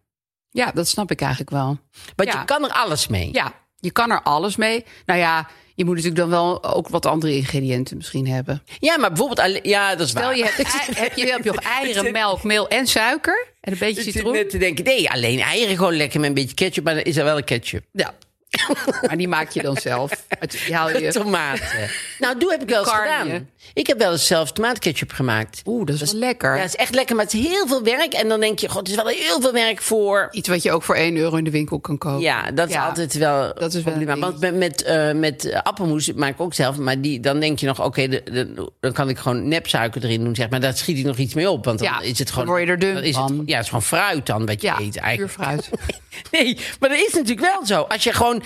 Ja, 0.55 0.71
dat 0.75 0.89
snap 0.89 1.11
ik 1.11 1.21
eigenlijk 1.21 1.51
wel. 1.51 1.79
Want 2.17 2.33
Ja. 2.33 2.39
je 2.39 2.45
kan 2.45 2.65
er 2.65 2.71
alles 2.71 3.07
mee. 3.07 3.29
Ja, 3.33 3.53
je 3.77 3.91
kan 3.91 4.11
er 4.11 4.23
alles 4.23 4.57
mee. 4.57 4.85
Nou 5.07 5.19
ja, 5.19 5.49
je 5.75 5.85
moet 5.85 5.95
natuurlijk 5.95 6.21
dan 6.21 6.31
wel 6.31 6.65
ook 6.65 6.89
wat 6.89 7.07
andere 7.07 7.35
ingrediënten 7.37 7.97
misschien 7.97 8.29
hebben. 8.29 8.63
Ja, 8.79 8.99
maar 8.99 9.09
bijvoorbeeld... 9.13 9.59
Ja, 9.63 9.91
dat 9.91 10.01
is 10.01 10.09
Stel 10.11 10.23
waar. 10.23 10.37
je 10.37 10.45
hebt, 10.45 10.57
heb 10.99 11.15
je, 11.17 11.27
heb 11.27 11.45
je 11.45 11.53
eieren, 11.61 12.13
melk, 12.13 12.43
meel 12.43 12.69
en 12.69 12.87
suiker 12.87 13.47
en 13.61 13.73
een 13.73 13.79
beetje 13.79 14.03
Ik 14.05 14.13
citroen. 14.13 14.33
net 14.33 14.51
te 14.51 14.59
denken, 14.59 14.85
nee, 14.85 15.11
alleen 15.11 15.41
eieren 15.41 15.77
gewoon 15.77 15.97
lekker 15.97 16.21
met 16.21 16.29
een 16.29 16.35
beetje 16.35 16.55
ketchup. 16.55 16.85
Maar 16.85 16.95
dan 16.95 17.03
is 17.05 17.17
er 17.17 17.25
wel 17.25 17.37
een 17.37 17.45
ketchup. 17.45 17.85
Ja. 17.93 18.15
Maar 19.07 19.17
die 19.17 19.29
maak 19.29 19.51
je 19.51 19.63
dan 19.63 19.77
zelf. 19.77 20.25
Het, 20.39 20.53
je 20.67 20.75
haal 20.75 20.91
je... 20.99 21.13
Tomaten. 21.13 21.89
nou, 22.19 22.39
doe 22.39 22.51
heb 22.51 22.63
ik 22.63 22.69
wel 22.69 22.79
eens 22.81 22.89
Carne. 22.91 23.23
gedaan. 23.23 23.49
Ik 23.75 23.87
heb 23.87 23.99
wel 23.99 24.13
eens 24.13 24.27
zelf 24.27 24.53
tomaatketchup 24.53 25.13
gemaakt. 25.13 25.63
Oeh, 25.65 25.87
dat 25.87 26.01
is 26.01 26.11
wel 26.13 26.21
lekker. 26.21 26.55
Ja, 26.55 26.61
het 26.63 26.69
is 26.69 26.77
echt 26.77 26.95
lekker, 26.95 27.17
maar 27.17 27.25
het 27.25 27.35
is 27.35 27.47
heel 27.47 27.67
veel 27.67 27.83
werk. 27.83 28.13
En 28.13 28.29
dan 28.29 28.41
denk 28.41 28.59
je, 28.59 28.69
god, 28.69 28.79
het 28.79 28.89
is 28.89 28.95
wel 28.95 29.07
heel 29.07 29.41
veel 29.41 29.53
werk 29.53 29.83
voor... 29.83 30.29
Iets 30.31 30.49
wat 30.49 30.63
je 30.63 30.73
ook 30.73 30.83
voor 30.83 30.95
1 30.95 31.17
euro 31.17 31.37
in 31.37 31.45
de 31.45 31.51
winkel 31.51 31.81
kan 31.81 31.99
kopen. 31.99 32.21
Ja, 32.21 32.51
dat 32.51 32.69
is 32.69 32.75
Ja, 32.75 32.87
altijd 32.87 33.15
wel 33.15 33.55
dat 33.55 33.75
is 33.75 33.83
wel 33.83 33.95
een. 33.95 34.21
Want 34.21 34.41
met, 34.41 34.55
met, 34.55 34.83
eh, 34.83 35.13
met 35.13 35.61
appelmoes 35.63 36.13
maak 36.13 36.31
ik 36.31 36.41
ook 36.41 36.55
zelf. 36.55 36.77
Maar 36.77 37.01
die, 37.01 37.21
dan 37.21 37.41
denk 37.41 37.59
je 37.59 37.67
nog, 37.67 37.85
oké, 37.85 38.09
de- 38.09 38.23
de- 38.25 38.71
dan 38.81 38.93
kan 38.93 39.09
ik 39.09 39.19
gewoon 39.19 39.49
nepsuiker 39.49 40.05
erin 40.05 40.25
doen. 40.25 40.35
Zeg 40.35 40.49
maar 40.51 40.61
daar 40.61 40.77
schiet 40.77 40.99
ik 40.99 41.05
nog 41.05 41.17
iets 41.17 41.35
mee 41.35 41.51
op. 41.51 41.65
Want 41.65 41.79
dan 41.79 41.89
Ja, 41.89 42.01
is 42.01 42.09
het 42.09 42.17
dan 42.19 42.27
gewoon. 42.27 42.47
word 42.49 42.61
je 42.63 42.67
er 42.67 42.79
dun 42.79 42.95
dan 42.95 43.03
is 43.03 43.15
van. 43.15 43.39
Het, 43.39 43.49
ja, 43.49 43.55
het 43.55 43.63
is 43.63 43.69
gewoon 43.69 43.83
fruit 43.85 44.27
dan 44.27 44.47
wat 44.47 44.61
je 44.61 44.67
Ja, 44.67 44.81
eet 44.81 44.93
puur 44.93 45.03
eigenlijk. 45.03 45.33
fruit. 45.33 45.69
Nee, 46.41 46.59
maar 46.81 46.89
dat 46.89 46.99
is 46.99 47.13
natuurlijk 47.13 47.53
wel 47.53 47.67
zo. 47.67 47.83
Als 47.83 48.05
je 48.05 48.13
gewoon 48.13 48.43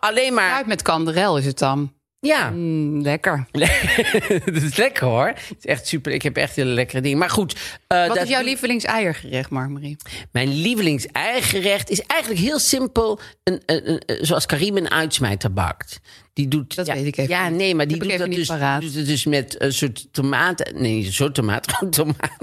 alleen 0.00 0.34
maar. 0.34 0.50
Fruit 0.50 0.66
met 0.66 0.82
kanderel 0.82 1.38
is 1.38 1.46
het 1.46 1.58
dan. 1.58 1.92
Ja, 2.26 2.50
Mm, 2.50 3.00
lekker. 3.02 3.46
dat 4.44 4.62
is 4.62 4.76
lekker 4.76 5.06
hoor. 5.06 5.26
Het 5.26 5.56
is 5.58 5.64
echt 5.66 5.86
super. 5.86 6.12
Ik 6.12 6.22
heb 6.22 6.36
echt 6.36 6.56
hele 6.56 6.70
lekkere 6.70 7.00
dingen. 7.00 7.18
Maar 7.18 7.30
goed. 7.30 7.56
eh, 7.86 7.98
Wat 8.06 8.14
dat- 8.16 8.24
is 8.24 8.30
jouw 8.30 8.42
lievelingseiergerecht, 8.42 9.50
Mark-Marie? 9.50 9.96
Mijn 10.32 10.48
lievelings-eigerecht 10.48 11.90
is 11.90 12.00
eigenlijk 12.06 12.40
heel 12.40 12.58
simpel. 12.58 13.20
Een, 13.42 13.62
een, 13.66 13.90
een- 13.90 14.02
een- 14.06 14.26
zoals 14.26 14.46
Karim 14.46 14.76
een 14.76 14.90
uitsmijter 14.90 15.52
bakt. 15.52 16.00
Die 16.32 16.48
doet, 16.48 16.74
Dat 16.76 16.86
ja, 16.86 16.94
weet 16.94 17.06
ik 17.06 17.16
even 17.16 17.34
Ja, 17.34 17.48
nee, 17.48 17.74
maar 17.74 17.86
die 17.86 17.96
ik 17.96 18.02
doet 18.18 18.46
dat, 18.48 18.80
dus, 18.80 18.92
dus 19.06 19.24
met 19.24 19.54
een 19.62 19.72
soort 19.72 20.06
tomaat. 20.12 20.72
Nee, 20.74 21.04
een 21.06 21.12
soort 21.12 21.34
tomaat, 21.34 21.68
gewoon 21.72 21.90
tomaat. 21.92 22.36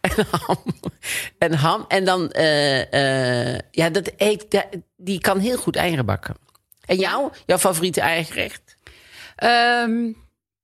En 0.00 0.26
ham. 0.30 0.62
En 1.38 1.52
ham. 1.54 1.84
En 1.88 2.04
dan, 2.04 2.30
eh, 2.30 3.52
eh, 3.54 3.60
ja, 3.70 3.90
dat 3.90 4.12
eet, 4.16 4.66
die 4.96 5.20
kan 5.20 5.38
heel 5.38 5.56
goed 5.56 5.76
eieren 5.76 6.06
bakken. 6.06 6.36
En 6.86 6.96
jou? 6.96 7.30
Jouw 7.46 7.58
favoriete 7.58 8.00
eigerecht? 8.00 8.75
Ehm, 9.36 10.12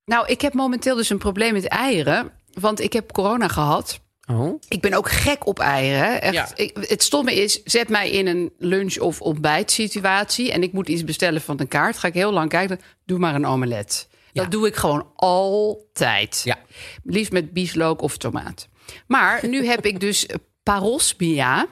nou, 0.05 0.26
ik 0.26 0.41
heb 0.41 0.52
momenteel 0.55 0.97
dus 0.97 1.11
een 1.11 1.19
probleem 1.19 1.52
met 1.52 1.67
eieren. 1.69 2.33
Want 2.61 2.81
ik 2.81 2.93
heb 2.93 3.12
corona 3.12 3.49
gehad. 3.49 4.00
Oh. 4.31 4.61
Ik 4.69 4.81
ben 4.81 4.93
ook 4.95 5.11
gek 5.11 5.47
op 5.47 5.59
eieren. 5.59 6.23
Echt, 6.23 6.35
Ja. 6.35 6.49
ik, 6.55 6.76
het 6.88 7.02
stomme 7.02 7.35
is, 7.35 7.62
zet 7.62 7.88
mij 7.88 8.11
in 8.11 8.26
een 8.26 8.52
lunch- 8.59 8.99
of 8.99 9.21
ontbijtsituatie... 9.21 10.52
en 10.52 10.62
ik 10.62 10.73
moet 10.73 10.88
iets 10.88 11.05
bestellen 11.05 11.41
van 11.41 11.61
een 11.61 11.69
kaart. 11.69 11.99
Ga 11.99 12.09
ik 12.09 12.14
heel 12.14 12.33
lang 12.33 12.49
kijken, 12.49 12.81
doe 13.05 13.19
maar 13.19 13.35
een 13.35 13.47
omelet. 13.47 14.09
Dat 14.33 14.50
doe 14.50 14.67
ik 14.67 14.76
gewoon 14.76 15.11
altijd. 15.17 16.41
Ja. 16.45 16.59
Liefst 17.05 17.33
met 17.33 17.52
bieslook 17.52 18.02
of 18.02 18.17
tomaat. 18.17 18.69
Maar 19.07 19.49
nu 19.49 19.67
heb 19.67 19.87
ik 19.87 20.00
dus 20.00 20.26
parosmia. 20.62 21.67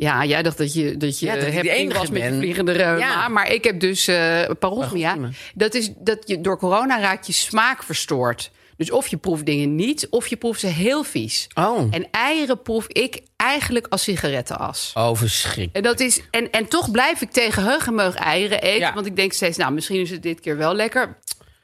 Ja, 0.00 0.24
jij 0.24 0.42
dacht 0.42 0.58
dat 0.58 0.74
je, 0.74 0.96
dat 0.96 1.18
je 1.18 1.26
Ja, 1.26 1.34
dat 1.34 1.52
de 1.52 1.70
enige 1.70 1.98
was 1.98 2.10
met 2.10 2.20
ben. 2.20 2.36
vliegende 2.38 2.72
reuma. 2.72 2.98
Ja. 2.98 3.28
Maar 3.28 3.52
ik 3.52 3.64
heb 3.64 3.80
dus 3.80 4.06
eh 4.06 4.50
parosmia. 4.58 5.16
Dat 5.54 5.74
is 5.74 5.90
dat 5.96 6.18
je 6.26 6.40
door 6.40 6.58
corona 6.58 7.00
raakt 7.00 7.26
je 7.26 7.32
smaak 7.32 7.82
verstoord. 7.82 8.50
Dus 8.76 8.90
of 8.90 9.08
je 9.08 9.16
proeft 9.16 9.46
dingen 9.46 9.74
niet, 9.74 10.06
of 10.10 10.26
je 10.26 10.36
proeft 10.36 10.60
ze 10.60 10.66
heel 10.66 11.04
vies. 11.04 11.46
Oh. 11.54 11.88
En 11.90 12.10
eieren 12.10 12.62
proef 12.62 12.86
ik 12.88 13.20
eigenlijk 13.36 13.86
als 13.88 14.02
sigarettenas. 14.02 14.90
Oh, 14.94 15.14
verschrikkelijk. 15.14 15.76
En, 15.76 15.82
dat 15.82 16.00
is, 16.00 16.20
en, 16.30 16.50
en 16.50 16.68
toch 16.68 16.90
blijf 16.90 17.20
ik 17.20 17.30
tegen 17.30 17.64
heug 17.64 17.86
en 17.86 17.94
meug 17.94 18.14
eieren 18.14 18.62
eten. 18.62 18.78
Ja. 18.78 18.94
Want 18.94 19.06
ik 19.06 19.16
denk 19.16 19.32
steeds, 19.32 19.56
nou, 19.56 19.72
misschien 19.72 20.00
is 20.00 20.10
het 20.10 20.22
dit 20.22 20.40
keer 20.40 20.56
wel 20.56 20.74
lekker. 20.74 21.18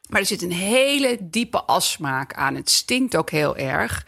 Maar 0.09 0.21
er 0.21 0.27
zit 0.27 0.43
een 0.43 0.53
hele 0.53 1.17
diepe 1.21 1.63
assmaak 1.63 2.35
aan. 2.35 2.55
Het 2.55 2.71
stinkt 2.71 3.17
ook 3.17 3.31
heel 3.31 3.57
erg. 3.57 4.07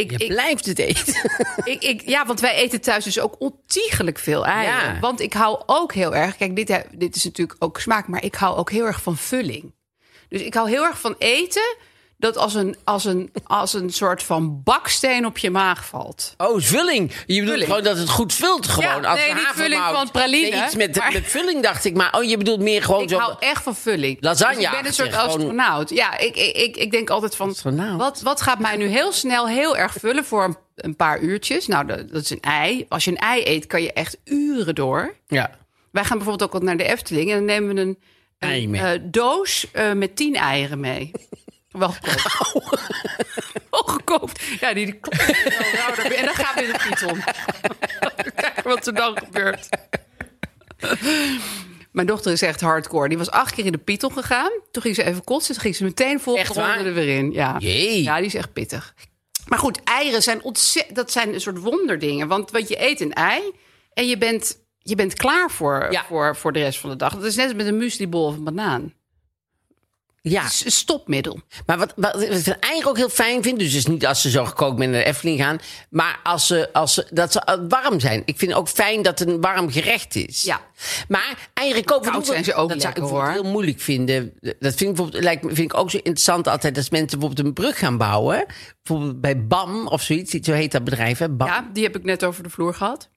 Ik, 0.00 0.10
Je 0.10 0.16
ik, 0.16 0.28
blijft 0.28 0.66
het 0.66 0.78
eten. 0.78 1.14
ik, 1.72 1.82
ik, 1.82 2.02
ja, 2.08 2.26
want 2.26 2.40
wij 2.40 2.54
eten 2.54 2.80
thuis 2.80 3.04
dus 3.04 3.20
ook 3.20 3.36
ontiegelijk 3.38 4.18
veel 4.18 4.46
eieren. 4.46 4.94
Ja. 4.94 5.00
Want 5.00 5.20
ik 5.20 5.32
hou 5.32 5.62
ook 5.66 5.94
heel 5.94 6.14
erg... 6.14 6.36
Kijk, 6.36 6.56
dit, 6.56 6.84
dit 6.92 7.16
is 7.16 7.24
natuurlijk 7.24 7.64
ook 7.64 7.80
smaak... 7.80 8.08
maar 8.08 8.24
ik 8.24 8.34
hou 8.34 8.56
ook 8.56 8.70
heel 8.70 8.84
erg 8.86 9.02
van 9.02 9.16
vulling. 9.16 9.74
Dus 10.28 10.40
ik 10.40 10.54
hou 10.54 10.68
heel 10.68 10.84
erg 10.84 11.00
van 11.00 11.14
eten... 11.18 11.76
dat 12.18 12.36
als 12.36 12.54
een, 12.54 12.76
als 12.84 13.04
een, 13.04 13.30
als 13.44 13.72
een 13.72 13.90
soort 13.90 14.22
van 14.22 14.62
baksteen 14.62 15.26
op 15.26 15.38
je 15.38 15.50
maag 15.50 15.86
valt. 15.86 16.34
Oh, 16.36 16.60
vulling. 16.60 17.10
Je 17.10 17.24
bedoelt 17.26 17.48
Vulling. 17.48 17.64
gewoon 17.68 17.82
dat 17.82 17.98
het 17.98 18.08
goed 18.08 18.34
vult 18.34 18.66
gewoon. 18.68 19.02
Ja, 19.02 19.08
als 19.08 19.18
nee, 19.20 19.34
niet 19.34 19.50
vulling 19.54 19.82
van 19.92 20.10
praline, 20.10 20.48
Nee, 20.50 20.64
iets 20.64 20.74
met, 20.74 20.96
maar- 20.96 21.12
met 21.12 21.26
vulling 21.26 21.62
dacht 21.62 21.84
ik. 21.84 21.94
Maar 21.94 22.14
oh, 22.14 22.24
je 22.24 22.36
bedoelt 22.36 22.60
meer 22.60 22.82
gewoon 22.82 23.02
Ik 23.02 23.08
zo... 23.08 23.18
hou 23.18 23.34
echt 23.38 23.62
van 23.62 23.76
vulling. 23.76 24.16
Lasagne 24.20 24.54
Dus 24.56 24.64
ik 24.64 24.70
ben 24.70 24.86
een 24.86 24.92
soort 24.92 25.12
gewoon- 25.14 25.26
astronaut. 25.28 25.90
Ja, 25.90 26.18
ik, 26.18 26.36
ik, 26.36 26.56
ik, 26.56 26.76
ik 26.76 26.90
denk 26.90 27.10
altijd 27.10 27.36
van... 27.36 27.48
Astronaut. 27.50 27.98
Wat, 27.98 28.20
wat 28.22 28.40
gaat 28.40 28.58
mij 28.58 28.76
nu 28.76 28.86
heel 28.86 29.12
snel 29.12 29.48
heel 29.48 29.76
erg 29.76 29.92
vullen 29.98 30.24
voor 30.24 30.44
een, 30.44 30.56
een 30.74 30.96
paar 30.96 31.20
uurtjes? 31.20 31.66
Nou, 31.66 31.86
dat, 31.86 32.08
dat 32.12 32.22
is 32.22 32.30
een 32.30 32.40
ei. 32.40 32.86
Als 32.88 33.04
je 33.04 33.10
een 33.10 33.16
ei 33.18 33.42
eet, 33.44 33.66
kan 33.66 33.82
je 33.82 33.92
echt 33.92 34.16
uren 34.24 34.74
door. 34.74 35.14
Ja. 35.26 35.50
Wij 35.90 36.04
gaan 36.04 36.16
bijvoorbeeld 36.18 36.48
ook 36.48 36.52
wat 36.54 36.62
naar 36.62 36.76
de 36.76 36.84
Efteling... 36.84 37.30
en 37.30 37.36
dan 37.36 37.44
nemen 37.44 37.74
we 37.74 37.80
een, 38.38 38.74
eh, 38.74 38.90
doos 39.02 39.66
eh, 39.72 39.92
met 39.92 40.16
tien 40.16 40.34
eieren 40.34 40.80
mee. 40.80 41.10
Wel 41.78 41.88
gekookt. 42.00 42.86
Wel 43.70 43.82
gekookt. 43.82 44.42
Ja, 44.60 44.74
die, 44.74 44.84
die 44.84 44.94
klopt 44.94 45.26
wel 45.26 46.04
erbij. 46.04 46.16
En 46.16 46.24
dan 46.24 46.34
gaan 46.34 46.54
we 46.54 46.62
in 46.62 46.72
de 46.72 46.78
Python. 46.88 47.22
Kijken 48.42 48.62
wat 48.64 48.86
er 48.86 48.94
dan 48.94 49.18
gebeurt. 49.18 49.68
Mijn 51.92 52.06
dochter 52.06 52.32
is 52.32 52.42
echt 52.42 52.60
hardcore. 52.60 53.08
Die 53.08 53.18
was 53.18 53.30
acht 53.30 53.54
keer 53.54 53.64
in 53.64 53.72
de 53.72 53.78
Python 53.78 54.12
gegaan. 54.12 54.50
Toen 54.70 54.82
ging 54.82 54.94
ze 54.94 55.04
even 55.04 55.24
kotsen. 55.24 55.54
Toen 55.54 55.62
ging 55.62 55.76
ze 55.76 55.84
meteen 55.84 56.20
ronde 56.24 56.60
er 56.60 56.94
weer 56.94 57.16
in. 57.16 57.32
Ja. 57.32 57.56
Jee. 57.58 58.02
ja, 58.02 58.16
die 58.16 58.26
is 58.26 58.34
echt 58.34 58.52
pittig. 58.52 58.94
Maar 59.46 59.58
goed, 59.58 59.80
eieren 59.84 60.22
zijn 60.22 60.42
ontzettend... 60.42 60.96
Dat 60.96 61.12
zijn 61.12 61.34
een 61.34 61.40
soort 61.40 61.58
wonderdingen. 61.58 62.28
Want, 62.28 62.50
want 62.50 62.68
je 62.68 62.82
eet 62.88 63.00
een 63.00 63.12
ei 63.12 63.52
en 63.92 64.06
je 64.08 64.18
bent, 64.18 64.58
je 64.78 64.94
bent 64.94 65.14
klaar 65.14 65.50
voor, 65.50 65.86
Ja. 65.90 66.04
voor, 66.04 66.36
voor 66.36 66.52
de 66.52 66.58
rest 66.60 66.78
van 66.78 66.90
de 66.90 66.96
dag. 66.96 67.14
Dat 67.14 67.24
is 67.24 67.36
net 67.36 67.44
als 67.44 67.54
met 67.54 67.66
een 67.66 67.76
mueslibol 67.76 68.26
of 68.26 68.34
een 68.36 68.44
banaan. 68.44 68.92
Ja, 70.28 70.48
stopmiddel. 70.48 71.40
maar 71.66 71.78
wat, 71.78 71.92
wat, 71.96 72.12
wat 72.12 72.22
ik 72.22 72.46
eigenlijk 72.46 72.86
ook 72.86 72.96
heel 72.96 73.08
fijn 73.08 73.42
vind... 73.42 73.58
dus 73.58 73.74
is 73.74 73.86
niet 73.86 74.06
als 74.06 74.20
ze 74.20 74.30
zo 74.30 74.44
gekookt 74.44 74.78
met 74.78 74.90
naar 74.90 74.98
de 74.98 75.04
Efteling 75.04 75.40
gaan... 75.40 75.58
maar 75.90 76.20
als 76.22 76.46
ze, 76.46 76.72
als 76.72 76.94
ze, 76.94 77.06
dat 77.10 77.32
ze 77.32 77.40
eh, 77.40 77.58
warm 77.68 78.00
zijn. 78.00 78.22
Ik 78.24 78.38
vind 78.38 78.52
ook 78.52 78.68
fijn 78.68 79.02
dat 79.02 79.18
het 79.18 79.28
een 79.28 79.40
warm 79.40 79.70
gerecht 79.70 80.14
is. 80.14 80.42
Ja. 80.42 80.60
Maar 81.08 81.48
eieren 81.54 81.84
koken... 81.84 82.10
Koud 82.10 82.26
zijn 82.26 82.44
ze 82.44 82.54
ook 82.54 82.68
dat 82.68 82.80
zou 82.80 82.94
ik 82.94 83.32
heel 83.34 83.50
moeilijk 83.50 83.80
vinden. 83.80 84.32
Dat 84.40 84.54
vind 84.60 84.80
ik, 84.80 84.86
bijvoorbeeld, 84.86 85.22
lijkt, 85.22 85.44
vind 85.46 85.58
ik 85.58 85.74
ook 85.74 85.90
zo 85.90 85.96
interessant 85.96 86.48
altijd... 86.48 86.76
als 86.76 86.90
mensen 86.90 87.18
bijvoorbeeld 87.18 87.46
een 87.46 87.54
brug 87.54 87.78
gaan 87.78 87.96
bouwen. 87.96 88.46
Bijvoorbeeld 88.82 89.20
bij 89.20 89.46
BAM 89.46 89.86
of 89.86 90.02
zoiets. 90.02 90.32
Zo 90.32 90.52
heet 90.52 90.72
dat 90.72 90.84
bedrijf, 90.84 91.18
hè? 91.18 91.28
BAM. 91.28 91.48
Ja, 91.48 91.70
die 91.72 91.84
heb 91.84 91.96
ik 91.96 92.04
net 92.04 92.24
over 92.24 92.42
de 92.42 92.50
vloer 92.50 92.74
gehad. 92.74 93.08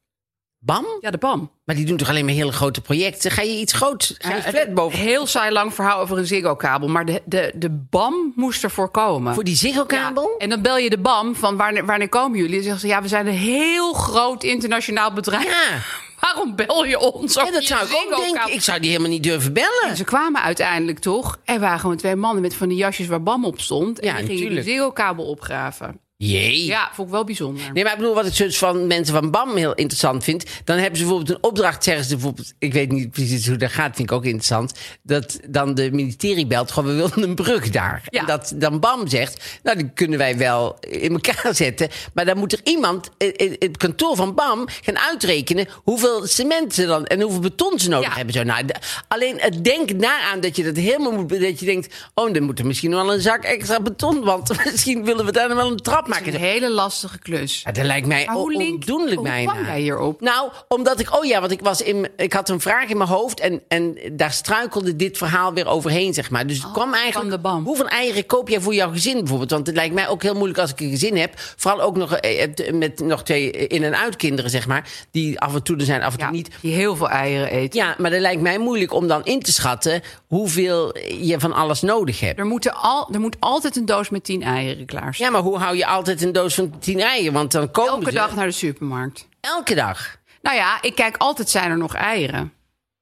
BAM? 0.61 0.85
Ja, 0.99 1.11
de 1.11 1.17
BAM. 1.17 1.51
Maar 1.65 1.75
die 1.75 1.85
doen 1.85 1.97
toch 1.97 2.09
alleen 2.09 2.25
maar 2.25 2.33
hele 2.33 2.51
grote 2.51 2.81
projecten? 2.81 3.31
Ga 3.31 3.41
je 3.41 3.59
iets 3.59 3.73
groots, 3.73 4.15
ga 4.17 4.29
je 4.29 4.35
een 4.35 4.41
flat 4.43 4.73
boven... 4.73 4.99
Heel 4.99 5.27
saai 5.27 5.51
lang 5.51 5.73
verhaal 5.73 5.99
over 5.99 6.17
een 6.17 6.25
Ziggo-kabel. 6.27 6.87
Maar 6.87 7.05
de, 7.05 7.21
de, 7.25 7.51
de 7.55 7.69
BAM 7.89 8.33
moest 8.35 8.63
ervoor 8.63 8.89
komen. 8.89 9.33
Voor 9.33 9.43
die 9.43 9.55
Ziggo-kabel? 9.55 10.23
Ja, 10.23 10.37
En 10.37 10.49
dan 10.49 10.61
bel 10.61 10.77
je 10.77 10.89
de 10.89 10.97
BAM 10.97 11.35
van 11.35 11.57
wanneer, 11.57 11.85
wanneer 11.85 12.09
komen 12.09 12.39
jullie? 12.39 12.57
En 12.57 12.63
zeggen 12.63 12.81
ze, 12.81 12.87
ja, 12.87 13.01
we 13.01 13.07
zijn 13.07 13.27
een 13.27 13.33
heel 13.33 13.93
groot 13.93 14.43
internationaal 14.43 15.13
bedrijf. 15.13 15.43
Ja. 15.43 15.77
Waarom 16.19 16.55
bel 16.55 16.85
je 16.85 16.99
ons? 16.99 17.33
Ja, 17.33 17.41
over 17.41 17.53
dat 17.53 17.63
zou 17.63 17.85
ik 17.85 17.95
ook 17.95 18.15
denken. 18.21 18.53
Ik 18.53 18.61
zou 18.61 18.79
die 18.79 18.89
helemaal 18.89 19.11
niet 19.11 19.23
durven 19.23 19.53
bellen. 19.53 19.87
En 19.87 19.95
ze 19.97 20.03
kwamen 20.03 20.41
uiteindelijk 20.41 20.99
toch. 20.99 21.37
Er 21.45 21.59
waren 21.59 21.79
gewoon 21.79 21.97
twee 21.97 22.15
mannen 22.15 22.41
met 22.41 22.55
van 22.55 22.67
die 22.69 22.77
jasjes 22.77 23.07
waar 23.07 23.23
BAM 23.23 23.45
op 23.45 23.59
stond. 23.61 23.99
En 23.99 24.07
Ja, 24.07 24.13
die 24.13 24.21
gingen 24.25 24.39
natuurlijk. 24.41 24.65
de 24.65 24.71
Ziggo-kabel 24.71 25.25
opgraven. 25.25 25.99
Jee. 26.23 26.65
Ja, 26.65 26.89
vond 26.93 27.07
ik 27.07 27.13
wel 27.13 27.23
bijzonder. 27.23 27.71
Nee, 27.73 27.83
maar 27.83 27.91
ik 27.93 27.97
bedoel, 27.99 28.13
wat 28.13 28.25
ik 28.25 28.37
dus 28.37 28.57
van 28.57 28.87
mensen 28.87 29.13
van 29.13 29.31
BAM 29.31 29.55
heel 29.55 29.73
interessant 29.73 30.23
vind. 30.23 30.43
Dan 30.63 30.77
hebben 30.77 30.97
ze 30.99 31.03
bijvoorbeeld 31.05 31.37
een 31.37 31.43
opdracht, 31.43 31.83
zeggen 31.83 32.05
ze 32.05 32.13
bijvoorbeeld. 32.15 32.53
Ik 32.57 32.73
weet 32.73 32.91
niet 32.91 33.11
precies 33.11 33.47
hoe 33.47 33.57
dat 33.57 33.71
gaat, 33.71 33.95
vind 33.95 34.09
ik 34.09 34.15
ook 34.15 34.23
interessant. 34.23 34.73
Dat 35.03 35.39
dan 35.49 35.73
de 35.73 35.91
ministerie 35.91 36.47
belt, 36.47 36.71
gewoon, 36.71 36.89
we 36.89 36.95
willen 36.95 37.29
een 37.29 37.35
brug 37.35 37.69
daar. 37.69 38.01
Ja. 38.09 38.19
En 38.19 38.25
dat 38.25 38.53
dan 38.55 38.79
BAM 38.79 39.07
zegt, 39.07 39.59
nou, 39.63 39.77
die 39.77 39.89
kunnen 39.93 40.17
wij 40.17 40.37
wel 40.37 40.77
in 40.79 41.11
elkaar 41.11 41.55
zetten. 41.65 41.89
Maar 42.13 42.25
dan 42.25 42.37
moet 42.37 42.53
er 42.53 42.59
iemand 42.63 43.09
in 43.17 43.55
het 43.59 43.77
kantoor 43.77 44.15
van 44.15 44.35
BAM 44.35 44.67
gaan 44.81 44.97
uitrekenen 44.99 45.67
hoeveel 45.83 46.27
cement 46.27 46.73
ze 46.73 46.85
dan 46.85 47.05
en 47.05 47.21
hoeveel 47.21 47.41
beton 47.41 47.79
ze 47.79 47.89
nodig 47.89 48.09
Ja. 48.09 48.15
hebben. 48.15 48.33
Zo, 48.33 48.43
nou, 48.43 48.65
alleen 49.07 49.35
het 49.39 49.63
denken 49.63 49.97
daaraan 49.99 50.39
dat 50.39 50.55
je 50.55 50.63
dat 50.63 50.75
helemaal 50.75 51.11
moet, 51.11 51.29
dat 51.29 51.59
je 51.59 51.65
denkt, 51.65 51.95
oh, 52.13 52.33
dan 52.33 52.43
moet 52.43 52.59
er 52.59 52.65
misschien 52.65 52.91
wel 52.91 53.13
een 53.13 53.21
zak 53.21 53.43
extra 53.43 53.79
beton, 53.81 54.23
want 54.23 54.51
misschien 54.71 55.05
willen 55.05 55.25
we 55.25 55.31
daar 55.31 55.47
dan 55.47 55.57
wel 55.57 55.71
een 55.71 55.77
trap 55.77 56.07
afmaken. 56.13 56.33
een 56.33 56.39
hele 56.39 56.69
lastige 56.71 57.19
klus. 57.19 57.61
Ja, 57.65 57.71
dat 57.71 57.85
lijkt 57.85 58.07
mij 58.07 58.25
Maar 58.25 58.35
hoe 58.35 58.51
link- 58.57 58.73
ondoenlijk 58.73 59.15
hoe 59.15 59.23
bijna. 59.27 59.51
kwam 59.51 59.65
jij 59.65 59.79
hierop? 59.79 60.21
Nou, 60.21 60.49
omdat 60.67 60.99
ik, 60.99 61.15
oh 61.17 61.25
ja, 61.25 61.39
want 61.39 61.51
ik 61.51 61.61
was 61.61 61.81
in, 61.81 62.07
ik 62.17 62.33
had 62.33 62.49
een 62.49 62.59
vraag 62.59 62.89
in 62.89 62.97
mijn 62.97 63.09
hoofd 63.09 63.39
en, 63.39 63.61
en 63.67 63.97
daar 64.11 64.31
struikelde 64.31 64.95
dit 64.95 65.17
verhaal 65.17 65.53
weer 65.53 65.67
overheen, 65.67 66.13
zeg 66.13 66.29
maar. 66.29 66.47
Dus 66.47 66.57
het 66.63 66.71
kwam 66.71 66.93
eigenlijk. 66.93 67.31
de 67.31 67.39
bam. 67.39 67.63
Hoeveel 67.65 67.87
eieren 67.87 68.25
koop 68.25 68.49
jij 68.49 68.61
voor 68.61 68.73
jouw 68.73 68.91
gezin 68.91 69.17
bijvoorbeeld? 69.17 69.51
Want 69.51 69.67
het 69.67 69.75
lijkt 69.75 69.93
mij 69.93 70.07
ook 70.07 70.23
heel 70.23 70.33
moeilijk 70.35 70.59
als 70.59 70.71
ik 70.71 70.79
een 70.79 70.89
gezin 70.89 71.17
heb, 71.17 71.33
vooral 71.35 71.81
ook 71.81 71.97
nog 71.97 72.13
eh, 72.15 72.43
eh, 72.43 72.73
met 72.73 72.99
nog 72.99 73.23
twee 73.23 73.51
in- 73.51 73.83
en 73.83 73.97
uitkinderen, 73.97 74.51
zeg 74.51 74.67
maar, 74.67 74.89
die 75.11 75.39
af 75.39 75.53
en 75.55 75.63
toe 75.63 75.77
er 75.77 75.85
zijn, 75.85 76.01
af 76.03 76.11
en 76.11 76.17
toe 76.17 76.27
Ja, 76.27 76.33
niet. 76.33 76.49
die 76.61 76.73
heel 76.73 76.95
veel 76.95 77.09
eieren 77.09 77.49
eten. 77.51 77.79
Ja, 77.79 77.95
maar 77.97 78.11
dat 78.11 78.19
lijkt 78.19 78.41
mij 78.41 78.57
moeilijk 78.57 78.93
om 78.93 79.07
dan 79.07 79.23
in 79.25 79.39
te 79.41 79.51
schatten 79.51 80.01
hoeveel 80.27 80.97
je 81.21 81.39
van 81.39 81.53
alles 81.53 81.81
nodig 81.81 82.19
hebt. 82.19 82.39
Er, 82.39 82.45
moeten 82.45 82.73
al, 82.75 83.09
er 83.11 83.19
moet 83.19 83.35
altijd 83.39 83.75
een 83.75 83.85
doos 83.85 84.09
met 84.09 84.23
tien 84.23 84.43
eieren 84.43 84.85
klaar 84.85 85.13
staan. 85.13 85.25
Ja, 85.27 85.31
maar 85.31 85.41
hoe 85.41 85.57
hou 85.57 85.75
je 85.77 85.85
altijd 85.99 86.21
een 86.21 86.31
doos 86.31 86.55
van 86.55 86.79
tien 86.79 86.99
eieren? 86.99 87.33
Want 87.33 87.51
dan 87.51 87.71
komen 87.71 87.91
Elke 87.93 88.05
ze 88.09 88.15
dag 88.17 88.35
naar 88.35 88.45
de 88.45 88.51
supermarkt. 88.51 89.27
elke 89.41 89.75
dag. 89.75 90.17
Nou 90.41 90.55
ja, 90.55 90.81
ik 90.81 90.95
kijk 90.95 91.17
altijd, 91.17 91.49
zijn 91.49 91.71
er 91.71 91.77
nog 91.77 91.95
eieren? 91.95 92.53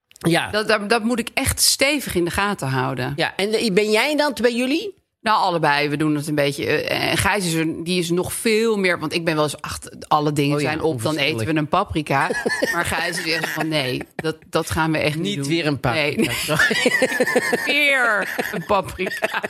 Ja. 0.08 0.50
Dat, 0.52 0.68
dat, 0.68 0.90
dat 0.90 1.04
moet 1.04 1.20
ik 1.20 1.30
echt 1.34 1.62
stevig 1.62 2.16
in 2.16 2.26
de 2.26 2.32
gaten 2.32 2.68
houden. 2.68 3.14
ja. 3.16 3.34
En 3.36 3.54
eh, 3.54 3.74
ben 3.74 3.92
jij 3.92 4.16
dan 4.16 4.36
bij 4.42 4.56
jullie? 4.56 4.96
Nou, 5.22 5.40
allebei. 5.40 5.90
We 5.90 5.98
doen 5.98 6.16
het 6.16 6.28
een 6.28 6.36
beetje. 6.36 6.66
eh, 6.66 7.10
En 7.12 7.18
Gijs 7.18 7.46
is 7.46 7.54
er, 7.54 7.84
die 7.84 8.00
is 8.00 8.10
nog 8.10 8.34
veel 8.34 8.78
meer. 8.78 9.00
Want 9.00 9.14
ik 9.14 9.26
ben 9.26 9.36
wel 9.36 9.44
eens 9.44 9.62
achter 9.62 9.94
alle 10.08 10.34
dingen 10.34 10.56
Oh 10.56 10.62
ja, 10.62 10.68
zijn 10.68 10.82
op. 10.82 11.02
Dan 11.02 11.16
eten 11.18 11.46
we 11.46 11.56
een 11.56 11.68
paprika. 11.68 12.30
maar 12.74 12.86
Gijs 12.86 13.24
is 13.26 13.34
echt 13.34 13.50
van 13.50 13.68
nee, 13.68 14.02
dat, 14.16 14.38
dat 14.50 14.70
gaan 14.72 14.92
we 14.92 14.98
echt 14.98 15.16
niet, 15.16 15.24
Niet 15.26 15.36
doen. 15.36 15.48
weer 15.48 15.66
een 15.68 15.80
paprika. 15.80 16.34
Nee, 16.56 17.66
weer 17.66 18.36
een 18.52 18.66
paprika. 18.66 19.42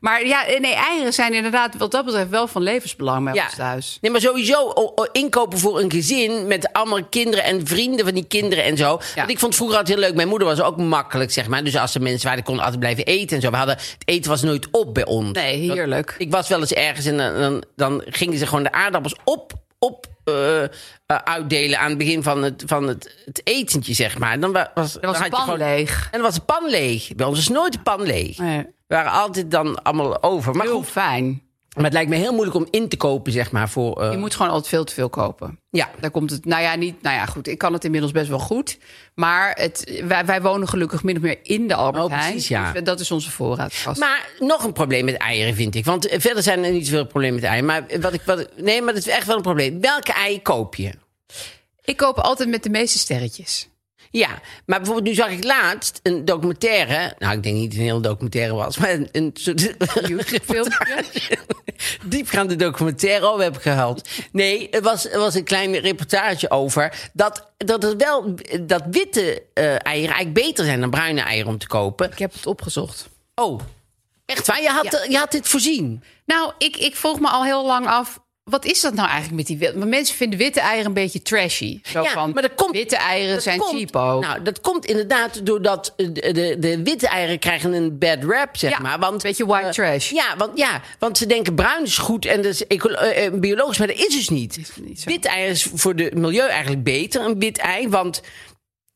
maar 0.00 0.26
ja, 0.26 0.44
nee, 0.60 0.74
eieren 0.74 1.12
zijn 1.12 1.34
inderdaad 1.34 1.76
wat 1.76 1.90
dat 1.90 2.04
betreft 2.04 2.28
wel 2.30 2.46
van 2.48 2.62
levensbelang 2.62 3.24
bij 3.24 3.34
Ja. 3.34 3.44
ons 3.44 3.54
thuis. 3.54 3.98
Nee, 4.00 4.10
maar 4.10 4.20
sowieso 4.20 4.70
o- 4.74 4.92
o- 4.94 5.06
inkopen 5.12 5.58
voor 5.58 5.80
een 5.80 5.90
gezin 5.90 6.46
met 6.46 6.72
allemaal 6.72 7.04
kinderen 7.04 7.44
en 7.44 7.66
vrienden 7.66 8.04
van 8.04 8.14
die 8.14 8.24
kinderen 8.24 8.64
en 8.64 8.76
zo. 8.76 9.00
Want 9.16 9.30
ik 9.30 9.38
vond 9.38 9.40
het 9.40 9.54
vroeger 9.54 9.76
altijd 9.78 9.98
heel 9.98 10.06
leuk. 10.06 10.14
Mijn 10.16 10.28
moeder 10.28 10.48
was 10.48 10.60
ook 10.60 10.76
makkelijk, 10.76 11.30
zeg 11.30 11.48
maar. 11.48 11.64
Dus 11.64 11.76
als 11.76 11.94
er 11.94 12.02
mensen 12.02 12.28
waren, 12.28 12.44
konden 12.44 12.62
altijd 12.62 12.80
blijven 12.80 13.04
eten 13.04 13.36
en 13.36 13.42
zo. 13.42 13.50
We 13.50 13.56
hadden, 13.56 13.74
het 13.76 13.96
eten 14.04 14.30
was 14.30 14.42
nooit 14.42 14.68
op 14.70 14.94
bij 14.94 15.04
ons. 15.06 15.32
Nee, 15.32 15.70
heerlijk. 15.70 16.14
Ik 16.18 16.30
was 16.30 16.48
wel 16.48 16.60
eens 16.60 16.72
ergens 16.72 17.06
en 17.06 17.16
dan, 17.16 17.34
dan, 17.40 17.64
dan 17.76 18.02
gingen 18.06 18.38
ze 18.38 18.46
gewoon 18.46 18.62
de 18.62 18.72
aardappels 18.72 19.14
op, 19.24 19.52
op 19.78 20.06
eh, 20.26 20.62
eh, 20.64 20.68
uitdelen 21.06 21.78
aan 21.78 21.88
het 21.88 21.98
begin 21.98 22.22
van 22.22 22.42
het, 22.42 22.62
van 22.66 22.88
het, 22.88 23.14
het 23.24 23.40
etentje, 23.44 23.94
zeg 23.94 24.18
maar. 24.18 24.40
Dan 24.40 24.52
wa- 24.52 24.70
was, 24.74 24.96
was 25.00 25.18
dan 25.18 25.28
pan 25.28 25.40
gewoon- 25.40 25.58
leeg. 25.58 26.04
En 26.04 26.08
dan 26.10 26.22
was 26.22 26.34
de 26.34 26.40
pan 26.40 26.68
leeg. 26.70 27.14
Bij 27.14 27.26
ons 27.26 27.38
is 27.38 27.48
nooit 27.48 27.72
de 27.72 27.80
pan 27.80 28.02
leeg. 28.02 28.38
Nee. 28.38 28.58
We 28.86 28.94
waren 28.94 29.12
altijd 29.12 29.50
dan 29.50 29.82
allemaal 29.82 30.22
over. 30.22 30.54
Maar 30.56 30.66
Heel 30.66 30.76
goed, 30.76 30.88
fijn. 30.88 31.42
Maar 31.76 31.84
het 31.84 31.92
lijkt 31.92 32.10
me 32.10 32.16
heel 32.16 32.32
moeilijk 32.32 32.56
om 32.56 32.66
in 32.70 32.88
te 32.88 32.96
kopen, 32.96 33.32
zeg 33.32 33.52
maar, 33.52 33.68
voor... 33.68 34.02
eh, 34.02 34.10
Je 34.10 34.16
moet 34.16 34.34
gewoon 34.34 34.50
altijd 34.50 34.68
veel 34.68 34.84
te 34.84 34.94
veel 34.94 35.08
kopen. 35.08 35.60
Ja. 35.70 35.90
Daar 36.00 36.10
komt 36.10 36.30
het. 36.30 36.44
Nou 36.44 36.62
ja, 36.62 36.74
niet. 36.74 37.02
Nou 37.02 37.16
ja, 37.16 37.26
goed. 37.26 37.48
Ik 37.48 37.58
kan 37.58 37.72
het 37.72 37.84
inmiddels 37.84 38.12
best 38.12 38.28
wel 38.28 38.38
goed. 38.38 38.78
Maar 39.14 39.52
het, 39.58 40.00
wij, 40.04 40.24
wij 40.24 40.42
wonen 40.42 40.68
gelukkig 40.68 41.02
min 41.02 41.16
of 41.16 41.22
meer 41.22 41.38
in 41.42 41.68
de 41.68 41.74
Albert 41.74 42.04
Oh, 42.04 42.10
Heijn. 42.10 42.30
precies, 42.30 42.48
ja. 42.48 42.72
Dus 42.72 42.82
dat 42.82 43.00
is 43.00 43.10
onze 43.10 43.30
voorraadkast. 43.30 44.00
Maar 44.00 44.28
nog 44.38 44.64
een 44.64 44.72
probleem 44.72 45.04
met 45.04 45.16
eieren, 45.16 45.54
vind 45.54 45.74
ik. 45.74 45.84
Want 45.84 46.06
verder 46.10 46.42
zijn 46.42 46.64
er 46.64 46.70
niet 46.72 46.86
zoveel 46.86 47.06
problemen 47.06 47.34
met 47.40 47.44
eieren. 47.44 47.66
Maar 47.66 47.84
wat 48.00 48.12
ik, 48.12 48.22
wat, 48.24 48.48
nee, 48.56 48.82
maar 48.82 48.94
dat 48.94 49.06
is 49.06 49.12
echt 49.12 49.26
wel 49.26 49.36
een 49.36 49.42
probleem. 49.42 49.80
Welke 49.80 50.12
ei 50.12 50.42
koop 50.42 50.74
je? 50.74 50.90
ik 51.84 51.96
koop 51.96 52.18
altijd 52.18 52.48
met 52.48 52.62
de 52.62 52.70
meeste 52.70 52.98
sterretjes. 52.98 53.68
Ja, 54.10 54.28
maar 54.66 54.78
bijvoorbeeld 54.78 55.06
nu 55.08 55.14
zag 55.14 55.30
ik 55.30 55.44
laatst 55.44 56.00
een 56.02 56.24
documentaire. 56.24 57.14
Nou, 57.18 57.36
ik 57.36 57.42
denk 57.42 57.54
niet 57.54 57.62
dat 57.64 57.72
het 57.72 57.78
een 57.80 57.86
hele 57.86 58.00
documentaire 58.00 58.54
was, 58.54 58.76
maar 58.78 58.90
een, 58.90 59.08
een 59.12 59.30
soort 59.34 59.74
diepgaande 62.04 62.56
documentaire. 62.56 63.28
Oh, 63.30 63.36
we 63.36 63.42
hebben 63.42 63.60
gehuild. 63.60 64.08
Nee, 64.32 64.68
het 64.70 64.84
was, 64.84 65.02
het 65.02 65.14
was 65.14 65.34
een 65.34 65.44
klein 65.44 65.76
reportage 65.78 66.50
over 66.50 67.08
dat, 67.12 67.50
dat 67.56 67.82
het 67.82 68.02
wel 68.02 68.34
dat 68.60 68.82
witte 68.90 69.42
eh, 69.54 69.64
eieren 69.64 70.14
eigenlijk 70.14 70.32
beter 70.32 70.64
zijn 70.64 70.80
dan 70.80 70.90
bruine 70.90 71.20
eieren 71.20 71.48
om 71.50 71.58
te 71.58 71.66
kopen. 71.66 72.10
Ik 72.12 72.18
heb 72.18 72.32
het 72.32 72.46
opgezocht. 72.46 73.08
Oh, 73.34 73.60
echt 74.26 74.46
waar? 74.46 74.62
Je 74.62 74.68
had, 74.68 74.84
Ja. 74.84 75.04
je 75.08 75.16
had 75.18 75.30
dit 75.30 75.48
voorzien. 75.48 76.02
Nou, 76.26 76.52
ik, 76.58 76.76
ik 76.76 76.96
vroeg 76.96 77.20
me 77.20 77.28
al 77.28 77.44
heel 77.44 77.66
lang 77.66 77.86
af. 77.86 78.18
Wat 78.50 78.64
is 78.64 78.80
dat 78.80 78.94
nou 78.94 79.06
eigenlijk 79.08 79.36
met 79.36 79.46
die 79.46 79.58
witte? 79.58 79.78
Want 79.78 79.90
mensen 79.90 80.16
vinden 80.16 80.38
witte 80.38 80.60
eieren 80.60 80.86
een 80.86 80.92
beetje 80.92 81.22
trashy. 81.22 81.80
Zo 81.82 82.02
Ja, 82.02 82.10
van, 82.10 82.30
maar 82.32 82.42
dat 82.42 82.54
komt- 82.54 82.72
witte 82.76 82.96
eieren 82.96 83.34
Dat 83.34 83.42
zijn 83.42 83.58
komt- 83.58 83.78
cheapo. 83.78 84.18
Nou, 84.20 84.42
dat 84.42 84.60
komt 84.60 84.84
inderdaad 84.84 85.46
doordat 85.46 85.92
de, 85.96 86.12
de, 86.12 86.56
de 86.58 86.82
witte 86.82 87.08
eieren 87.08 87.38
krijgen 87.38 87.72
een 87.72 87.98
bad 87.98 88.18
rap, 88.24 88.56
zeg 88.56 88.70
Ja, 88.70 88.78
maar. 88.78 88.98
Want, 88.98 89.12
een 89.12 89.18
beetje 89.28 89.46
white 89.46 89.66
eh, 89.66 89.72
trash. 89.72 90.10
Ja 90.10 90.34
want, 90.36 90.58
ja, 90.58 90.80
want 90.98 91.18
ze 91.18 91.26
denken 91.26 91.54
bruin 91.54 91.82
is 91.84 91.98
goed 91.98 92.24
en 92.26 92.36
dat 92.42 92.52
is 92.52 92.66
eh, 92.66 93.26
eh, 93.26 93.32
biologisch, 93.34 93.78
maar 93.78 93.86
dat 93.86 93.96
is 93.98 94.14
dus 94.14 94.28
niet. 94.28 94.56
Is 94.58 94.70
niet 94.80 95.00
zo. 95.00 95.10
Wit 95.10 95.24
ei 95.24 95.50
is 95.50 95.68
voor 95.74 95.96
de 95.96 96.10
milieu 96.14 96.48
eigenlijk 96.48 96.82
beter, 96.84 97.20
een 97.24 97.38
wit 97.38 97.58
ei, 97.58 97.88
want 97.88 98.22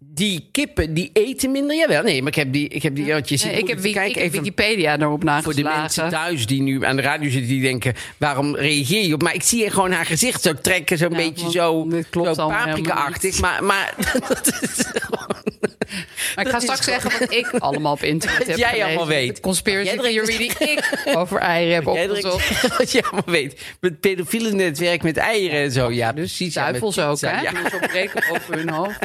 die 0.01 0.49
kippen 0.53 0.95
die 0.95 1.11
eten 1.13 1.51
minder. 1.51 1.77
Jawel, 1.77 2.03
nee, 2.03 2.19
maar 2.23 2.29
ik 2.31 2.35
heb 2.37 2.53
die, 2.53 2.69
ik 2.69 2.83
heb 2.83 2.95
die, 2.95 3.13
want 3.13 3.29
je 3.29 3.37
ziet, 3.37 3.51
Nee, 3.51 3.61
ik 3.61 3.69
heb, 3.69 3.85
ik 3.85 4.17
even 4.17 4.31
Wikipedia 4.31 4.99
erop 4.99 5.21
voor 5.21 5.55
de 5.55 5.63
nageslagen. 5.63 5.81
mensen 5.81 6.09
thuis 6.09 6.47
die 6.47 6.63
nu 6.63 6.85
aan 6.85 6.97
de 6.97 7.03
radio 7.03 7.31
zitten, 7.31 7.49
die 7.49 7.63
denken: 7.63 7.95
waarom 8.17 8.57
reageer 8.57 9.07
je 9.07 9.15
op? 9.15 9.23
Maar 9.23 9.35
ik 9.35 9.43
zie 9.43 9.63
je 9.65 9.71
gewoon 9.71 9.93
haar 9.93 10.07
gezicht 10.07 10.43
zo 10.43 10.53
trekken, 10.63 10.99
zo'n 10.99 11.11
Ja, 11.11 11.17
beetje 11.17 11.51
zo, 11.51 11.89
zo 12.35 12.47
paprika-achtig. 12.49 13.41
Maar, 13.41 13.65
maar 13.65 13.95
dat 14.29 14.47
is 14.61 14.85
gewoon. 14.95 15.50
Maar 16.35 16.47
ik 16.47 16.51
ga 16.51 16.61
straks 16.61 16.85
zeggen 16.85 17.11
wat 17.19 17.33
ik 17.33 17.47
allemaal 17.59 17.93
op 17.93 18.03
internet 18.03 18.47
heb 18.47 18.57
jij 18.57 18.85
allemaal 18.85 19.07
weet. 19.07 19.41
Conspiracy 19.41 19.95
Jij 19.95 19.97
theory 19.97 20.37
die 20.37 20.53
ik 20.59 21.01
over 21.19 21.39
eieren 21.39 21.75
heb 21.75 21.85
Jij 21.85 22.09
opgezocht. 22.09 22.69
Wat 22.79 22.93
je 22.93 23.03
allemaal 23.03 23.23
weet. 23.27 23.61
Met 23.81 24.01
pedofiele 24.01 24.51
netwerk 24.51 25.03
met 25.03 25.17
eieren 25.17 25.61
en 25.61 25.73
zo. 25.73 25.91
Ja, 25.91 26.07
ja, 26.07 26.13
met 26.13 26.53
Duivels 26.55 26.99
ook, 26.99 27.21
hè? 27.21 27.41
Ja. 27.41 27.51
Die 27.51 27.71
zo 27.71 27.79
breken 27.79 28.23
over 28.31 28.55
hun 28.55 28.71
hoofd. 28.71 28.99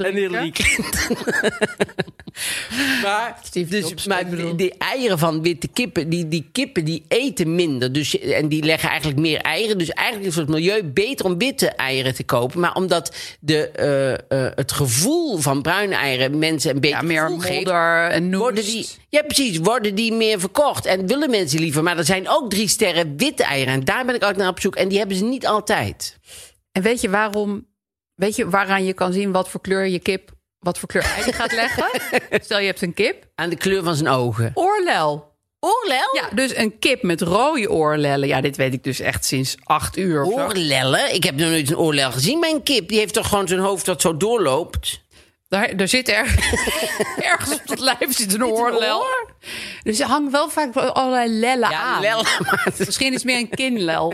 En. 0.00 0.14
Hillary 0.14 0.50
Clinton. 0.50 1.16
maar, 3.02 3.40
dus, 3.68 4.06
maar 4.06 4.30
die, 4.30 4.54
die 4.54 4.74
eieren 4.78 5.18
van 5.18 5.42
witte 5.42 5.68
kippen, 5.68 6.08
die, 6.08 6.28
die 6.28 6.48
kippen 6.52 6.84
die 6.84 7.04
eten 7.08 7.54
minder. 7.54 7.92
Dus, 7.92 8.18
en 8.18 8.48
die 8.48 8.64
leggen 8.64 8.88
eigenlijk 8.88 9.20
meer 9.20 9.40
eieren. 9.40 9.78
Dus 9.78 9.90
eigenlijk 9.90 10.28
is 10.28 10.36
het 10.36 10.48
milieu 10.48 10.84
beter 10.84 11.26
om 11.26 11.38
witte 11.38 11.68
eieren 11.68 12.14
te 12.14 12.24
kopen. 12.24 12.60
Maar 12.60 12.74
omdat 12.74 13.14
de, 13.40 13.68
eh, 13.68 14.12
eh, 14.12 14.52
het 14.54 14.72
gevoel 14.72 15.38
van 15.38 15.62
bruine 15.62 15.91
eieren 15.94 16.38
mensen 16.38 16.74
een 16.74 16.80
beetje 16.80 16.96
Ja, 16.96 17.02
meer 17.02 17.30
modder 17.30 18.08
en 18.10 18.28
noest. 18.28 18.42
worden 18.42 18.64
die, 18.64 18.88
ja, 19.08 19.22
precies. 19.22 19.58
Worden 19.58 19.94
die 19.94 20.12
meer 20.12 20.40
verkocht. 20.40 20.86
En 20.86 21.06
willen 21.06 21.30
mensen 21.30 21.60
liever. 21.60 21.82
Maar 21.82 21.98
er 21.98 22.04
zijn 22.04 22.28
ook 22.28 22.50
drie 22.50 22.68
sterren 22.68 23.16
witte 23.16 23.44
eieren. 23.44 23.72
En 23.74 23.84
daar 23.84 24.04
ben 24.04 24.14
ik 24.14 24.20
altijd 24.20 24.40
naar 24.40 24.48
op 24.48 24.60
zoek. 24.60 24.76
En 24.76 24.88
die 24.88 24.98
hebben 24.98 25.16
ze 25.16 25.24
niet 25.24 25.46
altijd. 25.46 26.18
En 26.72 26.82
weet 26.82 27.00
je 27.00 27.10
waarom? 27.10 27.66
Weet 28.14 28.36
je 28.36 28.48
waaraan 28.48 28.84
je 28.84 28.92
kan 28.92 29.12
zien 29.12 29.32
wat 29.32 29.48
voor 29.48 29.60
kleur 29.60 29.86
je 29.86 29.98
kip, 29.98 30.30
wat 30.58 30.78
voor 30.78 30.88
kleur 30.88 31.04
ei 31.04 31.24
die 31.24 31.32
gaat 31.32 31.52
leggen? 31.52 31.84
Stel 32.44 32.58
je 32.58 32.66
hebt 32.66 32.82
een 32.82 32.94
kip, 32.94 33.24
Aan 33.34 33.48
de 33.50 33.56
kleur 33.56 33.82
van 33.82 33.94
zijn 33.94 34.08
ogen. 34.08 34.50
oorlel. 34.54 35.30
Oorlel? 35.60 36.16
Ja, 36.20 36.28
dus 36.34 36.56
een 36.56 36.78
kip 36.78 37.02
met 37.02 37.20
rode 37.20 37.70
oorlellen. 37.70 38.28
Ja, 38.28 38.40
dit 38.40 38.56
weet 38.56 38.72
ik 38.72 38.84
dus 38.84 39.00
echt 39.00 39.24
sinds 39.24 39.54
acht 39.64 39.96
uur. 39.96 40.24
Oorlellen? 40.24 41.14
Ik 41.14 41.24
heb 41.24 41.34
nog 41.36 41.48
nooit 41.48 41.70
een 41.70 41.76
oorlel 41.78 42.12
gezien 42.12 42.40
bij 42.40 42.50
een 42.50 42.62
kip. 42.62 42.88
Die 42.88 42.98
heeft 42.98 43.14
toch 43.14 43.28
gewoon 43.28 43.48
zijn 43.48 43.60
hoofd 43.60 43.84
dat 43.86 44.00
zo 44.00 44.16
doorloopt? 44.16 45.00
Daar, 45.52 45.68
er 45.68 45.88
zit 45.88 46.08
er, 46.08 46.34
ergens 47.32 47.54
op 47.54 47.60
dat 47.66 47.78
lijf 47.78 47.98
zit 48.16 48.34
een 48.34 48.44
oorlel. 48.44 48.98
oor? 49.00 49.30
Dus 49.82 50.00
er 50.00 50.06
hangen 50.06 50.30
wel 50.30 50.48
vaak 50.48 50.76
allerlei 50.76 51.28
lellen 51.32 51.70
Ja, 51.70 51.80
aan. 51.80 52.00
lel. 52.00 52.22
Maar 52.22 52.60
het 52.64 52.78
is- 52.80 52.86
Misschien 52.86 53.08
is 53.08 53.14
het 53.14 53.24
meer 53.24 53.36
een 53.36 53.48
kinlel. 53.48 54.12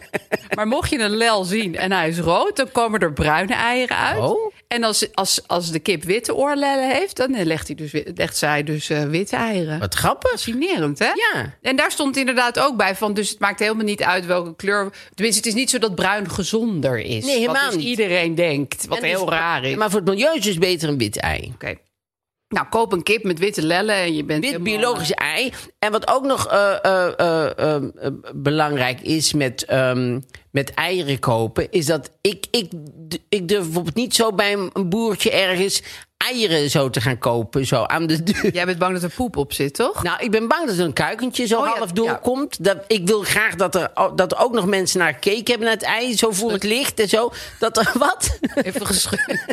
Maar 0.54 0.66
mocht 0.66 0.90
je 0.90 0.98
een 0.98 1.16
lel 1.16 1.44
zien 1.44 1.76
en 1.76 1.92
hij 1.92 2.08
is 2.08 2.18
rood, 2.18 2.56
dan 2.56 2.72
komen 2.72 3.00
er 3.00 3.12
bruine 3.12 3.54
eieren 3.54 3.96
uit. 3.96 4.18
Oh. 4.18 4.52
En 4.68 4.84
als, 4.84 5.14
als, 5.14 5.40
als 5.46 5.70
de 5.70 5.78
kip 5.78 6.02
witte 6.04 6.34
oorlellen 6.34 6.90
heeft, 6.90 7.16
dan 7.16 7.42
legt, 7.42 7.66
hij 7.66 7.76
dus, 7.76 7.92
legt 8.14 8.36
zij 8.36 8.62
dus 8.62 8.88
eh, 8.90 9.02
witte 9.04 9.36
eieren. 9.36 9.78
Wat 9.78 9.94
grappig. 9.94 10.30
Fascinerend, 10.30 10.98
hè? 10.98 11.04
Ja. 11.06 11.56
En 11.62 11.76
daar 11.76 11.90
stond 11.90 12.16
inderdaad 12.16 12.58
ook 12.58 12.76
bij 12.76 12.96
van, 12.96 13.14
dus 13.14 13.30
het 13.30 13.38
maakt 13.38 13.58
helemaal 13.58 13.84
niet 13.84 14.02
uit 14.02 14.26
welke 14.26 14.56
kleur. 14.56 14.92
Tenminste, 15.14 15.40
het 15.40 15.48
is 15.48 15.54
niet 15.60 15.70
zo 15.70 15.78
dat 15.78 15.94
bruin 15.94 16.30
gezonder 16.30 16.98
is. 16.98 17.24
Nee, 17.24 17.38
helemaal 17.38 17.62
wat 17.62 17.72
dus 17.72 17.82
niet. 17.82 17.88
iedereen 17.98 18.34
denkt, 18.34 18.86
wat 18.86 18.98
En 18.98 19.04
heel 19.04 19.24
dus- 19.24 19.34
raar 19.34 19.64
is. 19.64 19.76
Maar 19.76 19.90
voor 19.90 20.00
het 20.00 20.08
milieu 20.08 20.36
is 20.36 20.42
dus 20.44 20.58
beter 20.58 20.88
een 20.88 20.98
wit 20.98 21.16
ei. 21.16 21.50
Oké. 21.54 21.74
Nou, 22.48 22.66
koop 22.68 22.92
een 22.92 23.02
kip 23.02 23.22
met 23.24 23.38
witte 23.38 23.62
lellen 23.62 23.94
en 23.94 24.14
je 24.14 24.24
bent 24.24 24.40
Wit 24.44 24.50
helemaal- 24.52 24.72
biologische 24.78 25.14
ei. 25.14 25.52
En 25.78 25.92
wat 25.92 26.08
ook 26.08 26.24
nog 26.24 26.46
eh, 26.46 26.84
eh, 26.84 27.50
eh, 27.74 27.82
belangrijk 28.34 29.00
is 29.00 29.32
met, 29.32 29.64
ehm, 29.64 30.20
met 30.50 30.74
eieren 30.74 31.18
kopen, 31.18 31.70
is 31.70 31.86
dat 31.86 32.10
ik, 32.20 32.46
ik, 32.50 32.72
ik 33.28 33.48
durf 33.48 33.64
bijvoorbeeld 33.64 33.94
niet 33.94 34.14
zo 34.14 34.32
bij 34.32 34.52
een 34.52 34.88
boertje 34.88 35.30
ergens 35.30 35.82
eieren 36.18 36.70
zo 36.70 36.90
te 36.90 37.00
gaan 37.00 37.18
kopen, 37.18 37.66
zo 37.66 37.82
aan 37.82 38.06
de 38.06 38.22
deur. 38.22 38.52
Jij 38.52 38.64
bent 38.64 38.78
bang 38.78 38.92
dat 38.92 39.02
er 39.02 39.10
poep 39.16 39.36
op 39.36 39.52
zit, 39.52 39.74
toch? 39.74 40.02
Nou, 40.02 40.22
ik 40.22 40.30
ben 40.30 40.48
bang 40.48 40.66
dat 40.66 40.78
er 40.78 40.84
een 40.84 40.92
kuikentje 40.92 41.46
zo 41.46 41.60
Oh 41.60 41.66
ja, 41.66 41.76
half 41.76 41.92
doorkomt. 41.92 42.64
Dat, 42.64 42.76
ik 42.86 43.06
wil 43.06 43.22
graag 43.22 43.54
dat 43.54 43.74
er, 43.74 43.90
dat 44.14 44.32
er 44.32 44.38
ook 44.38 44.52
nog 44.52 44.66
mensen 44.66 44.98
naar 44.98 45.12
gekeken 45.12 45.44
hebben 45.44 45.66
naar 45.66 45.76
het 45.76 45.82
ei, 45.82 46.16
zo 46.16 46.30
voor 46.30 46.52
het 46.52 46.62
licht 46.62 47.00
en 47.00 47.08
zo. 47.08 47.32
Dat 47.58 47.76
er 47.76 47.92
wat? 47.98 48.38
Even 48.54 48.86
geschud. 48.86 49.20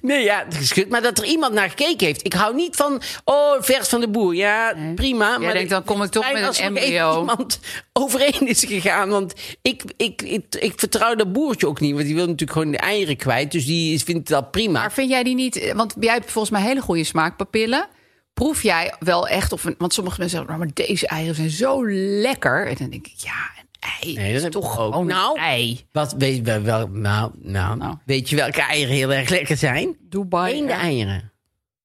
Nee, 0.00 0.24
ja, 0.24 0.44
geschud, 0.50 0.88
maar 0.88 1.02
dat 1.02 1.18
er 1.18 1.24
iemand 1.24 1.52
naar 1.52 1.68
gekeken 1.68 2.06
heeft. 2.06 2.24
Ik 2.24 2.32
hou 2.32 2.54
niet 2.54 2.76
van, 2.76 3.02
oh, 3.24 3.56
vers 3.60 3.88
van 3.88 4.00
de 4.00 4.08
boer. 4.08 4.34
Ja, 4.34 4.74
prima. 4.94 5.19
Prima. 5.28 5.44
Jij 5.44 5.52
denkt, 5.52 5.70
dan 5.70 5.84
kom 5.84 6.02
ik 6.02 6.10
toch 6.10 6.32
met 6.32 6.58
een 6.58 6.64
embryo. 6.64 7.18
iemand 7.18 7.60
overeen 7.92 8.48
is 8.48 8.64
gegaan. 8.64 9.08
Want 9.08 9.34
ik, 9.62 9.82
ik, 9.96 10.22
ik, 10.22 10.54
ik 10.54 10.72
vertrouw 10.76 11.14
dat 11.14 11.32
boertje 11.32 11.66
ook 11.66 11.80
niet. 11.80 11.94
Want 11.94 12.04
die 12.04 12.14
wil 12.14 12.24
natuurlijk 12.26 12.52
gewoon 12.52 12.70
de 12.72 12.78
eieren 12.78 13.16
kwijt. 13.16 13.52
Dus 13.52 13.66
die 13.66 14.04
vindt 14.04 14.28
wel 14.28 14.44
prima. 14.44 14.80
Maar 14.80 14.92
vind 14.92 15.10
jij 15.10 15.22
die 15.22 15.34
niet... 15.34 15.72
Want 15.74 15.94
jij 16.00 16.12
hebt 16.12 16.30
volgens 16.30 16.52
mij 16.52 16.62
hele 16.62 16.80
goede 16.80 17.04
smaakpapillen. 17.04 17.88
Proef 18.34 18.62
jij 18.62 18.94
wel 18.98 19.28
echt 19.28 19.52
of. 19.52 19.62
Want 19.78 19.94
sommige 19.94 20.20
mensen 20.20 20.38
zeggen, 20.38 20.56
nou, 20.58 20.58
maar 20.58 20.86
deze 20.86 21.06
eieren 21.06 21.34
zijn 21.34 21.50
zo 21.50 21.86
lekker. 22.20 22.66
En 22.66 22.74
dan 22.78 22.90
denk 22.90 23.06
ik, 23.06 23.14
ja, 23.16 23.50
een 23.58 23.68
ei 24.02 24.14
Nee, 24.14 24.32
dat 24.34 24.42
is 24.42 24.50
toch 24.50 24.78
ook. 24.78 24.92
gewoon 24.92 25.06
Nou, 25.06 25.38
een 25.38 25.44
ei. 25.44 25.86
Wat 25.92 26.14
weet 26.18 26.42
wel, 26.42 26.62
wel 26.62 26.88
nou, 26.88 27.30
nou, 27.42 27.76
Nou. 27.76 27.96
weet 28.04 28.30
je 28.30 28.36
welke 28.36 28.60
eieren 28.62 28.94
heel 28.94 29.12
erg 29.12 29.28
lekker 29.28 29.56
zijn? 29.56 29.96
Dubai. 30.00 30.54
Eende 30.54 30.72
eieren. 30.72 31.29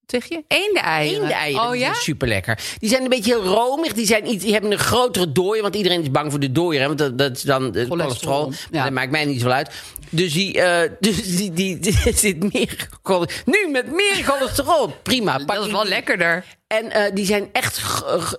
Zeg 0.06 0.28
je? 0.28 0.44
Eende 0.48 0.80
eieren. 0.80 1.20
Eende 1.22 1.34
eieren. 1.34 1.68
Oh 1.68 1.76
ja? 1.76 1.94
Super 1.94 2.28
lekker. 2.28 2.58
Die 2.78 2.88
zijn 2.88 3.02
een 3.02 3.08
beetje 3.08 3.32
heel 3.32 3.44
romig. 3.44 3.92
Die, 3.92 4.06
zijn 4.06 4.28
iets, 4.30 4.44
die 4.44 4.52
hebben 4.52 4.72
een 4.72 4.78
grotere 4.78 5.32
dooier. 5.32 5.62
Want 5.62 5.76
iedereen 5.76 6.00
is 6.02 6.10
bang 6.10 6.30
voor 6.30 6.40
de 6.40 6.52
dooier. 6.52 6.80
Hè? 6.80 6.86
Want 6.86 6.98
dat, 6.98 7.18
dat 7.18 7.36
is 7.36 7.42
dan 7.42 7.70
de 7.72 7.86
Cholesterol. 7.86 8.42
cholesterol. 8.42 8.52
Ja. 8.78 8.82
Dat 8.84 8.92
maakt 8.92 9.10
mij 9.10 9.24
niet 9.24 9.40
zo 9.40 9.48
uit. 9.48 9.70
Dus 10.10 10.32
die, 10.32 10.60
eh, 10.62 10.90
dus 11.00 11.36
die, 11.36 11.52
die, 11.52 11.78
die 11.78 11.98
zit 12.14 12.52
meer. 12.52 12.88
chole- 13.02 13.28
Nu 13.44 13.68
met 13.70 13.86
meer 13.92 14.22
cholesterol. 14.24 14.88
Prima. 15.02 15.38
pak 15.38 15.56
Dat 15.56 15.66
is 15.66 15.72
wel 15.72 15.80
die. 15.80 15.90
lekkerder. 15.90 16.44
En 16.66 16.90
eh, 16.90 17.14
die 17.14 17.26
zijn 17.26 17.48
echt 17.52 17.80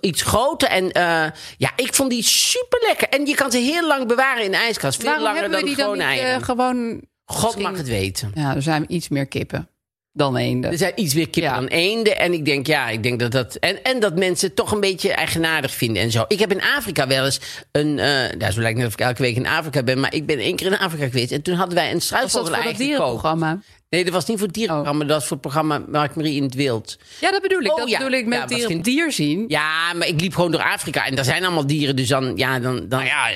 iets 0.01 0.21
groter. 0.21 0.67
En 0.69 0.91
eh, 0.91 1.25
ja, 1.58 1.71
ik 1.75 1.93
vond 1.93 2.10
die 2.10 2.23
super 2.23 2.80
lekker. 2.88 3.10
En 3.10 3.25
je 3.25 3.36
kan 3.36 3.51
ze 3.51 3.58
heel 3.58 3.88
lang 3.88 4.08
bewaren 4.08 4.43
in 4.43 4.51
de 4.51 4.58
ijskast. 4.58 4.95
Veel 4.99 5.06
Waarom 5.06 5.23
langer 5.25 5.41
hebben 5.41 5.60
we 5.60 5.65
dan 5.65 5.75
die 5.75 5.86
dan 5.86 5.93
niet 5.93 6.01
eieren. 6.08 6.36
eh, 6.39 6.43
gewoon... 6.43 7.01
God 7.25 7.43
misschien- 7.43 7.63
mag 7.63 7.77
het 7.77 7.88
weten. 7.88 8.32
Ja, 8.36 8.56
er 8.56 8.62
zijn 8.62 8.86
iets 8.88 9.10
meer 9.10 9.25
kippen 9.27 9.69
dan 10.17 10.36
eenden. 10.38 10.71
Er 10.71 10.77
zijn 10.77 10.91
iets 10.95 11.13
meer 11.13 11.30
kippen 11.30 11.51
Ja. 11.51 11.60
dan 11.60 11.67
eenden. 11.67 12.17
En 12.19 12.34
ik 12.34 12.45
denk, 12.45 12.67
ja, 12.67 12.89
ik 12.89 13.03
denk 13.03 13.19
dat 13.19 13.32
dat. 13.32 13.56
En, 13.56 13.84
en 13.84 13.99
dat 13.99 14.15
mensen 14.15 14.47
het 14.47 14.56
toch 14.56 14.71
een 14.71 14.80
beetje 14.80 15.12
eigenaardig 15.12 15.71
vinden 15.73 16.01
en 16.03 16.12
zo. 16.12 16.25
Ik 16.27 16.39
heb 16.39 16.51
in 16.51 16.62
Afrika 16.77 17.08
wel 17.08 17.25
eens 17.25 17.39
een. 17.71 17.99
eh 17.99 18.32
ja, 18.32 18.51
zo 18.51 18.62
lijkt 18.62 18.65
het 18.67 18.75
net 18.77 18.86
of 18.88 18.93
ik 18.93 18.99
elke 18.99 19.21
week 19.21 19.36
in 19.36 19.47
Afrika 19.47 19.84
ben. 19.84 19.99
Maar 19.99 20.13
ik 20.13 20.25
ben 20.25 20.39
één 20.39 20.56
keer 20.56 20.67
in 20.67 20.77
Afrika 20.77 21.06
geweest. 21.06 21.32
En 21.32 21.41
toen 21.41 21.56
hadden 21.56 21.75
wij 21.75 21.88
een 21.91 21.93
Was 21.93 22.10
dat 22.10 22.17
struisvogel 22.19 22.53
eigen 22.53 22.71
gekookt. 22.71 22.89
dierenprogramma? 22.89 23.60
Nee, 23.89 24.03
dat 24.03 24.13
was 24.13 24.25
niet 24.25 24.38
voor 24.38 24.45
het 24.47 24.56
dierenprogramma. 24.56 25.03
Dat 25.06 25.13
was 25.15 25.23
voor 25.23 25.32
het 25.38 25.41
programma 25.41 25.82
Mark 25.88 26.15
Marie 26.15 26.36
in 26.36 26.43
het 26.43 26.53
Wild. 26.56 26.97
Ja, 27.19 27.32
dat 27.32 27.41
bedoel 27.41 27.62
ik. 27.62 27.71
Oh, 27.71 27.77
dat 27.77 27.89
ja. 27.89 27.97
bedoel 27.97 28.13
ik 28.19 28.25
met 28.25 28.38
Ja, 28.39 28.45
dier 28.45 28.67
geen- 28.67 28.82
dier 28.82 29.12
zien. 29.12 29.45
Ja, 29.47 29.93
maar 29.93 30.08
ik 30.08 30.21
liep 30.21 30.34
gewoon 30.36 30.51
door 30.51 30.63
Afrika. 30.63 31.06
En 31.06 31.15
daar 31.15 31.25
zijn 31.25 31.43
allemaal 31.45 31.67
dieren. 31.67 31.95
Dus 31.95 32.08
dan. 32.08 32.32
Ja, 32.36 32.60
dan. 32.60 32.86
dan 32.89 33.06
ja, 33.06 33.27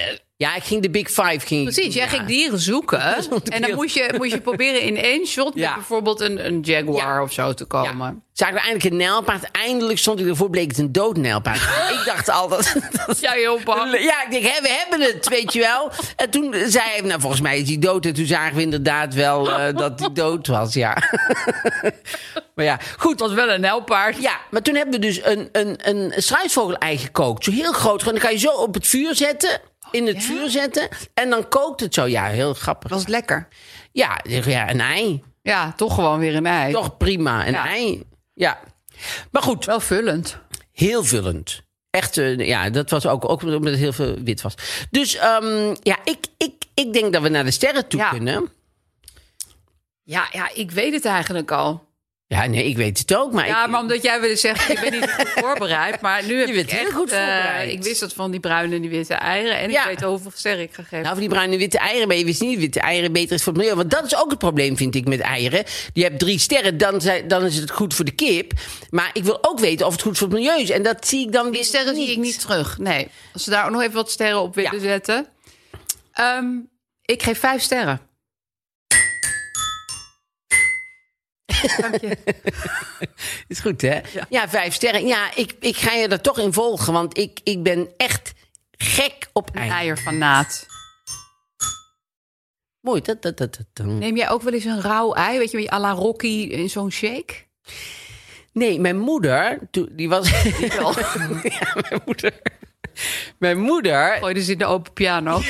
ja, 0.41 0.55
ik 0.55 0.63
ging 0.63 0.81
de 0.81 0.89
Big 0.89 1.07
Five. 1.07 1.39
Ging 1.39 1.63
Precies, 1.73 1.93
jij 1.93 2.07
ging 2.07 2.25
dieren 2.25 2.59
zoeken. 2.59 3.01
En 3.49 3.61
dan 3.61 3.75
moest 3.75 3.95
je, 3.95 4.13
moest 4.17 4.31
je 4.31 4.41
proberen 4.41 4.81
in 4.81 4.97
één 4.97 5.25
shot 5.25 5.53
met 5.53 5.63
Ja. 5.63 5.73
bijvoorbeeld 5.73 6.19
een, 6.19 6.45
een 6.45 6.61
jaguar 6.61 7.15
Ja. 7.15 7.23
of 7.23 7.31
zo 7.31 7.53
te 7.53 7.65
komen. 7.65 8.23
Zagen 8.33 8.55
we 8.55 8.61
eindelijk 8.61 8.91
een 8.91 8.97
nijlpaard. 8.97 9.51
Eindelijk 9.51 9.99
stond 9.99 10.19
ik 10.19 10.27
ervoor, 10.27 10.49
bleek 10.49 10.67
het 10.67 10.77
een 10.77 10.91
dood 10.91 11.17
nijlpaard. 11.17 11.61
ik 11.99 12.01
dacht 12.05 12.29
al 12.29 12.47
dat... 12.47 12.75
dat 13.07 13.19
Ja, 13.19 13.31
heel 13.31 13.59
bang. 13.65 13.91
Ja, 13.99 14.23
ik 14.23 14.31
denk, 14.31 14.43
hè, 14.43 14.61
we 14.61 14.69
hebben 14.69 15.07
het, 15.07 15.29
weet 15.29 15.53
je 15.53 15.59
wel. 15.59 15.91
En 16.15 16.29
toen 16.29 16.53
zei 16.65 16.83
hij, 16.89 17.01
nou, 17.01 17.19
volgens 17.21 17.41
mij 17.41 17.59
is 17.59 17.67
hij 17.67 17.79
dood. 17.79 18.05
En 18.05 18.13
toen 18.13 18.25
zagen 18.25 18.55
we 18.55 18.61
inderdaad 18.61 19.13
wel 19.13 19.51
eh, 19.51 19.75
dat 19.75 19.99
hij 19.99 20.13
dood 20.13 20.47
was, 20.47 20.73
ja. 20.73 20.97
maar 22.55 22.65
ja, 22.65 22.79
goed. 22.97 23.11
Het 23.11 23.19
was 23.19 23.33
wel 23.33 23.49
een 23.49 23.61
nelpaard. 23.61 24.21
Ja, 24.21 24.39
maar 24.51 24.61
toen 24.61 24.75
hebben 24.75 24.93
we 24.99 25.05
dus 25.05 25.23
een, 25.25 25.49
een, 25.51 25.75
een 25.89 26.13
struisvogel-ei 26.15 26.97
gekookt. 26.97 27.43
Zo 27.43 27.51
heel 27.51 27.71
groot. 27.71 28.03
En 28.03 28.11
dan 28.11 28.19
kan 28.19 28.31
je 28.31 28.37
zo 28.37 28.51
op 28.51 28.73
het 28.73 28.87
vuur 28.87 29.15
zetten. 29.15 29.61
In 29.91 30.07
het 30.07 30.23
vuur 30.23 30.49
zetten. 30.49 30.87
En 31.13 31.29
dan 31.29 31.47
kookt 31.47 31.79
het 31.79 31.93
zo. 31.93 32.05
Ja, 32.05 32.25
heel 32.25 32.53
grappig. 32.53 32.89
Was 32.89 32.99
het 32.99 33.09
lekker? 33.09 33.47
Ja, 33.91 34.19
ja 34.23 34.69
een 34.69 34.79
ei. 34.81 35.23
Ja, 35.41 35.73
toch 35.75 35.95
gewoon 35.95 36.19
weer 36.19 36.35
een 36.35 36.45
ei. 36.45 36.73
Toch 36.73 36.97
prima. 36.97 37.47
Een 37.47 37.55
ei. 37.55 38.03
Ja. 38.33 38.59
Maar 39.31 39.41
goed, 39.41 39.65
Wel 39.65 39.79
vullend. 39.79 40.37
heel 40.71 41.03
vullend. 41.03 41.61
Echt, 41.89 42.17
eh, 42.17 42.37
ja, 42.37 42.69
dat 42.69 42.89
was 42.89 43.05
ook, 43.07 43.29
ook 43.29 43.41
omdat 43.41 43.63
het 43.63 43.79
heel 43.79 43.93
veel 43.93 44.15
wit 44.23 44.41
was. 44.41 44.53
Dus 44.91 45.15
ehm, 45.15 45.75
ja, 45.81 45.97
ik, 46.03 46.17
ik, 46.37 46.53
ik 46.73 46.93
denk 46.93 47.13
dat 47.13 47.21
we 47.21 47.29
naar 47.29 47.43
de 47.43 47.51
sterren 47.51 47.87
toe 47.87 47.99
Ja. 47.99 48.09
kunnen. 48.09 48.49
Ja, 50.03 50.27
ja, 50.31 50.49
ik 50.53 50.71
weet 50.71 50.93
het 50.93 51.05
eigenlijk 51.05 51.51
al. 51.51 51.89
Ja, 52.31 52.45
nee, 52.45 52.65
ik 52.65 52.77
weet 52.77 52.97
het 52.97 53.15
ook. 53.15 53.31
Maar 53.31 53.47
Ja, 53.47 53.63
ik, 53.65 53.69
maar 53.71 53.79
omdat 53.81 54.03
jij 54.03 54.19
wilde 54.21 54.35
zeggen, 54.35 54.73
ik 54.75 54.79
ben 54.81 54.91
niet 54.99 55.11
goed 55.11 55.29
voorbereid. 55.45 56.01
Maar 56.01 56.23
nu 56.25 56.39
heb 56.39 56.47
Je 56.47 56.53
bent 56.53 56.65
ik 56.71 56.77
heel 56.77 56.85
echt, 56.87 56.95
goed 56.95 57.11
eh, 57.11 57.17
voorbereid. 57.17 57.71
ik 57.71 57.83
wist 57.83 57.99
dat 57.99 58.13
van 58.13 58.31
die 58.31 58.39
bruine 58.39 58.75
en 58.75 58.81
die 58.81 58.89
witte 58.89 59.13
eieren. 59.13 59.57
En 59.59 59.69
Ja. 59.71 59.81
ik 59.81 59.87
weet 59.87 60.01
hoeveel 60.09 60.31
sterren 60.35 60.61
ik 60.63 60.73
ga 60.73 60.81
geven. 60.83 60.97
Nou, 60.97 61.09
voor 61.11 61.19
die 61.19 61.29
bruine 61.29 61.53
en 61.53 61.59
witte 61.59 61.77
eieren, 61.77 62.07
maar 62.07 62.17
je 62.17 62.25
wist 62.25 62.41
niet 62.41 62.51
dat 62.51 62.59
witte 62.59 62.79
eieren 62.79 63.11
beter 63.11 63.35
is 63.35 63.43
voor 63.43 63.53
het 63.53 63.61
milieu. 63.61 63.75
Want 63.77 63.91
dat 63.91 64.05
is 64.05 64.15
ook 64.15 64.29
het 64.29 64.39
probleem, 64.39 64.77
vind 64.77 64.95
ik, 64.95 65.07
met 65.07 65.19
eieren. 65.19 65.63
Je 65.93 66.03
hebt 66.03 66.19
drie 66.19 66.39
sterren, 66.39 66.77
dan, 66.77 67.01
zijn, 67.01 67.27
dan 67.27 67.45
is 67.45 67.57
het 67.57 67.71
goed 67.71 67.93
voor 67.93 68.05
de 68.05 68.11
kip. 68.11 68.51
Maar 68.89 69.09
ik 69.13 69.23
wil 69.23 69.37
ook 69.41 69.59
weten 69.59 69.85
of 69.85 69.91
het 69.91 70.01
goed 70.01 70.17
voor 70.17 70.27
het 70.27 70.37
milieu 70.37 70.61
is. 70.61 70.69
En 70.69 70.83
dat 70.83 71.07
zie 71.07 71.25
ik 71.25 71.31
dan 71.31 71.43
weer 71.43 71.53
Die 71.53 71.63
sterren 71.63 71.95
zie 71.95 72.11
ik 72.11 72.17
niet 72.17 72.39
terug. 72.39 72.77
Nee. 72.77 73.07
Als 73.33 73.43
ze 73.43 73.49
daar 73.49 73.65
ook 73.65 73.71
nog 73.71 73.81
even 73.81 73.93
wat 73.93 74.11
sterren 74.11 74.41
op 74.41 74.55
willen 74.55 74.73
Ja. 74.73 74.79
zetten. 74.79 75.27
Ehm, 76.13 76.45
ik 77.05 77.23
geef 77.23 77.39
vijf 77.39 77.61
sterren. 77.61 78.01
Dank 81.77 82.01
je. 82.01 82.17
Is 83.47 83.59
goed, 83.59 83.81
hè? 83.81 83.99
Ja, 84.29 84.49
vijf 84.49 84.73
sterren. 84.73 85.07
Ja, 85.07 85.35
ik, 85.35 85.53
ik 85.59 85.77
ga 85.77 85.93
je 85.93 86.07
er 86.07 86.21
toch 86.21 86.39
in 86.39 86.53
volgen, 86.53 86.93
want 86.93 87.17
ik, 87.17 87.39
ik 87.43 87.63
ben 87.63 87.89
echt 87.97 88.33
gek 88.71 89.29
op 89.33 89.49
eieren. 89.53 89.77
Eierfanaat. 89.77 90.65
Mooi, 92.81 93.01
dat, 93.01 93.21
dat, 93.21 93.37
dat, 93.37 93.59
dat. 93.73 93.85
Neem 93.85 94.17
jij 94.17 94.29
ook 94.29 94.41
wel 94.41 94.53
eens 94.53 94.65
een 94.65 94.81
rauw 94.81 95.13
ei? 95.13 95.37
Weet 95.37 95.51
je, 95.51 95.71
à 95.71 95.79
la 95.79 95.91
Rocky 95.91 96.47
in 96.51 96.69
zo'n 96.69 96.91
shake? 96.91 97.33
Nee, 98.53 98.79
mijn 98.79 98.97
moeder, 98.97 99.59
die 99.91 100.09
was... 100.09 100.29
ja, 100.59 100.93
mijn 101.89 102.01
moeder... 102.05 102.33
Mijn 103.37 103.59
moeder... 103.59 104.17
Gooi 104.17 104.33
dus 104.33 104.49
in 104.49 104.57
de 104.57 104.65
open 104.65 104.93
piano. 104.93 105.41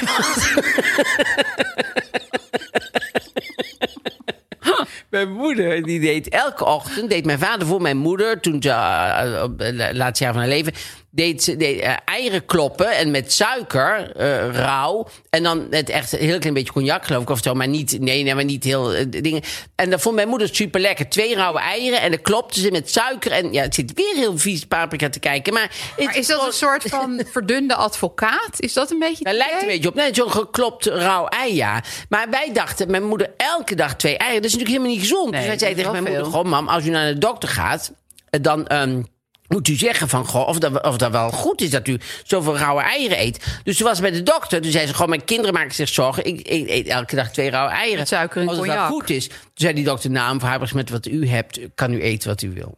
Mijn 5.12 5.32
moeder, 5.32 5.84
die 5.84 6.00
deed 6.00 6.30
elke 6.30 6.65
ochtend, 6.65 7.10
deed 7.10 7.26
mijn 7.26 7.39
vader 7.39 7.67
voor 7.67 7.82
mijn 7.82 7.97
moeder, 7.97 8.39
toen 8.39 8.62
ze 8.62 8.69
uh, 8.69 9.43
op 9.43 9.60
het 9.60 9.95
laatste 9.95 10.24
jaar 10.24 10.34
van 10.34 10.41
haar 10.41 10.52
leven, 10.52 10.74
deed 11.12 11.43
ze 11.43 11.58
deed, 11.58 11.80
eh, 11.80 11.93
eieren 12.06 12.45
kloppen 12.45 12.97
en 12.97 13.12
met 13.12 13.34
suiker, 13.34 14.15
eh, 14.15 14.56
rauw. 14.56 15.08
En 15.30 15.43
dan 15.43 15.69
met 15.69 15.89
echt 15.89 16.12
een 16.12 16.19
heel 16.19 16.39
klein 16.39 16.54
beetje 16.54 16.74
cognac, 16.74 17.06
geloof 17.06 17.21
ik, 17.21 17.30
of 17.30 17.39
zo. 17.43 17.54
Maar 17.54 17.67
niet, 17.67 18.00
nee, 18.00 18.24
nee, 18.24 18.36
maar 18.36 18.43
niet 18.43 18.63
heel 18.63 18.93
eh, 18.93 19.06
dingen. 19.10 19.41
En 19.76 19.89
dat 19.89 20.02
vond 20.02 20.15
mijn 20.15 20.28
moeder 20.28 20.56
super 20.56 20.82
lekker. 20.82 21.10
Twee 21.10 21.36
rauwe 21.36 21.60
eieren 21.60 22.02
en 22.02 22.12
dan 22.12 22.21
klopte 22.21 22.60
ze 22.60 22.71
met 22.71 22.91
suiker. 22.91 23.32
En 23.32 23.54
ja, 23.54 23.62
het 23.62 23.76
zit 23.76 23.93
weer 23.93 24.15
heel 24.15 24.38
vies 24.38 24.65
paprika 24.65 25.10
te 25.10 25.19
kijken. 25.19 25.54
Maar, 25.54 25.71
het 25.95 26.06
Maar 26.06 26.17
is 26.17 26.28
dat 26.28 26.45
een 26.45 26.54
soort 26.54 26.84
van 26.84 27.24
verdunde 27.32 27.76
advocaat? 27.76 28.56
Is 28.58 28.74
dat 28.74 28.91
een 28.91 29.00
beetje... 29.00 29.24
dat 29.24 29.34
het 29.34 29.43
lijkt 29.47 29.62
een 29.62 29.67
beetje 29.67 29.89
op. 29.89 29.95
Nee, 29.95 30.13
zo'n 30.13 30.32
geklopt 30.32 30.86
rauw 30.86 31.26
ei, 31.28 31.56
ja. 31.56 31.84
Maar 32.10 32.30
wij 32.30 32.50
dachten, 32.54 32.91
mijn 32.91 33.08
moeder 33.08 33.34
elke 33.38 33.76
dag 33.76 33.95
twee 33.95 34.17
eieren. 34.17 34.41
Dat 34.41 34.52
is 34.52 34.58
natuurlijk 34.58 34.78
helemaal 34.78 35.00
niet 35.00 35.10
gezond. 35.10 35.32
Nee, 35.32 35.39
dus 35.39 35.50
wij 35.50 35.60
zeiden 35.60 35.80
is 35.80 35.86
tegen 35.86 36.04
mijn 36.04 36.15
moeder, 36.15 36.34
goh 36.34 36.45
mam, 36.45 36.67
als 36.67 36.86
u 36.86 36.89
naar 36.89 37.13
de 37.13 37.19
dokter 37.19 37.50
gaat... 37.50 37.91
dan 38.30 38.67
ehm, 38.67 39.02
moet 39.52 39.68
u 39.68 39.76
zeggen 39.76 40.10
van, 40.10 40.26
goh, 40.26 40.48
of 40.48 40.60
dat, 40.60 40.84
of 40.84 40.98
dat 40.98 41.12
wel 41.12 41.32
goed 41.32 41.62
is 41.62 41.70
dat 41.70 41.88
u 41.88 42.00
zoveel 42.24 42.58
rauwe 42.58 42.82
eieren 42.82 43.22
eet. 43.22 43.60
Dus 43.64 43.78
ze 43.78 43.84
was 43.84 44.00
bij 44.00 44.12
de 44.12 44.24
dokter. 44.24 44.62
Toen 44.62 44.72
zei 44.72 44.88
ze, 44.88 44.94
goh, 44.94 45.08
mijn 45.08 45.24
kinderen 45.24 45.54
maken 45.54 45.76
zich 45.76 45.90
zorgen. 45.90 46.26
Ik, 46.26 46.48
ik 46.48 46.70
eet 46.70 46.88
elke 46.88 47.16
dag 47.16 47.32
twee 47.32 47.50
rauwe 47.50 47.72
eieren. 47.72 48.00
Met 48.00 48.08
suiker 48.08 48.42
en 48.42 48.48
Als 48.48 48.58
het 48.58 48.66
wel 48.66 48.88
goed 48.88 49.10
is. 49.10 49.28
Toen 49.28 49.38
zei 49.54 49.74
die 49.74 49.84
dokter, 49.84 50.10
nou, 50.10 50.34
mevrouw, 50.34 50.60
met 50.74 50.90
wat 50.90 51.06
u 51.06 51.28
hebt, 51.28 51.60
kan 51.76 51.94
u 51.94 52.02
eten 52.02 52.30
wat 52.30 52.42
u 52.42 52.52
wil. 52.54 52.78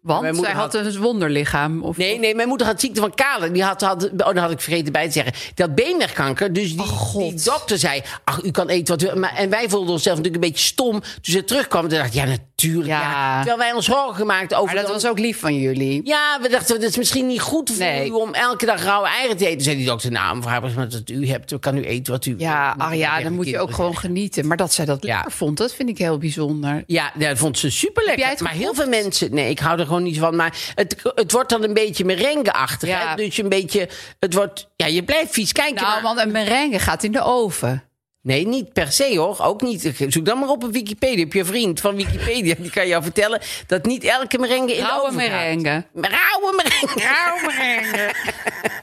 Want 0.00 0.36
zij 0.36 0.52
had 0.52 0.74
een 0.74 0.98
wonderlichaam. 0.98 1.82
Of, 1.82 1.96
Nee, 1.96 2.18
nee, 2.18 2.34
mijn 2.34 2.48
moeder 2.48 2.66
had 2.66 2.80
ziekte 2.80 3.00
van 3.00 3.14
Kalen. 3.14 3.52
Die 3.52 3.62
had, 3.62 3.80
had, 3.80 4.04
oh, 4.04 4.16
dat 4.16 4.36
had 4.36 4.50
ik 4.50 4.60
vergeten 4.60 4.92
bij 4.92 5.06
te 5.06 5.12
zeggen. 5.12 5.32
Die 5.54 5.64
had 5.66 5.74
beenmergkanker. 5.74 6.52
Dus 6.52 6.76
die, 6.76 6.86
die 7.18 7.42
dokter 7.42 7.78
zei, 7.78 8.02
ach, 8.24 8.42
u 8.42 8.50
kan 8.50 8.68
eten 8.68 8.98
wat 8.98 9.14
u... 9.14 9.18
Maar, 9.18 9.34
en 9.34 9.50
wij 9.50 9.68
voelden 9.68 9.92
onszelf 9.92 10.16
natuurlijk 10.16 10.44
een 10.44 10.50
beetje 10.50 10.66
stom. 10.66 11.00
Toen 11.00 11.02
ze 11.22 11.44
terugkwam, 11.44 11.88
toen 11.88 11.98
dacht 11.98 12.14
ik, 12.14 12.26
ja, 12.26 12.36
natuurlijk. 12.62 12.88
Ja. 12.88 13.00
Ja. 13.00 13.36
Terwijl 13.36 13.58
wij 13.58 13.72
ons 13.72 13.84
zorgen 13.84 14.14
gemaakt 14.14 14.54
over... 14.54 14.74
Maar 14.74 14.82
dat 14.84 14.92
was 14.92 15.06
ook 15.06 15.18
lief 15.18 15.40
van 15.40 15.54
jullie. 15.54 16.00
Ja, 16.04 16.38
we 16.42 16.48
dachten, 16.48 16.80
dat 16.80 16.90
is 16.90 16.96
misschien 16.96 17.26
niet 17.26 17.40
goed 17.40 17.70
voor 17.70 17.78
Nee. 17.78 18.08
u 18.08 18.10
om 18.10 18.34
elke 18.34 18.66
dag 18.66 18.82
rauwe 18.84 19.08
eieren 19.08 19.36
te 19.36 19.46
eten. 19.46 19.60
Zei 19.62 19.76
die 19.76 19.86
dokter, 19.86 20.10
nou, 20.10 20.36
mevrouw, 20.36 20.60
met 20.60 20.74
wat 20.92 21.08
u 21.10 21.28
hebt, 21.28 21.58
kan 21.60 21.76
u 21.76 21.84
eten 21.84 22.12
wat 22.12 22.26
u 22.26 22.34
Ja, 22.38 22.74
ach 22.78 22.94
ja, 22.94 23.20
dan 23.22 23.32
moet 23.32 23.48
je 23.48 23.58
ook 23.58 23.74
gewoon 23.74 23.96
genieten. 23.96 24.46
Maar 24.46 24.56
dat 24.56 24.72
zij 24.72 24.84
dat 24.84 25.02
Ja. 25.04 25.14
lekker 25.14 25.32
vond, 25.32 25.56
dat 25.56 25.74
vind 25.74 25.88
ik 25.88 25.98
heel 25.98 26.18
bijzonder. 26.18 26.82
Ja, 26.86 27.12
dat 27.14 27.38
vond 27.38 27.58
ze 27.58 27.70
super 27.70 28.04
lekker. 28.04 28.26
het 28.28 28.40
Maar 28.40 28.52
heel 28.52 28.74
veel 28.74 28.88
mensen, 28.88 29.34
nee, 29.34 29.50
ik 29.50 29.58
hou 29.58 29.78
er 29.78 29.86
gewoon 29.86 30.02
niet 30.02 30.18
van. 30.18 30.36
Maar 30.36 30.56
het, 30.74 30.96
het 31.14 31.32
wordt 31.32 31.50
dan 31.50 31.62
een 31.62 31.74
beetje 31.74 32.04
merengue-achtig. 32.04 32.88
Ja. 32.88 33.14
Dus 33.14 33.38
een 33.38 33.48
beetje, 33.48 33.88
het 34.18 34.34
wordt, 34.34 34.68
ja, 34.76 34.86
je 34.86 35.02
blijft 35.04 35.32
vies 35.32 35.52
kijken. 35.52 35.74
Nou, 35.82 35.92
maar- 35.92 36.02
want 36.02 36.18
een 36.20 36.32
merengue 36.32 36.78
gaat 36.78 37.02
in 37.02 37.12
de 37.12 37.22
oven. 37.22 37.82
Nee, 38.22 38.46
niet 38.46 38.72
per 38.72 38.92
se 38.92 39.18
hoor. 39.18 39.36
Ook 39.40 39.60
niet. 39.62 39.92
Zoek 40.08 40.24
dan 40.24 40.38
maar 40.38 40.48
op 40.48 40.64
op 40.64 40.72
Wikipedia. 40.72 41.18
Heb 41.18 41.32
je 41.32 41.38
een 41.38 41.46
vriend 41.46 41.80
van 41.80 41.96
Wikipedia? 41.96 42.54
Die 42.58 42.70
kan 42.70 42.88
jou 42.88 43.02
vertellen 43.02 43.40
dat 43.66 43.84
niet 43.86 44.04
elke 44.04 44.38
merengue 44.38 44.74
in 44.74 44.82
de 44.82 44.88
Rauwe 44.88 45.06
gaat. 45.06 45.14
merengue. 45.16 45.84
Rauwe 45.94 46.52
merengue. 46.56 47.02
Rauwe 47.02 47.52
merengue. 47.58 48.14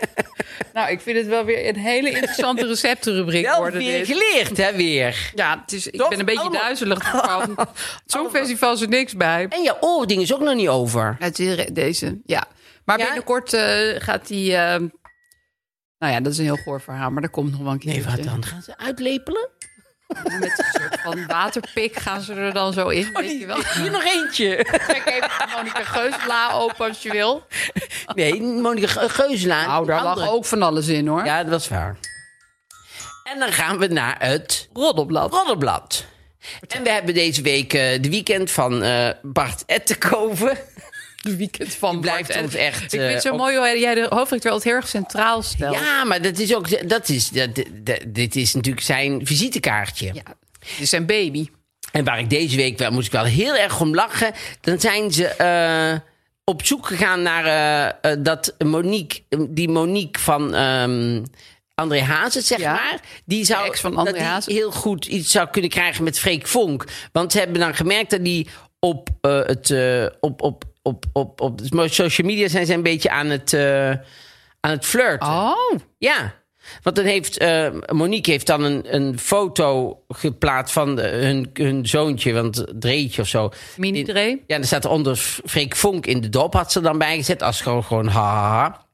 nou, 0.73 0.89
ik 0.91 1.01
vind 1.01 1.17
het 1.17 1.27
wel 1.27 1.45
weer 1.45 1.67
een 1.67 1.75
hele 1.75 2.09
interessante 2.09 2.67
receptenrubriek 2.67 3.45
Wel 3.45 3.57
worden 3.57 3.79
weer 3.79 4.05
dit. 4.05 4.07
geleerd, 4.17 4.57
hè, 4.57 4.75
weer. 4.75 5.31
Ja, 5.35 5.61
het 5.61 5.71
is, 5.73 5.87
ik 5.87 5.99
Toch? 5.99 6.09
ben 6.09 6.19
een 6.19 6.25
beetje 6.25 6.41
Allemaal- 6.41 6.61
duizelig 6.61 7.09
van. 7.09 7.55
Zo'n 8.05 8.29
festival 8.39 8.73
is 8.73 8.81
er 8.81 8.87
niks 8.87 9.13
bij. 9.15 9.45
En 9.49 9.61
je 9.61 9.75
oording 9.81 10.21
is 10.21 10.33
ook 10.33 10.41
nog 10.41 10.55
niet 10.55 10.67
over. 10.69 11.15
Het 11.19 11.39
is 11.39 11.65
deze, 11.71 12.19
ja. 12.25 12.43
Maar 12.85 12.97
Ja? 12.99 13.05
binnenkort 13.05 13.53
eh, 13.53 13.61
gaat 13.97 14.27
die... 14.27 14.55
eh, 14.55 14.75
nou 16.05 16.17
ja, 16.17 16.23
dat 16.23 16.31
is 16.31 16.37
een 16.37 16.43
heel 16.43 16.55
goor 16.63 16.81
verhaal, 16.81 17.09
maar 17.11 17.21
dat 17.21 17.31
komt 17.31 17.51
nog 17.51 17.61
wel 17.61 17.71
een 17.71 17.79
keer. 17.79 17.91
Nee, 17.91 18.03
wat 18.03 18.23
dan? 18.23 18.45
Gaan 18.45 18.61
ze 18.61 18.77
uitlepelen? 18.77 19.49
Met 20.23 20.33
een 20.43 20.81
soort 20.81 21.01
van 21.01 21.25
waterpik 21.27 21.95
gaan 21.95 22.21
ze 22.21 22.33
er 22.33 22.53
dan 22.53 22.73
zo 22.73 22.87
in, 22.87 23.09
weet 23.13 23.39
je 23.39 23.45
wel. 23.45 23.57
Hier 23.73 23.91
nog 23.91 24.03
eentje. 24.03 24.55
Trek 24.87 25.05
even 25.05 25.49
Monika 25.55 25.83
Geusla 25.83 26.51
open 26.53 26.87
als 26.87 27.01
je 27.01 27.11
wil. 27.11 27.45
Nee, 28.15 28.41
Monika 28.41 28.87
Ge- 28.87 29.09
Geuselaar. 29.09 29.67
Nou, 29.67 29.85
daar 29.85 30.03
lag 30.03 30.29
ook 30.29 30.45
van 30.45 30.61
alles 30.61 30.87
in, 30.87 31.07
hoor. 31.07 31.25
Ja, 31.25 31.41
dat 31.41 31.51
was 31.51 31.67
waar. 31.67 31.97
En 33.23 33.39
dan 33.39 33.51
gaan 33.51 33.77
we 33.77 33.87
naar 33.87 34.15
het 34.19 34.69
Roddelblad. 34.73 35.33
Roddelblad. 35.33 36.05
En 36.67 36.83
we 36.83 36.89
hebben 36.89 37.13
deze 37.13 37.41
week 37.41 37.73
eh, 37.73 38.01
de 38.01 38.09
weekend 38.09 38.51
van 38.51 38.83
eh, 38.83 39.09
Bart 39.21 39.63
Ettenkoven. 39.65 40.57
Weekend 41.33 41.73
van 41.73 41.99
blijft 42.01 42.41
ons 42.41 42.53
echt, 42.55 42.83
Ik 42.83 42.89
vind 42.99 43.13
het 43.13 43.21
zo 43.21 43.27
eh, 43.27 43.33
op- 43.33 43.39
mooi 43.39 43.57
hoe 43.57 43.79
jij 43.79 43.93
de 43.95 44.01
hoofdredacteur 44.09 44.51
altijd 44.51 44.63
heel 44.63 44.73
erg 44.73 44.87
centraal 44.87 45.41
stelt. 45.41 45.75
Ja, 45.75 46.03
maar 46.03 46.21
dat 46.21 46.37
is 46.39 46.55
ook. 46.55 46.89
Dat 46.89 47.09
is, 47.09 47.29
dat, 47.29 47.49
dat- 47.73 48.03
dit 48.07 48.35
is 48.35 48.53
natuurlijk 48.53 48.85
zijn 48.85 49.25
visitekaartje. 49.25 50.05
Ja, 50.05 50.21
Het 50.59 50.79
is 50.79 50.89
zijn 50.89 51.05
baby. 51.05 51.47
En 51.91 52.03
waar 52.03 52.19
ik 52.19 52.29
deze 52.29 52.55
week 52.55 52.77
wel 52.77 52.91
moest 52.91 53.05
ik 53.05 53.11
wel 53.11 53.23
heel 53.23 53.55
erg 53.55 53.81
om 53.81 53.95
lachen. 53.95 54.33
Dan 54.61 54.79
zijn 54.79 55.11
ze 55.11 55.27
eh, 55.27 55.99
op 56.43 56.65
zoek 56.65 56.87
gegaan 56.87 57.21
naar 57.21 57.45
eh, 58.01 58.15
dat 58.19 58.55
Monique, 58.57 59.21
die 59.49 59.69
Monique 59.69 60.21
van 60.21 60.53
ehm, 60.55 61.23
André 61.75 62.01
Hazes, 62.01 62.47
zeg 62.47 62.59
Ja. 62.59 62.71
maar. 62.71 62.99
Die 63.25 63.45
zou 63.45 63.65
ex 63.67 63.79
van 63.79 63.95
André 63.95 64.23
dat 64.23 64.45
die 64.45 64.55
heel 64.55 64.71
goed 64.71 65.05
iets 65.05 65.31
zou 65.31 65.47
kunnen 65.49 65.69
krijgen 65.69 66.03
met 66.03 66.19
Freek 66.19 66.47
Vonk. 66.47 66.85
Want 67.11 67.31
ze 67.31 67.37
hebben 67.39 67.59
dan 67.59 67.75
gemerkt 67.75 68.09
dat 68.09 68.23
die 68.23 68.47
op 68.79 69.09
eh, 69.21 69.39
het 69.45 69.73
op, 70.19 70.41
op, 70.41 70.63
op, 70.85 71.05
op, 71.13 71.41
op 71.41 71.61
social 71.85 72.27
media 72.27 72.47
zijn 72.47 72.65
ze 72.65 72.73
een 72.73 72.83
beetje 72.83 73.09
aan 73.09 73.27
het, 73.27 73.53
eh, 73.53 73.89
aan 74.59 74.71
het 74.71 74.85
flirten. 74.85 75.27
Oh. 75.27 75.79
Ja, 75.97 76.33
want 76.81 76.95
dan 76.95 77.05
heeft 77.05 77.37
eh, 77.37 77.67
Monique 77.91 78.31
heeft 78.31 78.47
dan 78.47 78.63
een, 78.63 78.95
een 78.95 79.19
foto 79.19 79.99
geplaatst 80.07 80.73
van 80.73 80.95
de- 80.95 81.01
hun, 81.07 81.49
hun 81.53 81.87
zoontje, 81.87 82.33
want 82.33 82.65
Dreetje 82.79 83.21
of 83.21 83.27
zo. 83.27 83.49
Mini 83.77 83.99
In- 83.99 84.05
Dree? 84.05 84.43
Ja, 84.47 84.57
er 84.57 84.65
staat 84.65 84.85
onder 84.85 85.15
Freek 85.45 85.75
Vonk 85.75 86.05
in 86.05 86.21
de 86.21 86.29
dop, 86.29 86.53
had 86.53 86.71
ze 86.71 86.81
dan 86.81 86.97
bijgezet 86.97 87.41
als 87.43 87.61
gewoon, 87.61 87.83
gewoon 87.83 88.07
ha, 88.07 88.21
ha, 88.33 88.49
ha. 88.59 88.85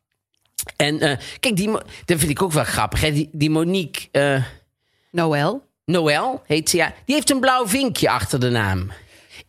En 0.75 0.99
eh, 0.99 1.17
kijk, 1.39 1.56
die, 1.56 1.69
dat 2.06 2.17
vind 2.19 2.30
ik 2.30 2.41
ook 2.41 2.51
wel 2.51 2.63
grappig. 2.63 3.01
Hè? 3.01 3.12
Die, 3.12 3.30
die 3.32 3.49
Monique 3.49 4.08
eh, 4.12 4.43
Noël? 5.12 5.63
Noël 5.86 6.41
heet 6.45 6.69
ze, 6.69 6.77
ja. 6.77 6.93
Die 7.06 7.15
heeft 7.15 7.30
een 7.30 7.39
blauw 7.39 7.67
vinkje 7.67 8.10
achter 8.10 8.39
de 8.39 8.49
naam. 8.49 8.91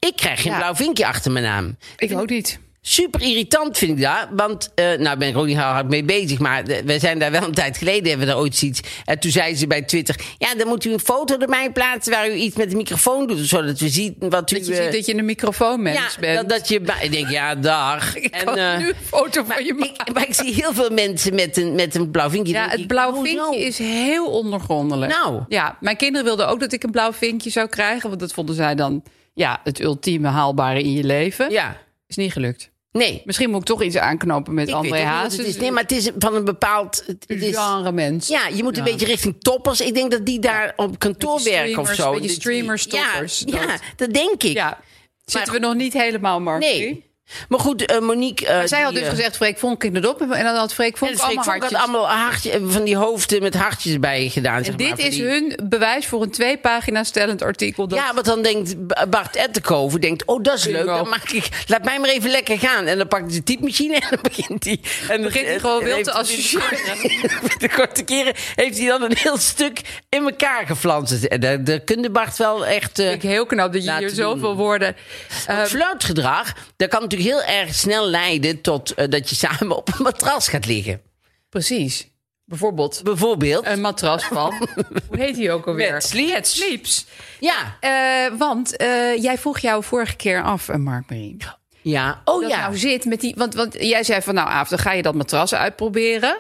Ik 0.07 0.17
krijg 0.17 0.43
geen 0.43 0.53
Ja. 0.53 0.59
blauw 0.59 0.75
vinkje 0.75 1.07
achter 1.07 1.33
mijn 1.33 1.45
naam. 1.45 1.77
Ik 1.97 2.19
ook 2.19 2.29
niet. 2.29 2.59
Super 2.85 3.23
irritant 3.23 3.79
vind 3.79 3.99
ik 3.99 4.05
dat. 4.05 4.29
Want, 4.31 4.71
eh, 4.75 4.99
nou 4.99 5.19
ben 5.19 5.29
ik 5.29 5.37
ook 5.37 5.47
niet 5.47 5.57
heel 5.57 5.65
hard 5.65 5.88
mee 5.88 6.05
bezig. 6.05 6.38
Maar 6.38 6.65
we 6.65 6.99
zijn 6.99 7.19
daar 7.19 7.31
wel 7.31 7.43
een 7.43 7.55
tijd 7.55 7.77
geleden, 7.77 8.09
hebben 8.09 8.27
we 8.27 8.33
daar 8.33 8.41
ooit 8.41 8.62
iets. 8.62 8.81
En 9.05 9.19
toen 9.19 9.31
zei 9.31 9.57
ze 9.57 9.67
bij 9.67 9.83
Twitter... 9.83 10.17
Ja, 10.38 10.55
dan 10.55 10.69
moet 10.69 10.85
u 10.85 10.93
een 10.93 11.01
foto 11.01 11.38
erbij 11.38 11.71
plaatsen 11.73 12.12
waar 12.12 12.29
u 12.29 12.33
iets 12.33 12.57
met 12.57 12.71
de 12.71 12.77
microfoon 12.77 13.27
doet. 13.27 13.38
Zodat 13.38 13.79
we 13.79 13.88
zien 13.88 14.17
wat 14.19 14.51
u... 14.51 14.57
Dat 14.57 14.67
je 14.67 14.75
eh, 14.75 14.83
ziet 14.83 14.93
dat 14.93 15.07
je 15.07 15.15
een 15.15 15.25
microfoonmens 15.25 15.99
ja, 15.99 16.21
bent. 16.21 16.37
dat, 16.37 16.49
dat 16.49 16.69
je... 16.69 16.81
Ik 17.01 17.12
denk, 17.12 17.29
ja, 17.29 17.55
dag. 17.55 18.17
Ik 18.17 18.35
En, 18.35 18.47
eh, 18.47 18.79
nu 18.79 18.88
een 18.88 18.95
foto 19.07 19.45
van 19.45 19.65
je 19.65 19.75
maken. 19.75 20.07
ik, 20.07 20.15
maar 20.15 20.29
ik 20.29 20.35
zie 20.35 20.55
heel 20.55 20.73
veel 20.75 20.91
mensen 20.91 21.35
met 21.35 21.57
een, 21.57 21.75
met 21.75 21.95
een 21.95 22.11
blauw 22.11 22.31
vinkje. 22.31 22.53
Ja, 22.53 22.69
het 22.69 22.87
blauw 22.87 23.23
vinkje 23.23 23.65
is 23.65 23.79
heel 23.79 24.27
ondergrondelijk. 24.27 25.12
Nou. 25.12 25.43
Ja, 25.49 25.77
mijn 25.81 25.97
kinderen 25.97 26.27
wilden 26.27 26.49
ook 26.49 26.61
dat 26.61 26.73
ik 26.73 26.83
een 26.83 26.91
blauw 26.91 27.12
vinkje 27.12 27.51
zou 27.51 27.69
krijgen. 27.69 28.09
Want 28.09 28.21
dat 28.21 28.33
vonden 28.33 28.55
zij 28.55 28.75
dan 28.75 29.03
ja, 29.35 29.61
het 29.64 29.81
ultieme 29.81 30.29
haalbare 30.29 30.83
in 30.83 30.92
je 30.92 31.05
leven. 31.05 31.51
Ja, 31.51 31.81
Is 32.07 32.16
niet 32.16 32.33
gelukt. 32.33 32.71
nee. 32.92 33.23
Misschien 33.25 33.51
moet 33.51 33.61
ik 33.61 33.66
toch 33.66 33.83
iets 33.83 33.97
aanknopen 33.97 34.55
met 34.55 34.68
Ik 34.68 34.75
André 34.75 35.01
Hazes. 35.03 35.57
Nee, 35.57 35.71
maar 35.71 35.83
het 35.83 35.92
is 35.92 36.11
van 36.18 36.35
een 36.35 36.45
bepaald... 36.45 37.03
Het, 37.07 37.25
is, 37.29 37.57
genre 37.57 37.92
mens. 37.92 38.29
Ja, 38.29 38.47
je 38.49 38.62
moet 38.62 38.79
een 38.79 38.85
beetje 38.85 39.07
richting 39.07 39.35
toppers. 39.38 39.81
Ik 39.81 39.95
denk 39.95 40.11
dat 40.11 40.27
die 40.27 40.38
daar 40.38 40.73
op 40.77 40.99
kantoor 40.99 41.42
werken 41.42 41.79
of 41.79 41.95
zo. 41.95 42.11
beetje 42.12 42.27
Dat- 42.27 42.37
streamers, 42.37 42.87
toppers, 42.87 43.42
Ja, 43.47 43.66
dat. 43.66 43.81
dat 43.97 44.12
denk 44.14 44.42
ik. 44.42 44.53
Ja, 44.53 44.81
zitten 45.25 45.53
we 45.53 45.59
nog 45.59 45.75
niet 45.75 45.92
helemaal, 45.92 46.40
Mark. 46.40 46.61
Nee. 46.61 47.11
Maar 47.49 47.59
goed, 47.61 47.85
eh, 47.87 47.99
Monique... 48.01 48.47
eh, 48.47 48.61
Zij 48.66 48.81
had 48.83 48.92
dus 48.95 49.03
eh, 49.03 49.09
gezegd, 49.09 49.37
Freek 49.37 49.59
Vonk 49.59 49.85
in 49.85 49.92
de 49.92 50.01
dop. 50.01 50.21
En 50.21 50.45
dan 50.45 50.55
had 50.57 50.75
Freek 50.75 50.97
Vonk 50.97 51.11
en 51.11 51.16
Freek 51.18 51.29
allemaal 51.37 51.45
Vonk 51.59 51.62
had 51.62 51.75
allemaal 51.75 52.09
hartje, 52.09 52.61
van 52.66 52.85
die 52.85 52.97
hoofden 52.97 53.42
met 53.42 53.55
hartjes 53.55 53.99
bij 53.99 54.29
gedaan. 54.29 54.57
En 54.57 54.64
zeg 54.64 54.75
dit 54.75 54.99
is 54.99 55.14
die- 55.14 55.25
hun 55.25 55.59
bewijs 55.62 56.07
voor 56.07 56.23
een 56.23 56.31
twee 56.31 56.59
pagina 56.59 57.05
stellend 57.05 57.42
artikel. 57.42 57.88
Dat 57.88 57.99
Ja, 57.99 58.14
want 58.14 58.27
dan 58.27 58.42
denkt 58.42 58.75
Bart 59.11 59.37
Ettenkoven, 59.37 60.01
denkt, 60.01 60.25
oh, 60.25 60.42
dat 60.42 60.55
is 60.59 60.64
leuk. 60.64 60.87
Dan 60.87 61.09
maak 61.09 61.31
ik, 61.31 61.49
laat 61.66 61.85
mij 61.85 61.99
maar 61.99 62.09
even 62.11 62.31
lekker 62.31 62.59
gaan. 62.59 62.87
En 62.87 62.99
dan 62.99 63.09
pakt 63.09 63.25
hij 63.27 63.35
de 63.35 63.42
typemachine 63.42 63.95
en 63.95 64.07
dan 64.11 64.18
begint 64.23 64.64
hij... 64.64 64.81
En 65.09 65.23
begint 65.23 65.47
hij 65.47 65.59
gewoon 65.61 65.85
wild 65.85 66.05
te 66.05 66.12
associëren. 66.12 66.79
De 67.59 67.68
korte 67.77 68.03
keren 68.05 68.35
heeft 68.55 68.79
hij 68.79 68.87
dan 68.87 69.03
een 69.03 69.16
heel 69.16 69.37
stuk 69.38 69.81
in 70.09 70.23
elkaar 70.25 70.66
geflanst. 70.66 71.25
En 71.25 71.40
daar, 71.40 71.64
daar 71.64 71.81
kun 71.81 72.03
je 72.03 72.11
Bart 72.11 72.37
wel 72.37 72.66
echt... 72.66 72.99
ik 72.99 73.23
heel 73.23 73.47
knap 73.47 73.73
dat 73.73 73.85
je 73.85 73.97
hier 73.97 74.09
zoveel 74.11 74.40
doen. 74.40 74.57
woorden... 74.57 74.97
Het 75.29 75.47
Eh, 75.47 75.64
flirtgedrag, 75.64 76.53
dat 76.77 76.88
kan 76.88 77.01
natuurlijk 77.01 77.22
heel 77.23 77.43
erg 77.43 77.75
snel 77.75 78.09
leiden 78.09 78.61
tot 78.61 78.95
eh, 78.95 79.09
dat 79.09 79.31
je 79.31 79.35
samen 79.35 79.77
op 79.77 79.89
een 79.89 80.03
matras 80.03 80.49
gaat 80.49 80.67
liggen. 80.67 81.01
precies. 81.49 82.11
Bijvoorbeeld 82.45 83.01
Bijvoorbeeld. 83.05 83.67
een 83.67 83.81
matras 83.81 84.25
van... 84.25 84.55
hoe 85.09 85.19
heet 85.19 85.35
die 85.35 85.51
ook 85.51 85.67
alweer? 85.67 85.93
Met 85.93 86.05
Sleeps. 86.05 86.55
Sleeps. 86.55 87.07
ja. 87.41 87.77
Eh, 87.81 88.39
want 88.39 88.77
eh, 88.77 89.17
jij 89.23 89.39
vroeg 89.39 89.59
jou 89.59 89.85
vorige 89.85 90.17
keer 90.17 90.43
af, 90.43 90.69
eh, 90.69 90.77
Mark 90.77 91.11
Marie. 91.11 91.37
Ja. 91.83 92.23
Oh 92.25 92.41
dat 92.41 92.51
ja. 92.51 92.61
nou 92.61 92.77
zit 92.77 93.05
met 93.05 93.21
die. 93.21 93.35
Want, 93.37 93.55
want 93.55 93.75
jij 93.79 94.03
zei 94.05 94.23
van 94.23 94.35
nou, 94.35 94.49
Aaf, 94.49 94.69
dan 94.69 94.79
ga 94.79 94.93
je 94.93 95.03
dat 95.03 95.15
matras 95.15 95.55
uitproberen. 95.55 96.39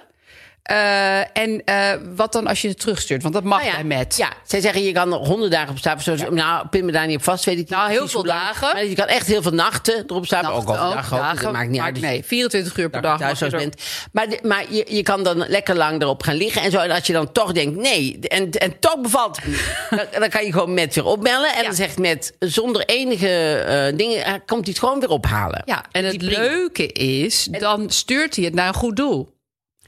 Eh, 0.62 1.36
en 1.36 1.62
eh, 1.64 1.90
wat 2.14 2.32
dan 2.32 2.46
als 2.46 2.62
je 2.62 2.68
het 2.68 2.78
terugstuurt? 2.78 3.22
Want 3.22 3.34
dat 3.34 3.42
mag 3.44 3.58
Nou 3.58 3.70
ja, 3.70 3.76
bij 3.76 3.96
met. 3.98 4.16
Ja, 4.16 4.32
zij 4.46 4.60
zeggen 4.60 4.82
je 4.82 4.92
kan 4.92 5.12
er 5.12 5.18
honderd 5.18 5.52
dagen 5.52 5.70
op. 5.70 6.00
Zoals, 6.02 6.20
Nou, 6.30 6.68
pin 6.68 6.84
me 6.84 6.92
daar 6.92 7.06
niet 7.06 7.16
op 7.16 7.22
vast, 7.22 7.44
weet 7.44 7.54
ik 7.54 7.60
niet. 7.60 7.70
Nou, 7.70 7.90
heel 7.90 8.08
veel 8.08 8.22
dagen. 8.22 8.72
Maar 8.72 8.84
je 8.84 8.94
kan 8.94 9.06
echt 9.06 9.26
heel 9.26 9.42
veel 9.42 9.52
nachten 9.52 10.04
erop 10.06 10.26
stapelen. 10.26 10.54
Nachten 10.54 10.72
ook 10.74 10.80
overdag. 10.80 11.12
ook, 11.12 11.18
dagen, 11.18 11.42
dat 11.42 11.52
maakt 11.52 11.68
niet 11.70 11.80
uit. 11.80 12.00
Nee, 12.00 12.24
24 12.24 12.76
uur 12.76 12.90
per 12.90 13.02
dat 13.02 13.18
dag. 13.18 13.38
je 13.38 13.44
mag 13.44 13.50
je 13.52 13.56
bent. 13.58 13.82
Maar, 14.12 14.26
maar 14.42 14.64
je, 14.68 14.86
je 14.88 15.02
kan 15.02 15.22
dan 15.22 15.44
lekker 15.48 15.76
lang 15.76 16.02
erop 16.02 16.22
gaan 16.22 16.34
liggen 16.34 16.62
en 16.62 16.70
zo. 16.70 16.78
En 16.78 16.90
als 16.90 17.06
je 17.06 17.12
dan 17.12 17.32
toch 17.32 17.52
denkt, 17.52 17.76
nee, 17.76 18.18
en, 18.20 18.50
en 18.50 18.78
toch 18.78 19.00
bevalt 19.00 19.36
het 19.36 19.46
niet, 19.46 19.74
dan, 19.90 20.20
dan 20.20 20.28
kan 20.28 20.44
je 20.44 20.52
gewoon 20.52 20.74
met 20.74 20.94
weer 20.94 21.04
opbellen. 21.04 21.50
En 21.52 21.58
Ja. 21.60 21.66
dan 21.66 21.74
zegt 21.74 21.98
met 21.98 22.32
zonder 22.38 22.84
enige 22.84 23.28
eh, 23.56 23.96
dingen, 23.98 24.42
komt 24.46 24.64
hij 24.64 24.70
het 24.70 24.78
gewoon 24.78 25.00
weer 25.00 25.10
ophalen. 25.10 25.62
Ja, 25.64 25.84
en 25.92 26.04
het 26.04 26.22
leuke 26.22 26.86
is, 26.86 27.44
dan 27.50 27.90
stuurt 27.90 28.36
hij 28.36 28.44
het 28.44 28.54
naar 28.54 28.68
een 28.68 28.74
goed 28.74 28.96
doel. 28.96 29.40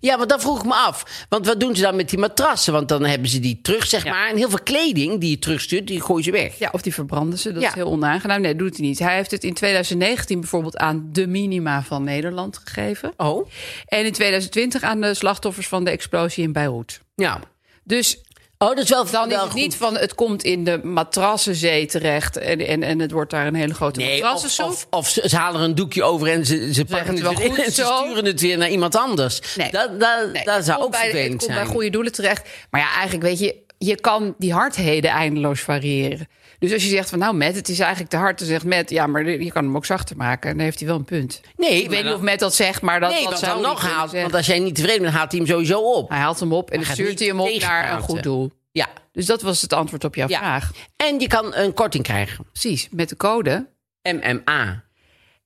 Ja, 0.04 0.16
want 0.16 0.28
dat 0.28 0.40
vroeg 0.40 0.58
ik 0.58 0.64
me 0.64 0.74
af. 0.74 1.24
Want 1.28 1.46
wat 1.46 1.60
doen 1.60 1.76
ze 1.76 1.82
dan 1.82 1.96
met 1.96 2.08
die 2.10 2.18
matrassen? 2.18 2.72
Want 2.72 2.88
dan 2.88 3.04
hebben 3.04 3.28
ze 3.28 3.40
die 3.40 3.58
terug, 3.62 3.86
zeg 3.86 4.04
Ja. 4.04 4.10
maar. 4.10 4.28
En 4.30 4.36
heel 4.36 4.48
veel 4.48 4.62
kleding 4.62 5.20
die 5.20 5.30
je 5.30 5.38
terugstuurt, 5.38 5.86
die 5.86 6.00
gooi 6.00 6.24
je 6.24 6.30
weg. 6.30 6.58
Ja, 6.58 6.68
of 6.72 6.82
die 6.82 6.94
verbranden 6.94 7.38
ze. 7.38 7.52
Dat 7.52 7.62
Ja. 7.62 7.68
is 7.68 7.74
heel 7.74 7.90
onaangenaam. 7.90 8.40
Nee, 8.40 8.56
doet 8.56 8.76
hij 8.76 8.86
niet. 8.86 8.98
Hij 8.98 9.14
heeft 9.16 9.30
het 9.30 9.44
in 9.44 9.54
2019 9.54 10.40
bijvoorbeeld 10.40 10.76
aan 10.76 11.08
de 11.12 11.26
minima 11.26 11.82
van 11.82 12.04
Nederland 12.04 12.60
gegeven. 12.64 13.12
Oh, 13.16 13.48
En 13.86 14.04
in 14.04 14.12
2020 14.12 14.82
aan 14.82 15.00
de 15.00 15.14
slachtoffers 15.14 15.68
van 15.68 15.84
de 15.84 15.90
explosie 15.90 16.44
in 16.44 16.52
Beirut. 16.52 17.00
ja. 17.14 17.40
Dus 17.86 18.18
Oh, 18.64 18.76
dat 18.76 18.84
is 18.84 18.90
wel 18.90 19.04
dan 19.10 19.28
is 19.30 19.34
wel 19.36 19.44
het 19.44 19.54
niet 19.54 19.76
van 19.76 19.96
het 19.96 20.14
komt 20.14 20.42
in 20.44 20.64
de 20.64 20.80
matrassenzee 20.82 21.86
terecht 21.86 22.36
en, 22.36 22.66
en, 22.66 22.82
en 22.82 22.98
het 22.98 23.10
wordt 23.10 23.30
daar 23.30 23.46
een 23.46 23.54
hele 23.54 23.74
grote 23.74 24.00
Nee, 24.00 24.14
of, 24.16 24.22
matrassensoep. 24.22 24.66
of, 24.68 24.86
of 24.90 25.08
ze, 25.08 25.28
ze 25.28 25.36
halen 25.36 25.60
er 25.60 25.66
een 25.66 25.74
doekje 25.74 26.02
over 26.02 26.28
en 26.28 26.46
ze, 26.46 26.74
ze 26.74 26.84
pakken 26.84 27.06
het 27.14 27.18
het, 27.18 27.22
wel 27.22 27.34
weer 27.36 27.44
in 27.44 27.50
goed 27.54 27.64
en 27.64 27.72
ze 27.72 27.82
zo. 27.84 27.96
sturen 28.04 28.24
het 28.24 28.40
weer 28.40 28.58
naar 28.58 28.70
iemand 28.70 28.96
anders. 28.96 29.40
Nee. 29.56 29.70
Dat, 29.70 30.00
dat, 30.00 30.32
Nee, 30.32 30.44
dat 30.44 30.64
zou 30.64 30.82
ook 30.82 30.94
vervelend 30.96 31.22
Het 31.22 31.28
komt 31.38 31.42
zijn. 31.52 31.64
bij 31.64 31.74
goede 31.74 31.90
doelen 31.90 32.12
terecht. 32.12 32.48
Maar 32.70 32.80
ja, 32.80 32.92
eigenlijk 32.92 33.22
weet 33.22 33.38
je, 33.38 33.54
je 33.78 34.00
kan 34.00 34.34
die 34.38 34.52
hardheden 34.52 35.10
eindeloos 35.10 35.60
variëren. 35.60 36.28
Dus 36.64 36.72
als 36.72 36.82
je 36.82 36.88
zegt 36.88 37.08
van 37.08 37.18
nou 37.18 37.34
Matt, 37.34 37.56
het 37.56 37.68
is 37.68 37.78
eigenlijk 37.78 38.10
te 38.10 38.16
hard. 38.16 38.38
Dan 38.38 38.48
zegt 38.48 38.64
Matt, 38.64 38.90
ja, 38.90 39.06
maar 39.06 39.30
je 39.30 39.52
kan 39.52 39.64
hem 39.64 39.76
ook 39.76 39.84
zachter 39.84 40.16
maken. 40.16 40.50
En 40.50 40.56
dan 40.56 40.64
heeft 40.64 40.78
hij 40.78 40.88
wel 40.88 40.96
een 40.96 41.04
punt. 41.04 41.40
Nee, 41.56 41.82
Ik 41.82 41.90
weet 41.90 42.04
niet 42.04 42.12
of 42.12 42.20
Matt 42.20 42.38
dat 42.40 42.54
zegt, 42.54 42.82
maar 42.82 43.00
dat, 43.00 43.10
nee, 43.10 43.28
dat 43.28 43.38
zou 43.38 43.60
nog 43.60 43.82
haalt. 43.82 44.10
zeggen. 44.10 44.20
Want 44.20 44.34
als 44.34 44.46
jij 44.46 44.58
niet 44.58 44.74
tevreden 44.74 45.02
bent, 45.02 45.14
haalt 45.14 45.30
hij 45.30 45.40
hem 45.40 45.48
sowieso 45.48 45.80
op. 45.80 46.08
Hij 46.08 46.18
haalt 46.18 46.40
hem 46.40 46.52
op 46.52 46.70
en 46.70 46.80
dan 46.80 46.92
stuurt 46.92 47.18
hij 47.18 47.28
hem 47.28 47.40
op 47.40 47.60
naar 47.60 47.92
een 47.92 48.00
goed 48.00 48.22
doel. 48.22 48.52
Ja. 48.72 48.88
Dus 49.12 49.26
dat 49.26 49.42
was 49.42 49.62
het 49.62 49.72
antwoord 49.72 50.04
op 50.04 50.14
jouw 50.14 50.28
ja. 50.28 50.38
vraag. 50.38 50.70
En 50.96 51.20
je 51.20 51.26
kan 51.26 51.54
een 51.54 51.74
korting 51.74 52.04
krijgen. 52.04 52.44
Precies, 52.52 52.88
met 52.90 53.08
de 53.08 53.16
code. 53.16 53.68
MMA. 54.02 54.84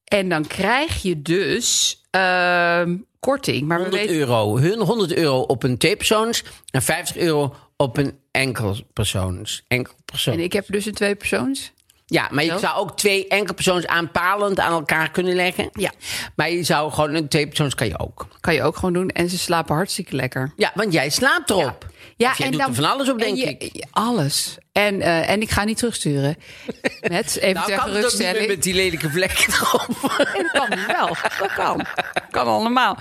En 0.05 0.29
dan 0.29 0.47
krijg 0.47 1.03
je 1.03 1.23
dus 1.23 2.01
ehm, 2.11 2.97
korting. 3.21 3.67
Maar 3.67 3.77
we 3.77 3.83
100 3.83 4.03
weten, 4.03 4.17
euro. 4.17 4.59
Hun 4.59 4.81
100 4.81 5.15
euro 5.15 5.41
op 5.41 5.63
een 5.63 5.79
tweepersoons 5.79 6.45
en 6.71 6.83
50 6.83 7.17
euro 7.17 7.55
op 7.81 7.97
een 7.97 8.19
enkelpersoons. 8.31 9.65
Enkelpersoon. 9.69 10.35
en 10.35 10.41
ik 10.41 10.53
heb 10.53 10.65
dus 10.69 10.87
een 10.87 10.95
tweepersoons. 10.95 11.73
Ja, 12.07 12.29
maar 12.31 12.45
je 12.45 12.51
Zo. 12.51 12.59
zou 12.59 12.77
ook 12.77 12.97
twee 12.97 13.29
enkelpersoons 13.29 13.87
aanpalend 13.87 14.61
aan 14.61 14.73
elkaar 14.73 15.11
kunnen 15.11 15.35
leggen. 15.35 15.71
Ja. 15.73 15.93
Maar 16.37 16.51
je 16.51 16.63
zou 16.63 16.93
gewoon 16.93 17.15
een 17.15 17.29
tweepersoons 17.29 17.75
kan 17.75 17.87
je 17.89 17.99
ook. 17.99 18.29
Kan 18.41 18.55
je 18.55 18.63
ook 18.63 18.75
gewoon 18.77 18.93
doen. 18.93 19.09
En 19.09 19.29
ze 19.29 19.39
slapen 19.39 19.75
hartstikke 19.75 20.17
lekker. 20.17 20.53
Ja, 20.57 20.71
want 20.75 20.93
jij 20.93 21.11
slaapt 21.11 21.51
erop. 21.51 21.87
Ja, 21.89 21.97
Of 22.19 22.39
jij 22.39 22.51
doet 22.51 22.61
er 22.61 22.75
van 22.75 22.85
alles 22.85 23.09
op, 23.09 23.19
en 23.19 23.35
denk 23.35 23.37
je- 23.63 23.67
ik. 23.69 23.85
Alles. 23.91 24.57
En, 24.73 25.01
eh, 25.01 25.29
en 25.31 25.41
ik 25.41 25.51
ga 25.51 25.65
niet 25.65 25.77
terugsturen. 25.77 26.37
Met 27.01 27.37
even 27.37 27.55
Nou, 27.55 27.67
ter 27.67 27.77
kan 27.77 27.89
het 27.91 28.05
ook 28.05 28.11
niet 28.11 28.19
meer 28.19 28.29
geruststelling. 28.29 28.47
met 28.49 28.63
die 28.63 28.75
lelijke 28.75 29.11
vlekken 29.11 29.53
erop. 29.53 29.87
Dat 30.53 30.69
kan 30.69 30.87
wel. 30.87 31.09
Dat 31.39 31.53
kan. 31.55 31.87
kan 32.31 32.47
allemaal. 32.47 32.99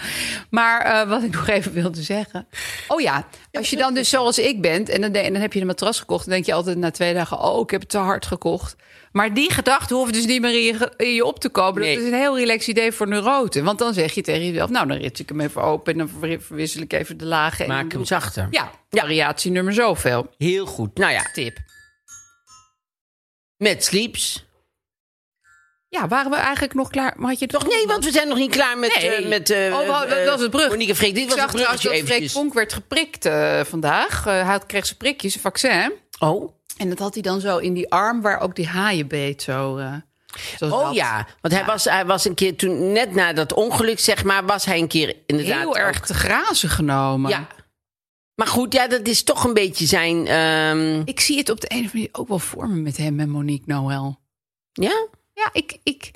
Maar 0.49 0.81
eh, 0.81 1.09
wat 1.09 1.23
ik 1.23 1.31
nog 1.33 1.47
even 1.47 1.71
wilde 1.73 2.01
zeggen. 2.01 2.47
Oh 2.87 3.01
ja, 3.01 3.27
als 3.51 3.69
je 3.69 3.75
dan 3.75 3.93
dus 3.93 4.09
zoals 4.09 4.39
ik 4.39 4.61
bent 4.61 4.89
en 4.89 5.01
dan, 5.01 5.11
de- 5.11 5.19
en 5.19 5.33
dan 5.33 5.41
heb 5.41 5.53
je 5.53 5.59
een 5.59 5.67
matras 5.67 5.99
gekocht, 5.99 6.25
dan 6.25 6.33
denk 6.33 6.45
je 6.45 6.53
altijd 6.53 6.77
na 6.77 6.91
twee 6.91 7.13
dagen: 7.13 7.39
oh, 7.39 7.59
ik 7.61 7.69
heb 7.69 7.81
het 7.81 7.89
te 7.89 7.97
hard 7.97 8.25
gekocht. 8.25 8.75
Maar 9.17 9.33
die 9.33 9.51
gedachte 9.51 9.93
hoeft 9.93 10.13
dus 10.13 10.25
niet 10.25 10.41
meer 10.41 10.77
in 10.97 11.13
je, 11.13 11.25
op 11.25 11.39
te 11.39 11.49
komen. 11.49 11.81
Nee. 11.81 11.95
Dat 11.95 12.03
is 12.03 12.11
een 12.11 12.17
heel 12.17 12.37
relaxed 12.37 12.67
idee 12.67 12.91
voor 12.91 13.07
neuroten. 13.07 13.63
Want 13.63 13.79
dan 13.79 13.93
zeg 13.93 14.13
je 14.13 14.21
tegen 14.21 14.45
jezelf: 14.45 14.69
nou, 14.69 14.87
dan 14.87 14.97
rits 14.97 15.19
ik 15.19 15.29
hem 15.29 15.41
even 15.41 15.61
open 15.61 15.91
en 15.93 15.97
dan 15.97 16.09
ver- 16.19 16.41
verwissel 16.41 16.81
ik 16.81 16.93
even 16.93 17.17
de 17.17 17.25
lagen. 17.25 17.65
en 17.65 17.71
Maak 17.71 17.91
hem 17.91 18.05
zachter. 18.05 18.47
Ja, 18.51 18.71
variatie 18.89 19.51
nummer 19.51 19.73
zoveel. 19.73 20.33
Heel 20.37 20.65
goed. 20.65 20.97
Nou 20.97 21.11
ja, 21.11 21.29
Tip. 21.33 21.57
met 23.57 23.83
sleeps. 23.83 24.45
Ja, 25.89 26.07
waren 26.07 26.31
we 26.31 26.37
eigenlijk 26.37 26.73
nog 26.73 26.89
klaar? 26.89 27.13
Maar 27.17 27.29
had 27.29 27.39
je 27.39 27.47
Toch 27.47 27.67
nee, 27.67 27.85
want 27.85 28.03
we 28.05 28.11
zijn 28.11 28.27
nog 28.27 28.37
niet 28.37 28.51
klaar 28.51 28.77
met... 28.77 28.95
Nee. 28.95 29.09
eh, 29.09 29.27
met 29.27 29.49
eh, 29.49 29.79
Oh, 29.79 30.09
dat 30.09 30.25
was 30.25 30.41
het 30.41 30.51
brug. 30.51 30.69
Monique 30.69 30.95
Freek, 30.95 31.15
dit 31.15 31.25
was 31.25 31.33
zag 31.37 31.51
het 31.51 31.55
bruggetje 31.55 31.89
dat 31.89 31.99
Freek. 31.99 32.29
Vonk 32.29 32.53
werd 32.53 32.73
geprikt 32.73 33.25
eh, 33.25 33.63
vandaag. 33.63 34.23
Hij 34.23 34.59
kreeg 34.67 34.85
zijn 34.85 34.97
prikjes, 34.97 35.35
een 35.35 35.41
vaccin. 35.41 35.93
Oh. 36.19 36.56
En 36.77 36.89
dat 36.89 36.99
had 36.99 37.13
hij 37.13 37.23
dan 37.23 37.39
zo 37.41 37.57
in 37.57 37.73
die 37.73 37.91
arm 37.91 38.21
waar 38.21 38.39
ook 38.39 38.55
die 38.55 38.67
haaien 38.67 39.07
beet. 39.07 39.41
Zo, 39.41 39.77
eh, 39.77 39.93
Oh 40.59 40.69
dat. 40.85 40.93
ja, 40.95 41.27
want 41.41 41.53
hij, 41.53 41.65
was, 41.65 41.83
hij 41.83 42.05
was 42.05 42.25
een 42.25 42.33
keer 42.33 42.55
toen, 42.55 42.91
net 42.91 43.13
na 43.13 43.33
dat 43.33 43.53
ongeluk, 43.53 43.99
zeg 43.99 44.23
maar, 44.23 44.45
was 44.45 44.65
hij 44.65 44.79
een 44.79 44.87
keer 44.87 45.15
inderdaad. 45.25 45.59
Heel 45.59 45.77
erg 45.77 45.97
ook- 45.97 46.05
te 46.05 46.13
grazen 46.13 46.69
genomen. 46.69 47.29
Ja. 47.29 47.47
Maar 48.35 48.47
goed, 48.47 48.73
ja, 48.73 48.87
dat 48.87 49.07
is 49.07 49.23
toch 49.23 49.43
een 49.43 49.53
beetje 49.53 49.85
zijn. 49.85 50.27
ehm, 50.27 51.01
Ik 51.05 51.19
zie 51.19 51.37
het 51.37 51.49
op 51.49 51.61
de 51.61 51.67
een 51.69 51.77
of 51.77 51.83
andere 51.83 51.93
manier 51.97 52.09
ook 52.11 52.27
wel 52.27 52.39
voor 52.39 52.69
me 52.69 52.75
met 52.81 52.97
hem 52.97 53.19
en 53.19 53.29
Monique 53.29 53.73
Noël. 53.73 54.19
ja? 54.71 55.07
Ja, 55.33 55.49
ik, 55.53 55.77
ik, 55.83 56.11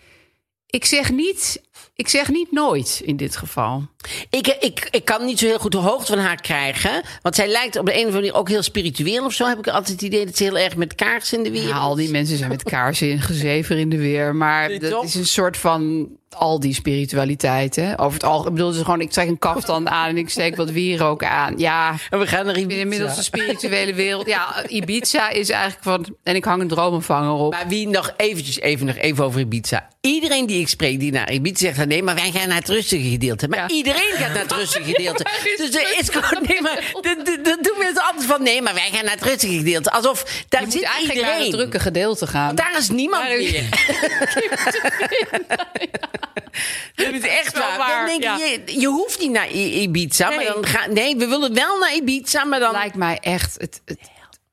ik, 0.72 0.86
zeg 0.86 1.12
niet, 1.12 1.62
ik 1.96 2.08
zeg 2.08 2.30
niet 2.30 2.52
nooit 2.52 3.02
in 3.04 3.18
dit 3.18 3.36
geval. 3.36 3.88
Ik, 4.30 4.48
ik, 4.48 4.88
ik 4.92 5.06
kan 5.06 5.26
niet 5.26 5.40
zo 5.40 5.46
heel 5.46 5.60
goed 5.60 5.72
de 5.72 5.78
hoogte 5.78 6.12
van 6.12 6.22
haar 6.22 6.42
krijgen. 6.42 7.02
Want 7.22 7.36
zij 7.36 7.48
lijkt 7.48 7.76
op 7.76 7.86
de 7.86 7.92
een 7.92 8.00
of 8.00 8.06
andere 8.06 8.22
manier 8.22 8.40
ook 8.40 8.50
heel 8.50 8.64
spiritueel 8.64 9.26
of 9.26 9.34
zo. 9.34 9.48
Heb 9.48 9.58
ik 9.58 9.68
altijd 9.68 9.88
het 9.88 10.02
idee 10.02 10.26
dat 10.26 10.38
ze 10.38 10.44
heel 10.44 10.58
erg 10.58 10.76
met 10.76 10.96
kaars 10.96 11.34
in 11.34 11.44
de 11.44 11.52
wereld. 11.52 11.70
Ja, 11.70 11.78
al 11.78 11.96
die 11.96 12.10
mensen 12.10 12.38
zijn 12.38 12.50
met 12.50 12.64
kaarsen 12.64 13.10
in 13.10 13.22
gezever 13.22 13.78
in 13.78 13.90
de 13.90 13.98
weer. 13.98 14.36
Maar 14.36 14.80
dat 14.80 15.04
is 15.04 15.16
een 15.16 15.26
soort 15.26 15.58
van 15.58 16.10
al 16.36 16.60
die 16.60 16.74
spiritualiteit. 16.74 17.76
Hè? 17.76 18.00
Over 18.00 18.14
het 18.14 18.24
algemeen. 18.24 18.50
Ik 18.52 18.56
bedoel, 18.58 18.72
is 18.72 18.78
gewoon, 18.78 19.02
ik 19.02 19.12
trek 19.12 19.28
een 19.28 19.40
kaftan 19.40 19.90
aan 19.90 20.10
en 20.10 20.18
ik 20.18 20.30
steek 20.30 20.56
wat 20.56 20.70
wierook 20.72 21.24
aan. 21.24 21.54
Ja, 21.58 21.96
En 22.10 22.20
we 22.20 22.28
gaan 22.28 22.46
naar 22.46 22.58
Ibiza. 22.58 22.80
inmiddels 22.80 23.16
de 23.16 23.24
spirituele 23.24 23.94
wereld. 23.94 24.28
Ja, 24.28 24.64
Ibiza 24.68 25.30
is 25.30 25.50
eigenlijk 25.50 25.84
van. 25.84 26.16
En 26.24 26.36
ik 26.36 26.44
hang 26.46 26.62
een 26.62 26.68
dromenvanger 26.68 27.32
op. 27.32 27.52
Maar 27.52 27.68
wie 27.68 27.88
nog 27.88 28.14
eventjes, 28.18 28.60
even, 28.60 28.86
nog 28.86 28.96
even 28.96 29.24
over 29.24 29.40
Ibiza. 29.40 29.88
Iedereen 30.02 30.46
die 30.46 30.60
ik 30.62 30.68
spreek 30.68 31.00
die 31.00 31.12
naar 31.12 31.32
Ibiza 31.32 31.74
zegt... 31.74 31.86
nee, 31.88 32.04
maar 32.04 32.16
wij 32.16 32.32
gaan 32.32 32.48
naar 32.48 32.58
het 32.58 32.70
rustige 32.70 33.10
gedeelte. 33.10 33.48
Maar 33.48 33.60
Ja. 33.60 33.68
iedereen 33.68 34.12
gaat 34.14 34.34
naar 34.34 34.44
het 34.44 34.52
rustige 34.52 34.84
gedeelte. 34.94 35.26
dus 35.58 35.74
er 35.76 35.96
is 36.00 36.10
gewoon... 36.10 36.44
Nee, 36.48 36.62
maar 36.62 36.92
dat- 37.02 37.64
doen 37.64 37.78
mensen 37.78 38.04
altijd 38.04 38.26
van... 38.26 38.44
nee, 38.44 38.62
maar 38.62 38.74
wij 38.74 38.90
gaan 38.92 39.04
naar 39.06 39.14
het 39.14 39.24
rustige 39.24 39.58
gedeelte. 39.58 39.92
Alsof 39.92 40.44
daar 40.50 40.66
je 40.66 40.72
zit 40.72 40.84
eigenlijk 40.84 41.14
iedereen. 41.14 41.36
naar 41.38 41.42
het 41.48 41.52
drukke 41.52 41.80
gedeelte 41.80 42.28
gaan. 42.28 42.56
Daar 42.56 42.76
is 42.78 42.90
niemand 42.90 43.28
meer. 43.28 43.64
Dat 46.96 47.14
is 47.14 47.22
echt 47.22 47.54
wel 47.54 47.68
waar. 47.68 47.78
waar, 47.78 48.08
Dan 48.08 48.20
denk 48.20 48.40
je, 48.40 48.62
je, 48.66 48.80
je 48.80 48.88
hoeft 48.88 49.20
niet 49.20 49.32
naar 49.32 49.50
Ibiza. 49.52 50.28
Maar 50.28 50.38
Nee. 50.38 50.48
dan 50.48 50.66
ga, 50.66 50.88
nee, 50.88 51.16
we 51.16 51.28
willen 51.28 51.54
wel 51.54 51.80
naar 51.80 51.96
Ibiza, 51.96 52.44
maar 52.44 52.60
dan... 52.60 52.72
lijkt 52.72 52.96
mij 52.96 53.18
echt 53.22 53.56
het, 53.58 53.82
het, 53.86 54.00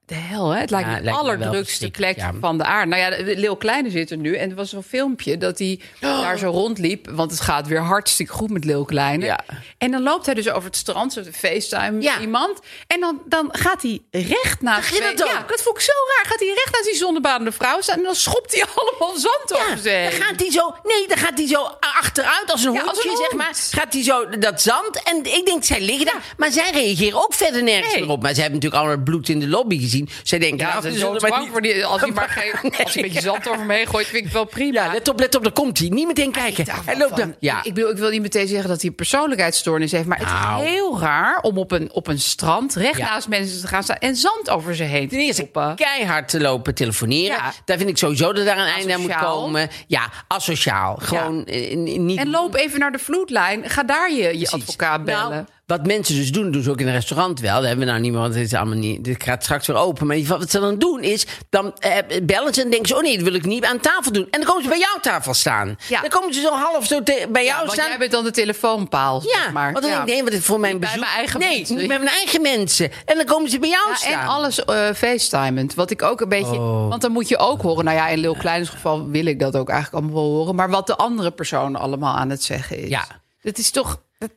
de 0.09 0.15
hel. 0.15 0.51
Hè? 0.51 0.61
Het 0.61 0.71
lijkt 0.71 0.87
Ja, 0.87 0.93
me 0.93 0.99
het 1.01 1.05
de 1.05 1.13
allerdrukste 1.19 1.91
plek 1.91 2.17
ja. 2.17 2.33
van 2.41 2.59
de 2.59 2.65
aarde. 2.65 2.91
Nou 2.97 3.03
ja, 3.03 3.35
Leeuw 3.37 3.55
Kleine 3.55 3.91
zit 3.91 4.11
er 4.11 4.17
nu. 4.17 4.35
En 4.37 4.51
er 4.51 4.57
was 4.57 4.71
zo'n 4.71 4.83
filmpje 4.83 5.39
dat 5.39 5.59
hij 5.59 5.81
daar 6.01 6.39
zo 6.39 6.51
rondliep. 6.51 7.11
Want 7.11 7.31
het 7.31 7.41
gaat 7.41 7.67
weer 7.67 7.81
hartstikke 7.81 8.33
goed 8.33 8.51
met 8.51 8.65
Leeuw 8.65 8.85
Kleine. 8.85 9.25
Ja. 9.25 9.39
En 9.79 9.91
dan 9.91 10.03
loopt 10.03 10.27
hij 10.27 10.35
dus 10.35 10.49
over 10.51 10.65
het 10.65 10.77
strand, 10.77 11.13
zo 11.13 11.23
de 11.23 11.33
FaceTime 11.33 12.01
Ja. 12.03 12.21
iemand. 12.21 12.59
En 12.87 13.01
dan, 13.01 13.21
dan 13.27 13.49
gaat 13.53 13.83
hij 13.83 14.01
recht 14.11 14.63
naast... 14.63 14.95
Je 14.95 15.01
dat 15.17 15.29
Ja, 15.29 15.39
ook? 15.41 15.49
dat 15.49 15.63
vond 15.63 15.77
ik 15.77 15.83
zo 15.83 15.93
raar. 16.17 16.31
Gaat 16.31 16.39
hij 16.41 16.49
recht 16.49 16.71
naast 16.73 16.85
die 16.85 16.95
zonnebanende 16.97 17.53
vrouw 17.53 17.81
staan. 17.81 17.97
En 17.97 18.03
dan 18.03 18.15
schopt 18.15 18.53
hij 18.53 18.65
allemaal 18.75 19.17
zand 19.19 19.55
over 19.55 19.79
zich. 19.79 20.11
dan 20.11 20.21
gaat 20.23 20.41
hij 20.41 20.51
zo, 20.51 20.75
nee, 20.83 21.09
dan 21.09 21.17
gaat 21.19 21.39
hij 21.39 21.47
zo 21.47 21.63
achteruit 21.99 22.53
als 22.53 22.65
een 22.65 22.73
Ja, 22.73 22.81
hondje, 22.85 22.97
als 23.03 23.11
een 23.11 23.17
zeg 23.29 23.33
maar. 23.33 23.55
Gaat 23.71 23.93
hij 23.93 24.03
zo 24.03 24.29
dat 24.39 24.63
zand. 24.63 25.03
En 25.03 25.17
ik 25.25 25.43
denk, 25.47 25.65
zij 25.65 25.81
liggen 25.81 26.07
daar. 26.07 26.35
Maar 26.37 26.51
zij 26.51 26.71
reageren 26.71 27.19
ook 27.23 27.35
verder 27.35 27.63
nergens 27.63 27.93
Nee. 27.95 28.03
meer 28.03 28.11
op. 28.13 28.23
Maar 28.23 28.35
ze 28.35 28.41
hebben 28.41 28.59
natuurlijk 28.61 28.83
allemaal 28.85 29.05
bloed 29.05 29.29
in 29.29 29.41
de 29.41 29.49
lobby 29.49 29.79
gezien. 29.81 29.98
Zij 30.23 30.39
denken, 30.39 30.67
Ja, 30.67 30.81
nou, 30.81 30.93
zullen 30.95 31.21
bang 31.21 31.39
niet- 31.43 31.51
voor 31.51 31.61
die... 31.63 31.85
Als 31.85 32.01
hij 32.01 32.11
maar 32.11 32.29
geen, 32.39 32.53
Nee. 32.63 32.85
als 32.85 32.95
hij 32.95 33.03
een 33.03 33.09
beetje 33.09 33.21
zand 33.21 33.49
over 33.49 33.65
me 33.67 33.75
heen 33.75 33.87
gooit, 33.87 34.07
vind 34.07 34.17
ik 34.19 34.25
het 34.25 34.33
wel 34.33 34.45
prima. 34.45 34.85
Ja, 34.85 34.93
let 34.93 35.09
op, 35.09 35.21
let 35.21 35.35
op, 35.35 35.43
daar 35.43 35.53
komt 35.53 35.79
hij. 35.79 35.89
Niet 35.89 36.07
meteen 36.07 36.33
kijken. 36.33 36.65
Hij 36.85 36.99
loopt 36.99 37.17
dan. 37.17 37.35
Ja. 37.41 37.65
Ik 37.65 37.75
bedoel, 37.75 37.91
ik 37.91 37.97
wil 37.97 38.11
niet 38.11 38.23
meteen 38.23 38.47
zeggen 38.49 38.69
dat 38.69 38.81
hij 38.81 38.91
een 38.91 38.97
persoonlijkheidsstoornis 38.97 39.93
heeft. 39.93 40.07
Maar 40.07 40.19
het 40.19 40.27
Nou. 40.29 40.63
is 40.65 40.69
heel 40.71 41.01
raar 41.01 41.41
om 41.41 41.59
op 41.59 41.71
een, 41.71 41.93
op 41.93 42.07
een 42.07 42.21
strand 42.21 42.75
recht 42.75 42.97
Ja. 42.99 43.05
naast 43.09 43.29
mensen 43.29 43.61
te 43.61 43.67
gaan 43.67 43.83
staan 43.83 43.97
en 43.97 44.17
zand 44.17 44.51
over 44.51 44.75
ze 44.77 44.83
heen 44.83 45.09
te 45.09 45.15
Ten 45.17 45.25
eerste 45.25 45.51
keihard 45.77 46.29
te 46.29 46.41
lopen 46.41 46.75
telefoneren. 46.75 47.37
Ja. 47.37 47.53
Daar 47.65 47.77
vind 47.77 47.89
ik 47.89 47.99
sowieso 47.99 48.33
dat 48.33 48.45
daar 48.45 48.59
een 48.59 48.67
einde 48.75 48.93
aan 48.95 49.01
moet 49.01 49.17
komen. 49.17 49.69
Ja, 49.87 50.11
asociaal. 50.29 50.97
Gewoon 51.03 51.45
eh, 51.45 51.77
niet... 51.77 52.19
En 52.19 52.31
loop 52.31 52.55
even 52.55 52.79
naar 52.79 52.93
de 52.93 52.99
vloedlijn. 52.99 53.71
Ga 53.71 53.83
daar 53.83 54.13
je, 54.13 54.39
je 54.39 54.51
advocaat 54.51 55.05
bellen. 55.05 55.31
Nou, 55.31 55.45
wat 55.69 55.87
mensen 55.87 56.15
dus 56.15 56.33
doen, 56.33 56.51
doen 56.51 56.63
ze 56.63 56.71
ook 56.71 56.81
in 56.81 56.87
een 56.87 56.93
restaurant 56.93 57.41
wel. 57.41 57.55
Dat 57.55 57.65
hebben 57.65 57.85
we 57.85 57.91
nou 57.91 58.01
niet 58.03 58.13
meer, 58.13 58.21
want 58.21 58.35
het 58.35 58.43
is 58.45 58.55
allemaal 58.55 58.79
niet. 58.79 59.05
Dit 59.05 59.23
gaat 59.23 59.43
straks 59.43 59.67
weer 59.67 59.77
open. 59.77 60.07
Maar 60.07 60.19
wat 60.23 60.51
ze 60.51 60.61
dan 60.61 60.79
doen 60.79 61.01
is, 61.03 61.27
dan 61.51 61.75
eh, 61.79 61.93
bellen 62.23 62.55
ze 62.55 62.63
en 62.63 62.71
denken 62.71 62.89
ze: 62.89 62.97
oh 62.97 63.03
nee, 63.03 63.15
dat 63.15 63.25
wil 63.25 63.35
ik 63.35 63.45
niet 63.45 63.65
aan 63.65 63.81
tafel 63.81 64.13
doen. 64.13 64.27
En 64.31 64.41
dan 64.41 64.49
komen 64.49 64.63
ze 64.63 64.69
bij 64.69 64.79
jouw 64.79 65.01
tafel 65.01 65.35
staan. 65.35 65.77
Ja. 65.89 66.01
Dan 66.01 66.11
komen 66.11 66.35
ze 66.35 66.41
zo 66.41 66.51
half 66.53 66.87
zo 66.87 67.03
te- 67.03 67.29
bij 67.33 67.45
jou 67.45 67.59
want 67.61 67.73
staan. 67.73 67.89
jij 67.89 67.99
bent 67.99 68.11
dan 68.11 68.25
de 68.25 68.31
telefoonpaal. 68.31 69.23
ja, 69.23 69.29
zeg 69.43 69.53
maar. 69.53 69.73
want 69.73 69.85
dan 69.85 69.93
Ja. 69.93 69.97
denk 69.97 70.09
ik, 70.09 70.15
nee, 70.15 70.25
wat 70.25 70.33
is 70.33 70.45
voor 70.45 70.61
mijn 70.61 70.73
Niet 70.73 70.81
bij 70.81 70.91
bezoek. 70.91 71.05
mijn 71.07 71.19
eigen 71.19 71.41
nee, 71.41 71.57
mensen. 71.57 71.77
niet 71.77 71.89
bij 71.89 71.99
mijn 71.99 72.11
eigen 72.15 72.43
mensen. 72.43 72.91
En 73.05 73.17
dan 73.17 73.25
komen 73.25 73.51
ze 73.51 73.59
bij 73.59 73.69
jou 73.69 73.89
Ja, 73.89 73.95
staan. 73.95 74.13
en 74.23 74.27
alles 74.29 74.65
eh 74.65 74.93
facetimend. 74.95 75.75
Wat 75.75 75.91
ik 75.91 76.03
ook 76.03 76.21
een 76.21 76.29
beetje. 76.29 76.57
Oh. 76.59 76.89
Want 76.89 77.03
dan 77.03 77.13
moet 77.13 77.29
je 77.29 77.39
ook 77.39 77.63
horen. 77.63 77.85
Nou 77.85 77.97
ja, 77.97 78.09
in 78.09 78.19
Lil 78.19 78.35
Kleines 78.37 78.69
geval 78.69 79.09
wil 79.09 79.27
ik 79.27 79.41
dat 79.41 79.57
ook 79.57 79.69
eigenlijk 79.69 80.05
allemaal 80.05 80.23
wel 80.23 80.33
horen. 80.35 80.55
Maar 80.55 80.71
wat 80.71 80.87
de 80.87 80.97
andere 80.97 81.31
persoon 81.31 81.77
allemaal 81.77 82.15
aan 82.17 82.31
het 82.31 82.43
zeggen 82.43 82.79
is. 82.79 82.89
Ja. 82.89 83.07
Dat 83.43 83.59
is 83.59 83.71
toch. 83.71 84.03
Dat, 84.19 84.31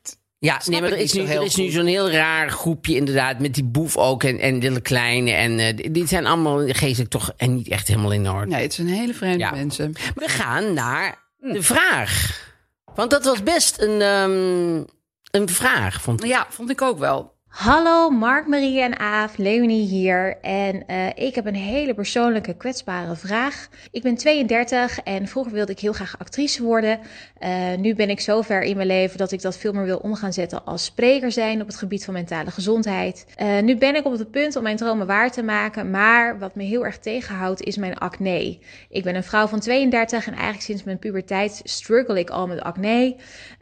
Ja, 0.43 0.59
Snap 0.59 0.67
nee, 0.71 0.81
maar 0.81 0.89
ik 0.89 0.95
er 0.95 1.01
is, 1.03 1.13
nu, 1.13 1.23
er 1.25 1.43
is 1.43 1.55
nu 1.55 1.69
zo'n 1.69 1.85
heel 1.85 2.11
raar 2.11 2.49
groepje 2.49 2.95
inderdaad 2.95 3.39
met 3.39 3.53
die 3.53 3.63
boef 3.63 3.97
ook 3.97 4.23
en, 4.23 4.39
en 4.39 4.57
Lille 4.57 4.81
Kleine. 4.81 5.31
En 5.31 5.59
eh, 5.59 5.91
die- 5.91 6.07
zijn 6.07 6.25
allemaal 6.25 6.67
geestelijk 6.67 7.09
toch 7.11 7.33
en 7.37 7.55
niet 7.55 7.67
echt 7.67 7.87
helemaal 7.87 8.11
in 8.11 8.29
orde. 8.29 8.47
nee, 8.47 8.61
het 8.61 8.73
zijn 8.73 8.87
hele 8.87 9.13
vreemde 9.13 9.37
Ja. 9.37 9.51
mensen. 9.51 9.93
We 10.15 10.27
gaan 10.27 10.73
naar 10.73 11.17
de 11.39 11.63
vraag. 11.63 12.39
Want 12.95 13.11
dat 13.11 13.25
was 13.25 13.43
best 13.43 13.81
een, 13.81 14.01
ehm, 14.01 14.75
een 15.31 15.49
vraag, 15.49 16.01
vond 16.01 16.23
ik. 16.23 16.29
Ja, 16.29 16.45
vond 16.49 16.69
ik 16.69 16.81
ook 16.81 16.99
wel. 16.99 17.33
Hallo 17.51 18.09
Mark, 18.09 18.47
Marie 18.47 18.81
en 18.81 18.99
Aaf, 18.99 19.37
Leonie 19.37 19.87
hier. 19.87 20.37
En 20.41 20.87
eh, 20.87 21.07
ik 21.15 21.35
heb 21.35 21.45
een 21.45 21.55
hele 21.55 21.93
persoonlijke, 21.93 22.53
kwetsbare 22.53 23.15
vraag. 23.15 23.67
Ik 23.91 24.01
ben 24.01 24.15
32 24.15 24.99
en 24.99 25.27
vroeger 25.27 25.53
wilde 25.53 25.71
ik 25.71 25.79
heel 25.79 25.93
graag 25.93 26.19
actrice 26.19 26.63
worden. 26.63 26.99
Eh, 27.37 27.75
nu 27.77 27.95
ben 27.95 28.09
ik 28.09 28.19
zover 28.19 28.61
in 28.61 28.75
mijn 28.75 28.87
leven 28.87 29.17
dat 29.17 29.31
ik 29.31 29.41
dat 29.41 29.57
veel 29.57 29.73
meer 29.73 29.85
wil 29.85 29.97
om 29.97 30.15
gaan 30.15 30.33
zetten 30.33 30.65
als 30.65 30.85
spreker 30.85 31.31
zijn 31.31 31.61
op 31.61 31.67
het 31.67 31.75
gebied 31.75 32.05
van 32.05 32.13
mentale 32.13 32.51
gezondheid. 32.51 33.25
Eh, 33.35 33.59
nu 33.59 33.77
ben 33.77 33.95
ik 33.95 34.05
op 34.05 34.17
het 34.17 34.31
punt 34.31 34.55
om 34.55 34.63
mijn 34.63 34.77
dromen 34.77 35.07
waar 35.07 35.31
te 35.31 35.43
maken, 35.43 35.89
maar 35.89 36.39
wat 36.39 36.55
me 36.55 36.63
heel 36.63 36.85
erg 36.85 36.97
tegenhoudt 36.97 37.61
is 37.61 37.77
mijn 37.77 37.97
acne. 37.97 38.59
Ik 38.89 39.03
ben 39.03 39.15
een 39.15 39.23
vrouw 39.23 39.47
van 39.47 39.59
32 39.59 40.27
en 40.27 40.33
eigenlijk 40.33 40.63
sinds 40.63 40.83
mijn 40.83 40.99
puberteit 40.99 41.61
struggle 41.63 42.19
ik 42.19 42.29
al 42.29 42.47
met 42.47 42.61
acne. 42.61 43.15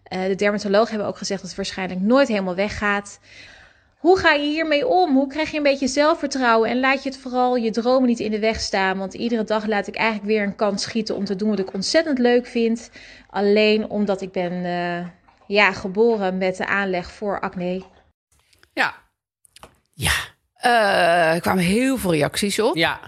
De 0.09 0.35
dermatologen 0.35 0.89
hebben 0.89 1.07
ook 1.07 1.17
gezegd 1.17 1.39
dat 1.39 1.49
het 1.49 1.57
waarschijnlijk 1.57 2.01
nooit 2.01 2.27
helemaal 2.27 2.55
weggaat. 2.55 3.19
Hoe 3.99 4.19
ga 4.19 4.31
je 4.31 4.49
hiermee 4.49 4.87
om? 4.87 5.15
Hoe 5.15 5.27
krijg 5.27 5.51
je 5.51 5.57
een 5.57 5.63
beetje 5.63 5.87
zelfvertrouwen? 5.87 6.69
En 6.69 6.79
laat 6.79 7.03
je 7.03 7.09
het 7.09 7.17
vooral 7.17 7.55
je 7.55 7.71
dromen 7.71 8.07
niet 8.07 8.19
in 8.19 8.31
de 8.31 8.39
weg 8.39 8.59
staan? 8.59 8.97
Want 8.97 9.13
iedere 9.13 9.43
dag 9.43 9.65
laat 9.67 9.87
ik 9.87 9.95
eigenlijk 9.95 10.27
weer 10.27 10.43
een 10.43 10.55
kans 10.55 10.83
schieten 10.83 11.15
om 11.15 11.25
te 11.25 11.35
doen 11.35 11.49
wat 11.49 11.59
ik 11.59 11.73
ontzettend 11.73 12.19
leuk 12.19 12.45
vind. 12.47 12.89
Alleen 13.29 13.89
omdat 13.89 14.21
ik 14.21 14.31
ben 14.31 14.65
eh, 14.65 15.07
ja, 15.47 15.71
geboren 15.71 16.37
met 16.37 16.57
de 16.57 16.65
aanleg 16.67 17.11
voor 17.11 17.39
acne. 17.39 17.83
Ja. 18.73 18.93
Ja, 19.93 20.11
Eh, 20.53 21.33
er 21.33 21.41
kwamen 21.41 21.63
heel 21.63 21.97
veel 21.97 22.11
reacties 22.11 22.59
op. 22.59 22.75
ja. 22.75 22.99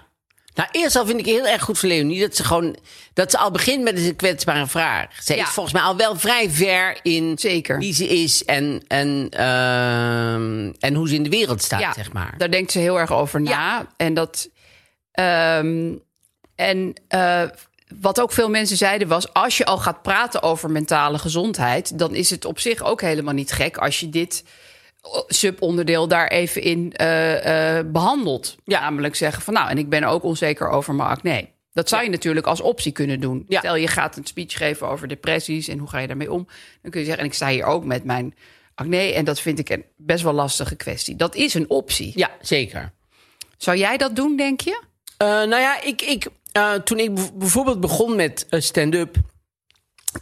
Nou, 0.53 0.69
eerst 0.71 0.95
al 0.95 1.05
vind 1.05 1.19
ik 1.19 1.25
heel 1.25 1.47
erg 1.47 1.61
goed 1.61 1.79
voor 1.79 1.89
Leonie 1.89 2.19
dat 2.21 2.35
ze 2.35 2.43
gewoon 2.43 2.75
dat 3.13 3.31
ze 3.31 3.37
al 3.37 3.51
begint 3.51 3.83
met 3.83 3.97
een 3.97 4.15
kwetsbare 4.15 4.67
vraag. 4.67 5.23
Ze 5.23 5.35
Ja. 5.35 5.43
is 5.43 5.49
volgens 5.49 5.73
mij 5.75 5.83
al 5.83 5.95
wel 5.95 6.15
vrij 6.15 6.49
ver 6.49 6.99
in 7.03 7.37
Zeker. 7.39 7.79
wie 7.79 7.93
ze 7.93 8.07
is 8.07 8.45
en, 8.45 8.83
en, 8.87 9.27
ehm, 9.29 10.71
en 10.79 10.93
hoe 10.93 11.07
ze 11.07 11.15
in 11.15 11.23
de 11.23 11.29
wereld 11.29 11.61
staat, 11.63 11.79
Ja, 11.79 11.93
zeg 11.93 12.13
maar. 12.13 12.33
Daar 12.37 12.51
denkt 12.51 12.71
ze 12.71 12.79
heel 12.79 12.99
erg 12.99 13.11
over 13.11 13.41
na. 13.41 13.49
Ja. 13.51 13.87
En 13.97 14.13
dat. 14.13 14.49
ehm, 15.11 15.93
en 16.55 16.93
eh, 17.07 17.43
wat 18.01 18.19
ook 18.21 18.31
veel 18.31 18.49
mensen 18.49 18.77
zeiden 18.77 19.07
was: 19.07 19.33
als 19.33 19.57
je 19.57 19.65
al 19.65 19.77
gaat 19.77 20.01
praten 20.01 20.43
over 20.43 20.69
mentale 20.71 21.19
gezondheid, 21.19 21.99
dan 21.99 22.15
is 22.15 22.29
het 22.29 22.45
op 22.45 22.59
zich 22.59 22.83
ook 22.83 23.01
helemaal 23.01 23.33
niet 23.33 23.51
gek 23.51 23.77
als 23.77 23.99
je 23.99 24.09
dit 24.09 24.43
subonderdeel 25.27 26.07
daar 26.07 26.27
even 26.27 26.61
in 26.61 26.93
eh, 26.93 27.77
eh, 27.77 27.85
behandelt. 27.85 28.55
Namelijk 28.65 29.15
zeggen 29.15 29.43
van 29.43 29.53
nou, 29.53 29.69
en 29.69 29.77
ik 29.77 29.89
ben 29.89 30.03
ook 30.03 30.23
onzeker 30.23 30.69
over 30.69 30.95
mijn 30.95 31.09
acne. 31.09 31.49
Dat 31.73 31.89
zou 31.89 32.03
je 32.03 32.09
natuurlijk 32.09 32.47
als 32.47 32.61
optie 32.61 32.91
kunnen 32.91 33.19
doen. 33.19 33.45
Ja. 33.47 33.59
Stel 33.59 33.75
je 33.75 33.87
gaat 33.87 34.17
een 34.17 34.25
speech 34.25 34.57
geven 34.57 34.89
over 34.89 35.07
depressies 35.07 35.67
en 35.67 35.77
hoe 35.77 35.89
ga 35.89 35.99
je 35.99 36.07
daarmee 36.07 36.31
om. 36.31 36.47
Dan 36.81 36.91
kun 36.91 36.99
je 36.99 37.05
zeggen, 37.05 37.23
en 37.23 37.29
ik 37.29 37.35
sta 37.35 37.49
hier 37.49 37.63
ook 37.63 37.85
met 37.85 38.03
mijn 38.03 38.35
acne. 38.75 39.13
En 39.13 39.25
dat 39.25 39.39
vind 39.39 39.59
ik 39.59 39.69
een 39.69 39.85
best 39.97 40.23
wel 40.23 40.33
lastige 40.33 40.75
kwestie. 40.75 41.15
Dat 41.15 41.35
is 41.35 41.53
een 41.53 41.69
optie. 41.69 42.11
Ja, 42.15 42.31
zeker. 42.41 42.91
Zou 43.57 43.77
jij 43.77 43.97
dat 43.97 44.15
doen, 44.15 44.35
denk 44.35 44.61
je? 44.61 44.81
Eh, 45.17 45.27
nou 45.27 45.49
ja, 45.49 45.81
ik, 45.81 46.01
ik, 46.01 46.27
toen 46.83 46.99
ik 46.99 47.37
bijvoorbeeld 47.37 47.79
begon 47.79 48.15
met 48.15 48.45
stand-up... 48.49 49.15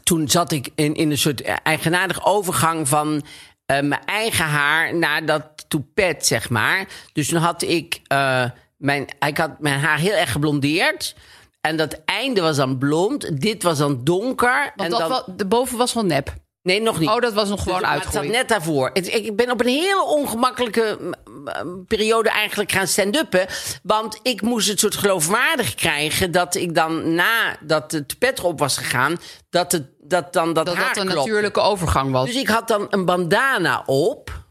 toen 0.03 0.29
zat 0.29 0.51
ik 0.51 0.69
in, 0.75 0.95
in 0.95 1.11
een 1.11 1.17
soort 1.17 1.41
eigenaardige 1.41 2.23
overgang 2.23 2.87
van... 2.87 3.23
eh, 3.69 3.81
mijn 3.81 4.05
eigen 4.05 4.45
haar 4.45 4.95
naar 4.95 5.25
dat 5.25 5.43
toepet, 5.67 6.25
zeg 6.25 6.49
maar. 6.49 6.87
Dus 7.13 7.27
toen 7.27 7.39
had 7.39 7.61
ik... 7.61 8.01
eh, 8.07 8.45
mijn, 8.77 9.05
ik 9.27 9.37
had 9.37 9.59
mijn 9.59 9.79
haar 9.79 9.97
heel 9.97 10.15
erg 10.15 10.31
geblondeerd... 10.31 11.15
En 11.61 11.77
dat 11.77 12.01
einde 12.05 12.41
was 12.41 12.55
dan 12.55 12.77
blond. 12.77 13.41
Dit 13.41 13.63
was 13.63 13.77
dan 13.77 14.03
donker. 14.03 14.71
Want 14.75 14.93
en 14.93 14.99
dat 14.99 15.25
dan, 15.25 15.35
de 15.35 15.45
boven 15.45 15.77
was 15.77 15.93
wel 15.93 16.05
nep. 16.05 16.33
nee, 16.61 16.81
nog 16.81 16.99
niet. 16.99 17.09
Oh, 17.09 17.19
dat 17.19 17.33
was 17.33 17.49
nog 17.49 17.63
gewoon 17.63 17.79
Dus, 17.79 17.87
maar 17.87 17.99
Het 18.03 18.13
zat 18.13 18.23
net 18.23 18.47
daarvoor. 18.47 18.89
Ik 18.93 19.35
ben 19.35 19.51
op 19.51 19.59
een 19.59 19.67
hele 19.67 20.03
ongemakkelijke 20.03 21.15
periode 21.87 22.29
eigenlijk 22.29 22.71
gaan 22.71 22.87
stand-uppen. 22.87 23.47
Want 23.83 24.19
ik 24.23 24.41
moest 24.41 24.67
het 24.67 24.79
soort 24.79 24.95
geloofwaardig 24.95 25.75
krijgen... 25.75 26.31
dat 26.31 26.55
ik 26.55 26.75
dan 26.75 27.13
nadat 27.13 27.91
het 27.91 28.17
pet 28.19 28.39
erop 28.39 28.59
was 28.59 28.77
gegaan... 28.77 29.17
dat, 29.49 29.71
het, 29.71 29.87
dat 30.09 30.33
dan 30.33 30.53
dat, 30.53 30.65
Dat 30.65 30.75
haar 30.75 30.87
dat 30.93 30.97
een 30.97 31.09
klopte. 31.09 31.29
natuurlijke 31.29 31.59
overgang 31.59 32.11
was. 32.11 32.25
Dus 32.25 32.35
ik 32.35 32.47
had 32.47 32.67
dan 32.67 32.87
een 32.89 33.05
bandana 33.05 33.83
op. 33.85 34.47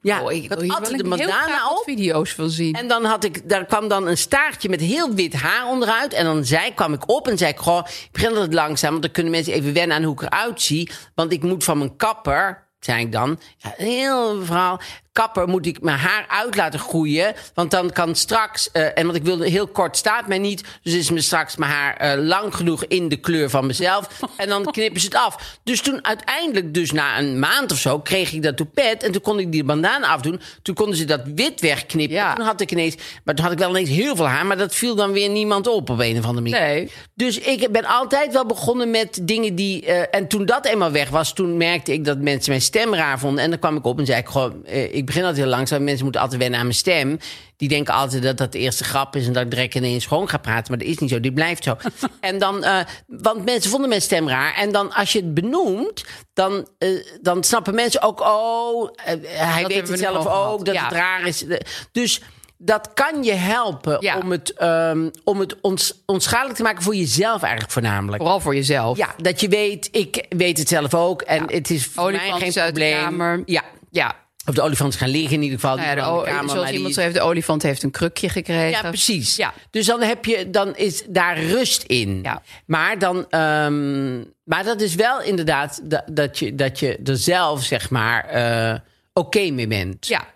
Ja, 0.00 0.22
oh, 0.22 0.32
ik 0.32 0.48
had 0.48 0.60
hier 0.60 0.74
altijd 0.74 1.02
een 1.02 1.08
bandana 1.08 1.70
op. 1.70 1.82
video's 1.84 2.32
van 2.32 2.50
zien. 2.50 2.74
En 2.74 2.88
dan 2.88 3.04
had 3.04 3.24
ik, 3.24 3.48
daar 3.48 3.64
kwam 3.64 3.88
dan 3.88 4.06
een 4.06 4.18
staartje 4.18 4.68
met 4.68 4.80
heel 4.80 5.14
wit 5.14 5.32
haar 5.34 5.66
onderuit. 5.66 6.12
En 6.12 6.24
dan 6.24 6.44
zei, 6.44 6.74
kwam 6.74 6.92
ik 6.92 7.08
op 7.08 7.28
en 7.28 7.38
zei 7.38 7.50
ik, 7.50 7.58
goh, 7.58 7.86
ik 7.86 8.08
begin 8.12 8.28
altijd 8.28 8.54
langzaam. 8.54 8.90
Want 8.90 9.02
dan 9.02 9.12
kunnen 9.12 9.32
mensen 9.32 9.52
even 9.52 9.72
wennen 9.72 9.96
aan 9.96 10.02
hoe 10.02 10.12
ik 10.14 10.22
eruit 10.22 10.62
zie. 10.62 10.90
Want 11.14 11.32
ik 11.32 11.42
moet 11.42 11.64
van 11.64 11.78
mijn 11.78 11.96
kapper, 11.96 12.68
zei 12.80 13.00
ik 13.04 13.12
dan, 13.12 13.40
ja, 13.56 13.74
een 13.76 13.86
heel 13.86 14.44
verhaal. 14.44 14.80
Kapper 15.18 15.48
moet 15.48 15.66
ik 15.66 15.80
mijn 15.80 15.98
haar 15.98 16.24
uit 16.28 16.56
laten 16.56 16.78
groeien. 16.78 17.34
Want 17.54 17.70
dan 17.70 17.90
kan 17.90 18.14
straks, 18.14 18.70
eh, 18.72 18.98
en 18.98 19.04
want 19.04 19.16
ik 19.16 19.22
wilde 19.22 19.48
heel 19.48 19.66
kort 19.66 19.96
staat 19.96 20.26
mij 20.26 20.38
niet. 20.38 20.64
Dus 20.82 20.94
is 20.94 21.10
me 21.10 21.20
straks 21.20 21.56
mijn 21.56 21.70
haar 21.70 21.96
eh, 21.96 22.24
lang 22.24 22.54
genoeg 22.54 22.84
in 22.84 23.08
de 23.08 23.16
kleur 23.16 23.50
van 23.50 23.66
mezelf. 23.66 24.08
en 24.36 24.48
dan 24.48 24.64
knippen 24.64 25.00
ze 25.00 25.06
het 25.06 25.16
af. 25.16 25.58
Dus 25.64 25.80
toen 25.80 26.04
uiteindelijk, 26.04 26.74
dus 26.74 26.92
na 26.92 27.18
een 27.18 27.38
maand 27.38 27.72
of 27.72 27.78
zo, 27.78 28.00
kreeg 28.00 28.32
ik 28.32 28.42
dat 28.42 28.56
toepet. 28.56 29.02
En 29.02 29.12
toen 29.12 29.20
kon 29.20 29.38
ik 29.38 29.52
die 29.52 29.64
bandana 29.64 30.06
afdoen. 30.06 30.40
Toen 30.62 30.74
konden 30.74 30.96
ze 30.96 31.04
dat 31.04 31.20
wit 31.34 31.60
wegknippen. 31.60 32.16
Ja. 32.16 32.34
Toen 32.34 32.44
had 32.44 32.60
ik 32.60 32.72
ineens, 32.72 32.94
maar 33.24 33.34
toen 33.34 33.44
had 33.44 33.52
ik 33.52 33.58
wel 33.58 33.70
ineens 33.70 33.90
heel 33.90 34.16
veel 34.16 34.28
haar. 34.28 34.46
Maar 34.46 34.58
dat 34.58 34.74
viel 34.74 34.94
dan 34.94 35.12
weer 35.12 35.28
niemand 35.28 35.66
op 35.66 35.90
op 35.90 35.98
een 35.98 36.18
of 36.18 36.24
andere 36.24 36.50
manier. 36.50 36.60
Nee. 36.60 36.90
Dus 37.14 37.38
ik 37.38 37.72
ben 37.72 37.84
altijd 37.84 38.32
wel 38.32 38.46
begonnen 38.46 38.90
met 38.90 39.18
dingen 39.22 39.54
die. 39.54 39.86
eh, 39.86 40.18
en 40.18 40.28
toen 40.28 40.46
dat 40.46 40.66
eenmaal 40.66 40.90
weg 40.90 41.08
was, 41.08 41.32
toen 41.32 41.56
merkte 41.56 41.92
ik 41.92 42.04
dat 42.04 42.18
mensen 42.18 42.50
mijn 42.50 42.62
stem 42.62 42.94
raar 42.94 43.18
vonden. 43.18 43.44
En 43.44 43.50
dan 43.50 43.58
kwam 43.58 43.76
ik 43.76 43.84
op 43.84 43.98
en 43.98 44.06
zei 44.06 44.18
ik 44.18 44.28
gewoon: 44.28 44.66
Ik 44.66 45.06
begin 45.08 45.22
altijd 45.24 45.42
heel 45.42 45.50
langzaam. 45.54 45.84
Mensen 45.84 46.02
moeten 46.04 46.20
altijd 46.20 46.40
wennen 46.40 46.58
aan 46.58 46.66
mijn 46.66 46.78
stem. 46.78 47.18
Die 47.56 47.68
denken 47.68 47.94
altijd 47.94 48.22
dat 48.22 48.36
dat 48.36 48.52
de 48.52 48.58
eerste 48.58 48.84
grap 48.84 49.16
is 49.16 49.26
en 49.26 49.32
dat 49.32 49.42
ik 49.42 49.50
direct 49.50 49.74
ineens 49.74 50.06
gewoon 50.06 50.28
ga 50.28 50.38
praten. 50.38 50.64
Maar 50.68 50.78
dat 50.78 50.88
is 50.88 50.98
niet 50.98 51.10
zo, 51.10 51.20
die 51.20 51.32
blijft 51.32 51.64
zo. 51.64 51.76
en 52.20 52.38
dan, 52.38 52.64
eh, 52.64 52.78
want 53.06 53.44
mensen 53.44 53.70
vonden 53.70 53.88
mijn 53.88 54.02
stem 54.02 54.28
raar. 54.28 54.54
En 54.54 54.72
dan 54.72 54.92
als 54.92 55.12
je 55.12 55.18
het 55.18 55.34
benoemt, 55.34 56.04
dan, 56.32 56.68
eh, 56.78 56.88
dan 57.22 57.44
snappen 57.44 57.74
mensen 57.74 58.02
ook: 58.02 58.20
Oh, 58.20 58.90
eh, 59.04 59.14
hij 59.30 59.66
weet 59.66 59.84
we 59.86 59.90
het 59.90 60.00
zelf 60.00 60.26
ook, 60.26 60.64
dat 60.64 60.74
Ja. 60.74 60.84
het 60.84 60.92
raar 60.92 61.26
is. 61.26 61.44
Dus 61.92 62.20
dat 62.60 62.90
kan 62.94 63.22
je 63.24 63.32
helpen 63.32 63.96
Ja. 64.00 64.18
om 64.18 64.30
het, 64.30 64.52
ehm, 64.52 65.08
om 65.24 65.40
het 65.40 65.60
ons, 65.60 66.02
onschadelijk 66.06 66.56
te 66.56 66.62
maken 66.62 66.82
voor 66.82 66.94
jezelf 66.94 67.42
eigenlijk 67.42 67.72
voornamelijk. 67.72 68.22
Vooral 68.22 68.40
voor 68.40 68.54
jezelf. 68.54 68.96
Ja, 68.96 69.14
dat 69.16 69.40
je 69.40 69.48
weet, 69.48 69.88
ik 69.92 70.26
weet 70.28 70.58
het 70.58 70.68
zelf 70.68 70.94
ook. 70.94 71.22
En 71.22 71.44
Ja. 71.48 71.54
het 71.54 71.70
is 71.70 71.86
voor 71.86 72.10
mij 72.10 72.30
geen 72.30 72.52
probleem. 72.52 73.42
Ja. 73.46 73.62
Ja. 73.90 74.14
Of 74.48 74.54
de 74.54 74.62
olifant 74.62 74.92
is 74.92 74.98
gaan 74.98 75.08
liggen 75.08 75.32
in 75.32 75.42
ieder 75.42 75.58
geval. 75.60 75.76
Nou 75.76 75.88
ja, 75.88 75.94
de, 75.94 76.30
kamer, 76.30 76.50
zoals 76.50 76.70
iemand 76.70 76.94
die- 76.94 77.02
schreef, 77.02 77.12
de 77.12 77.20
olifant 77.20 77.62
heeft 77.62 77.82
een 77.82 77.90
krukje 77.90 78.28
gekregen. 78.28 78.82
Ja, 78.82 78.88
precies. 78.88 79.36
Ja. 79.36 79.54
Dus 79.70 79.86
dan 79.86 80.02
heb 80.02 80.24
je, 80.24 80.50
dan 80.50 80.76
is 80.76 81.02
daar 81.08 81.42
rust 81.42 81.82
in. 81.82 82.20
Ja. 82.22 82.42
Maar 82.66 82.98
dan, 82.98 83.30
ehm, 83.30 84.18
maar 84.44 84.64
dat 84.64 84.80
is 84.80 84.94
wel 84.94 85.22
inderdaad 85.22 85.80
dat, 85.82 86.02
dat, 86.06 86.38
je, 86.38 86.54
dat 86.54 86.78
je 86.78 86.98
er 87.04 87.16
zelf 87.16 87.62
zeg 87.62 87.90
maar 87.90 88.24
eh, 88.24 88.78
oké 89.12 89.50
mee 89.50 89.66
bent. 89.66 90.06
Ja. 90.06 90.26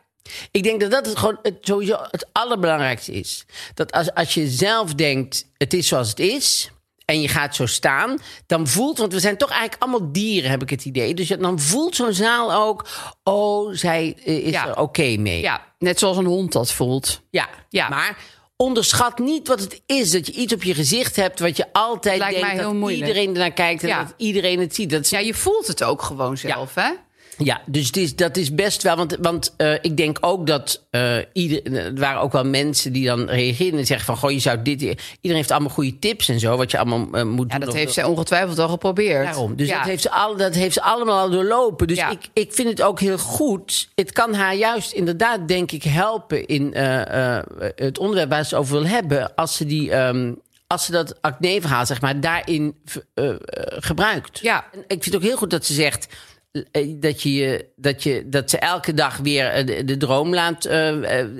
Ik 0.50 0.62
denk 0.62 0.80
dat 0.80 0.90
dat 0.90 1.06
het 1.06 1.18
gewoon 1.18 1.38
het, 1.42 1.54
sowieso 1.60 1.98
het 2.10 2.26
allerbelangrijkste 2.32 3.12
is. 3.12 3.44
Dat 3.74 3.92
als, 3.92 4.14
als 4.14 4.34
je 4.34 4.48
zelf 4.48 4.94
denkt, 4.94 5.46
het 5.56 5.74
is 5.74 5.86
zoals 5.88 6.08
het 6.08 6.20
is. 6.20 6.70
En 7.12 7.20
je 7.20 7.28
gaat 7.28 7.54
zo 7.54 7.66
staan, 7.66 8.18
dan 8.46 8.66
voelt, 8.66 8.98
want 8.98 9.12
we 9.12 9.20
zijn 9.20 9.36
toch 9.36 9.50
eigenlijk 9.50 9.82
allemaal 9.82 10.12
dieren, 10.12 10.50
heb 10.50 10.62
ik 10.62 10.70
het 10.70 10.84
idee. 10.84 11.14
Dus 11.14 11.28
dan 11.28 11.58
voelt 11.60 11.96
zo'n 11.96 12.12
zaal 12.12 12.52
ook, 12.52 12.86
oh, 13.24 13.74
zij 13.74 14.16
eh, 14.24 14.36
is 14.46 14.50
Ja. 14.52 14.68
er 14.68 14.78
oké 14.78 15.16
mee. 15.16 15.40
ja, 15.40 15.60
net 15.78 15.98
zoals 15.98 16.16
een 16.16 16.24
hond 16.24 16.52
dat 16.52 16.72
voelt. 16.72 17.20
Ja, 17.30 17.48
Ja. 17.68 17.88
maar 17.88 18.18
onderschat 18.56 19.18
niet 19.18 19.48
wat 19.48 19.60
het 19.60 19.82
is. 19.86 20.10
Dat 20.10 20.26
je 20.26 20.32
iets 20.32 20.52
op 20.54 20.62
je 20.62 20.74
gezicht 20.74 21.16
hebt 21.16 21.40
wat 21.40 21.56
je 21.56 21.66
altijd 21.72 22.18
Lijkt 22.18 22.34
denkt 22.40 22.54
mij 22.54 22.62
dat 22.64 22.72
moeilijk. 22.74 23.06
iedereen 23.06 23.28
ernaar 23.32 23.52
kijkt 23.52 23.82
en 23.82 23.88
Ja. 23.88 24.02
dat 24.04 24.14
iedereen 24.16 24.60
het 24.60 24.74
ziet. 24.74 24.90
Dat 24.90 25.00
is, 25.04 25.10
Ja, 25.10 25.18
ja. 25.18 25.26
je 25.26 25.34
voelt 25.34 25.66
het 25.66 25.82
ook 25.84 26.02
gewoon 26.02 26.36
zelf, 26.36 26.74
hè? 26.74 26.90
Dus 27.66 27.86
het 27.86 27.96
is, 27.96 28.16
dat 28.16 28.36
is 28.36 28.54
best 28.54 28.82
wel. 28.82 28.96
Want, 28.96 29.16
want 29.20 29.54
eh, 29.56 29.72
ik 29.74 29.96
denk 29.96 30.18
ook 30.20 30.46
dat 30.46 30.82
ieder, 31.32 31.74
er 31.74 31.94
waren 31.94 32.20
ook 32.20 32.32
wel 32.32 32.44
mensen 32.44 32.92
die 32.92 33.06
dan 33.06 33.28
reageren 33.28 33.78
en 33.78 33.86
zeggen 33.86 34.06
van 34.06 34.16
goh, 34.16 34.30
je 34.30 34.38
zou 34.38 34.62
dit. 34.62 34.80
Iedereen 34.80 34.96
heeft 35.36 35.50
allemaal 35.50 35.70
goede 35.70 35.98
tips 35.98 36.28
en 36.28 36.40
zo, 36.40 36.56
wat 36.56 36.70
je 36.70 36.78
allemaal 36.78 37.08
eh, 37.12 37.24
moet 37.24 37.52
Ja, 37.52 37.58
doen. 37.58 37.66
dat 37.66 37.74
heeft 37.74 37.92
zij 37.92 38.04
ongetwijfeld 38.04 38.58
al 38.58 38.68
geprobeerd. 38.68 39.24
Daarom. 39.24 39.56
Dus 39.56 39.68
ja. 39.68 39.78
dat, 39.78 39.86
heeft 39.86 40.02
ze 40.02 40.10
al, 40.10 40.36
dat 40.36 40.54
heeft 40.54 40.74
ze 40.74 40.82
allemaal 40.82 41.18
al 41.18 41.30
doorlopen. 41.30 41.86
Dus 41.86 41.96
Ja. 41.96 42.10
ik, 42.10 42.28
ik 42.32 42.52
vind 42.52 42.68
het 42.68 42.82
ook 42.82 43.00
heel 43.00 43.18
goed. 43.18 43.88
Het 43.94 44.12
kan 44.12 44.34
haar 44.34 44.54
juist 44.54 44.92
inderdaad, 44.92 45.48
denk 45.48 45.72
ik, 45.72 45.82
helpen 45.82 46.46
in 46.46 46.74
het 47.74 47.98
onderwerp 47.98 48.30
waar 48.30 48.44
ze 48.44 48.56
over 48.56 48.72
wil 48.72 48.86
hebben. 48.86 49.34
Als 49.34 49.56
ze, 49.56 49.64
die, 49.64 49.90
ehm, 49.92 50.32
als 50.66 50.84
ze 50.84 50.92
dat 50.92 51.22
acne-verhaal, 51.22 51.86
zeg 51.86 52.00
maar, 52.00 52.20
daarin 52.20 52.74
gebruikt. 53.64 54.38
Ja. 54.38 54.64
En 54.72 54.78
ik 54.80 55.02
vind 55.02 55.04
het 55.04 55.16
ook 55.16 55.22
heel 55.22 55.36
goed 55.36 55.50
dat 55.50 55.64
ze 55.64 55.74
zegt. 55.74 56.06
Eh, 56.52 56.94
Dat, 57.00 57.22
je, 57.22 57.68
dat, 57.76 58.02
je, 58.02 58.28
dat 58.28 58.50
ze 58.50 58.58
elke 58.58 58.94
dag 58.94 59.16
weer 59.16 59.46
eh, 59.46 59.66
de, 59.66 59.84
de 59.84 59.96
droom 59.96 60.34
laat 60.34 60.64
eh, 60.64 61.20
eh, 61.20 61.30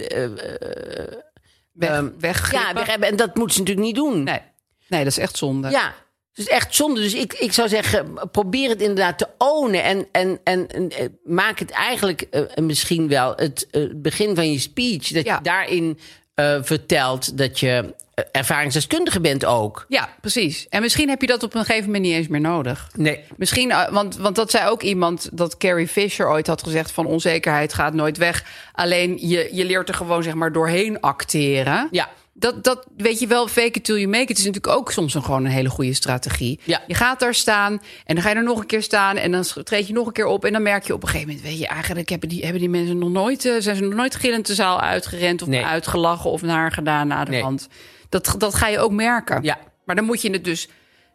Weg, 1.73 1.91
ehm, 1.91 2.09
ja, 2.53 2.75
weg 2.75 2.87
hebben. 2.87 3.09
En 3.09 3.17
dat 3.17 3.35
moet 3.35 3.53
ze 3.53 3.59
natuurlijk 3.59 3.87
niet 3.87 3.97
doen. 3.97 4.23
Nee. 4.23 4.41
nee, 4.89 5.05
dat 5.05 5.13
is 5.13 5.19
echt 5.19 5.37
zonde. 5.37 5.71
Ja, 5.71 5.95
het 6.29 6.39
is 6.39 6.49
echt 6.49 6.75
zonde. 6.75 7.01
Dus 7.01 7.15
ik, 7.15 7.33
ik 7.33 7.53
zou 7.53 7.69
zeggen, 7.69 8.31
probeer 8.31 8.69
het 8.69 8.81
inderdaad 8.81 9.19
te 9.19 9.29
ownen. 9.39 9.83
En, 9.83 10.09
en, 10.13 10.41
en, 10.45 10.69
en, 10.69 11.19
maak 11.25 11.59
het 11.59 11.71
eigenlijk 11.71 12.29
misschien 12.61 13.09
wel 13.09 13.33
het 13.37 13.69
begin 13.97 14.35
van 14.35 14.53
je 14.53 14.59
speech. 14.59 15.09
Dat 15.09 15.25
Ja. 15.25 15.35
je 15.35 15.43
daarin 15.43 15.99
eh, 16.35 16.59
vertelt 16.63 17.39
dat 17.39 17.61
je 17.61 17.95
eh, 18.15 18.25
ervaringsdeskundige 18.33 19.21
bent 19.21 19.45
ook. 19.45 19.85
Ja, 19.89 20.09
precies. 20.21 20.67
En 20.69 20.81
misschien 20.81 21.09
heb 21.09 21.21
je 21.21 21.27
dat 21.27 21.43
op 21.43 21.55
een 21.55 21.65
gegeven 21.65 21.87
moment 21.87 22.05
niet 22.05 22.15
eens 22.15 22.29
meer 22.29 22.41
nodig. 22.41 22.89
Nee. 22.97 23.25
Misschien, 23.37 23.71
eh, 23.71 23.89
want, 23.89 24.17
want 24.17 24.37
dat 24.37 24.51
zei 24.51 24.69
ook 24.69 24.83
iemand 24.83 25.29
dat 25.33 25.57
Carrie 25.57 25.89
Fisher 25.89 26.29
ooit 26.29 26.47
had 26.47 26.63
gezegd: 26.63 26.91
van 26.91 27.07
onzekerheid 27.07 27.75
gaat 27.75 27.95
nooit 27.95 28.17
weg. 28.17 28.45
Alleen 28.73 29.29
je, 29.29 29.49
je 29.53 29.65
leert 29.65 29.89
er 29.89 29.95
gewoon 29.95 30.23
zeg 30.23 30.35
maar 30.35 30.53
doorheen 30.53 31.01
acteren. 31.01 31.89
Ja. 31.91 32.09
Dat, 32.35 32.65
dat 32.65 32.87
weet 32.97 33.19
je 33.21 33.27
wel, 33.27 33.49
fake 33.49 33.67
it 33.79 33.85
till 33.85 33.95
you 33.97 34.07
make 34.09 34.23
it 34.33 34.39
is 34.39 34.45
natuurlijk 34.45 34.75
ook 34.75 34.93
soms 34.93 35.15
een, 35.15 35.23
gewoon 35.25 35.45
een 35.45 35.51
hele 35.51 35.69
goede 35.69 35.95
strategie. 35.95 36.61
Ja. 36.65 36.83
Je 36.87 36.95
gaat 36.95 37.21
daar 37.21 37.35
staan 37.35 37.73
en 38.05 38.15
dan 38.15 38.25
ga 38.25 38.31
je 38.31 38.35
er 38.37 38.43
nog 38.43 38.59
een 38.61 38.67
keer 38.67 38.83
staan 38.83 39.17
en 39.17 39.31
dan 39.33 39.45
treed 39.65 39.87
je 39.87 39.93
nog 39.93 40.07
een 40.07 40.13
keer 40.13 40.27
op 40.27 40.45
en 40.45 40.53
dan 40.53 40.63
merk 40.63 40.87
je 40.87 40.95
op 40.95 41.03
een 41.03 41.09
gegeven 41.09 41.29
moment, 41.35 41.47
weet 41.47 41.59
je, 41.59 41.67
eigenlijk 41.67 42.09
hebben 42.09 42.29
die, 42.29 42.43
hebben 42.43 42.61
die 42.61 42.71
mensen 42.71 42.99
nog 42.99 43.11
nooit, 43.11 43.45
eh, 43.45 43.53
zijn 43.59 43.77
ze 43.77 43.83
nog 43.83 43.95
nooit 43.95 44.15
gillend 44.15 44.47
de 44.47 44.55
zaal 44.55 44.81
uitgerend 44.81 45.43
of 45.43 45.49
Nee. 45.49 45.65
uitgelachen 45.65 46.31
of 46.31 46.43
naar 46.43 46.73
gedaan 46.73 47.07
na 47.09 47.25
de 47.25 47.31
Nee. 47.31 47.43
hand. 47.43 47.69
Dat, 48.09 48.35
dat 48.39 48.55
ga 48.55 48.67
je 48.69 48.79
ook 48.79 48.93
merken. 48.93 49.43
Ja. 49.43 49.59
Maar 49.85 49.97
dan 49.97 50.05
moet 50.05 50.23
je 50.23 50.31
het 50.31 50.45
dus, 50.45 50.69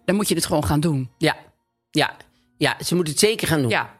dan 0.06 0.16
moet 0.16 0.28
je 0.28 0.36
het 0.36 0.46
gewoon 0.46 0.66
gaan 0.66 0.80
doen. 0.80 1.10
Ja. 1.18 1.36
Ja. 1.92 2.16
Ja, 2.58 2.78
ze 2.86 2.96
moet 2.96 3.08
het 3.08 3.20
zeker 3.20 3.48
gaan 3.48 3.62
doen. 3.62 3.70
Ja, 3.70 3.97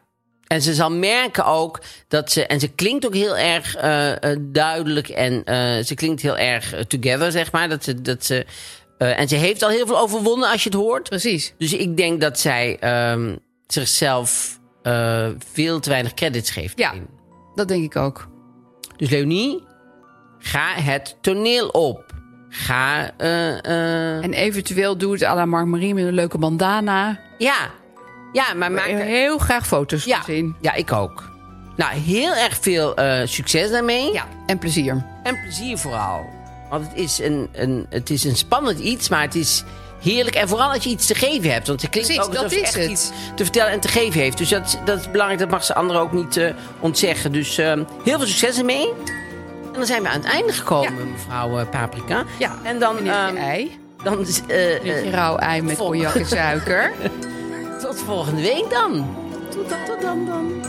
En 0.48 0.62
ze 0.62 0.74
zal 0.74 0.90
merken 0.90 1.44
ook 1.44 1.80
dat 2.08 2.32
ze. 2.32 2.46
En 2.46 2.60
ze 2.60 2.68
klinkt 2.68 3.06
ook 3.06 3.14
heel 3.14 3.36
erg 3.36 3.76
eh, 3.76 4.22
eh, 4.22 4.38
duidelijk. 4.40 5.08
En 5.08 5.44
eh, 5.44 5.84
ze 5.84 5.94
klinkt 5.94 6.22
heel 6.22 6.36
erg 6.36 6.74
together, 6.86 7.32
zeg 7.32 7.52
maar. 7.52 7.68
Dat 7.68 7.84
ze, 7.84 8.02
dat 8.02 8.24
ze, 8.24 8.46
en 8.98 9.28
ze 9.28 9.34
heeft 9.34 9.62
al 9.62 9.68
heel 9.68 9.86
veel 9.86 9.98
overwonnen 9.98 10.50
als 10.50 10.62
je 10.62 10.68
het 10.68 10.78
hoort. 10.78 11.08
precies. 11.08 11.54
Dus 11.58 11.72
ik 11.72 11.96
denk 11.96 12.20
dat 12.20 12.38
zij 12.38 12.76
ehm, 12.80 13.36
zichzelf 13.66 14.56
veel 15.52 15.80
te 15.80 15.90
weinig 15.90 16.14
credits 16.14 16.50
geeft. 16.50 16.78
Ja. 16.78 16.84
daarin. 16.84 17.08
Dat 17.54 17.68
denk 17.68 17.84
ik 17.84 17.96
ook. 17.96 18.28
Dus 18.96 19.10
Leonie, 19.10 19.62
ga 20.38 20.74
het 20.74 21.16
toneel 21.20 21.68
op. 21.68 22.04
Ga. 22.48 23.16
En 23.16 24.32
eventueel 24.32 24.96
doe 24.96 25.12
het 25.12 25.24
à 25.24 25.34
la 25.34 25.44
Mark 25.44 25.66
Marie 25.66 25.94
met 25.94 26.04
een 26.04 26.14
leuke 26.14 26.38
bandana. 26.38 27.20
ja. 27.38 27.70
Ja, 28.32 28.54
maar 28.54 28.72
maak. 28.72 28.86
er- 28.86 28.98
Heel 28.98 29.38
graag 29.38 29.66
foto's 29.66 30.04
Ja, 30.04 30.16
van 30.16 30.24
zien. 30.34 30.56
ja, 30.60 30.72
ik 30.74 30.92
ook. 30.92 31.30
Nou, 31.76 31.92
heel 31.94 32.34
erg 32.34 32.58
veel 32.60 32.94
eh, 32.96 33.26
succes 33.26 33.70
daarmee. 33.70 34.12
Ja, 34.12 34.24
en 34.46 34.58
plezier. 34.58 35.04
En 35.22 35.40
plezier 35.42 35.78
vooral. 35.78 36.26
Want 36.70 36.88
het 36.88 36.96
is 36.98 37.18
een, 37.18 37.48
een, 37.52 37.86
het 37.90 38.10
is 38.10 38.24
een 38.24 38.36
spannend 38.36 38.78
iets, 38.78 39.08
maar 39.08 39.22
het 39.22 39.34
is 39.34 39.64
heerlijk. 40.02 40.36
En 40.36 40.48
vooral 40.48 40.72
als 40.72 40.84
je 40.84 40.90
iets 40.90 41.06
te 41.06 41.14
geven 41.14 41.52
hebt. 41.52 41.66
Want 41.66 41.82
het 41.82 41.90
klinkt 41.90 42.08
Precies, 42.10 42.26
ook 42.28 42.34
dat 42.34 42.44
alsof 42.44 42.58
ze 42.58 42.64
echt 42.64 42.74
het. 42.74 42.90
iets 42.90 43.10
te 43.34 43.42
vertellen 43.44 43.72
en 43.72 43.80
te 43.80 43.88
geven 43.88 44.20
heeft. 44.20 44.38
Dus 44.38 44.48
dat, 44.48 44.78
dat 44.84 44.98
is 45.00 45.10
belangrijk. 45.10 45.40
Dat 45.40 45.50
mag 45.50 45.64
ze 45.64 45.74
anderen 45.74 46.02
ook 46.02 46.12
niet 46.12 46.36
eh, 46.36 46.50
ontzeggen. 46.80 47.32
Dus 47.32 47.58
eh, 47.58 47.72
heel 48.04 48.18
veel 48.18 48.26
succes 48.26 48.58
ermee. 48.58 48.88
En 49.64 49.72
dan 49.74 49.86
zijn 49.86 50.02
we 50.02 50.08
aan 50.08 50.20
het 50.20 50.30
einde 50.32 50.52
gekomen, 50.52 51.10
mevrouw 51.12 51.58
eh, 51.58 51.68
Paprika. 51.68 52.24
Ja, 52.38 52.54
En 52.62 52.78
dan... 52.78 52.94
Meneer 52.94 53.12
ehm, 53.12 53.36
ei. 53.36 53.78
dan 54.02 54.26
eh, 54.48 54.74
eh, 54.74 54.82
Beetje 54.82 55.10
rauw 55.10 55.36
ei 55.36 55.62
met 55.62 55.76
cognac 55.76 56.14
en 56.14 56.26
suiker. 56.26 56.92
tot 57.78 58.00
volgende 58.00 58.42
week 58.42 58.70
dan. 58.70 59.16
Tot 59.50 59.68
dan, 59.68 59.84
tot 59.84 60.00
dan 60.00 60.26
dan. 60.26 60.64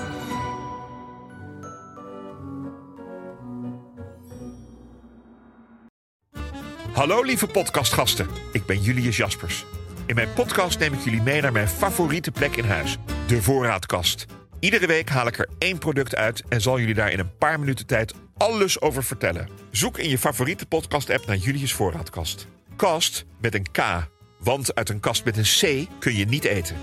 Hallo 6.93 7.23
lieve 7.23 7.47
podcastgasten, 7.47 8.27
ik 8.51 8.65
ben 8.65 8.81
Julius 8.81 9.17
Jaspers. 9.17 9.65
In 10.05 10.15
mijn 10.15 10.33
podcast 10.33 10.79
neem 10.79 10.93
ik 10.93 10.99
jullie 10.99 11.21
mee 11.21 11.41
naar 11.41 11.51
mijn 11.51 11.67
favoriete 11.67 12.31
plek 12.31 12.55
in 12.55 12.65
huis, 12.65 12.97
de 13.27 13.41
voorraadkast. 13.41 14.25
Iedere 14.59 14.87
week 14.87 15.09
haal 15.09 15.27
ik 15.27 15.37
er 15.37 15.49
één 15.57 15.77
product 15.77 16.15
uit 16.15 16.43
en 16.49 16.61
zal 16.61 16.79
jullie 16.79 16.93
daar 16.93 17.11
in 17.11 17.19
een 17.19 17.37
paar 17.37 17.59
minuten 17.59 17.85
tijd 17.85 18.13
alles 18.37 18.81
over 18.81 19.03
vertellen. 19.03 19.49
Zoek 19.71 19.97
in 19.97 20.09
je 20.09 20.17
favoriete 20.17 20.65
podcast-app 20.65 21.25
naar 21.25 21.35
Julius 21.35 21.73
Voorraadkast. 21.73 22.47
Kast 22.75 23.25
met 23.41 23.55
een 23.55 23.71
K, 23.71 23.79
want 24.49 24.75
uit 24.75 24.89
een 24.89 24.99
kast 24.99 25.25
met 25.25 25.37
een 25.37 25.43
C 25.43 25.87
kun 25.99 26.15
je 26.15 26.25
niet 26.25 26.43
eten. 26.43 26.75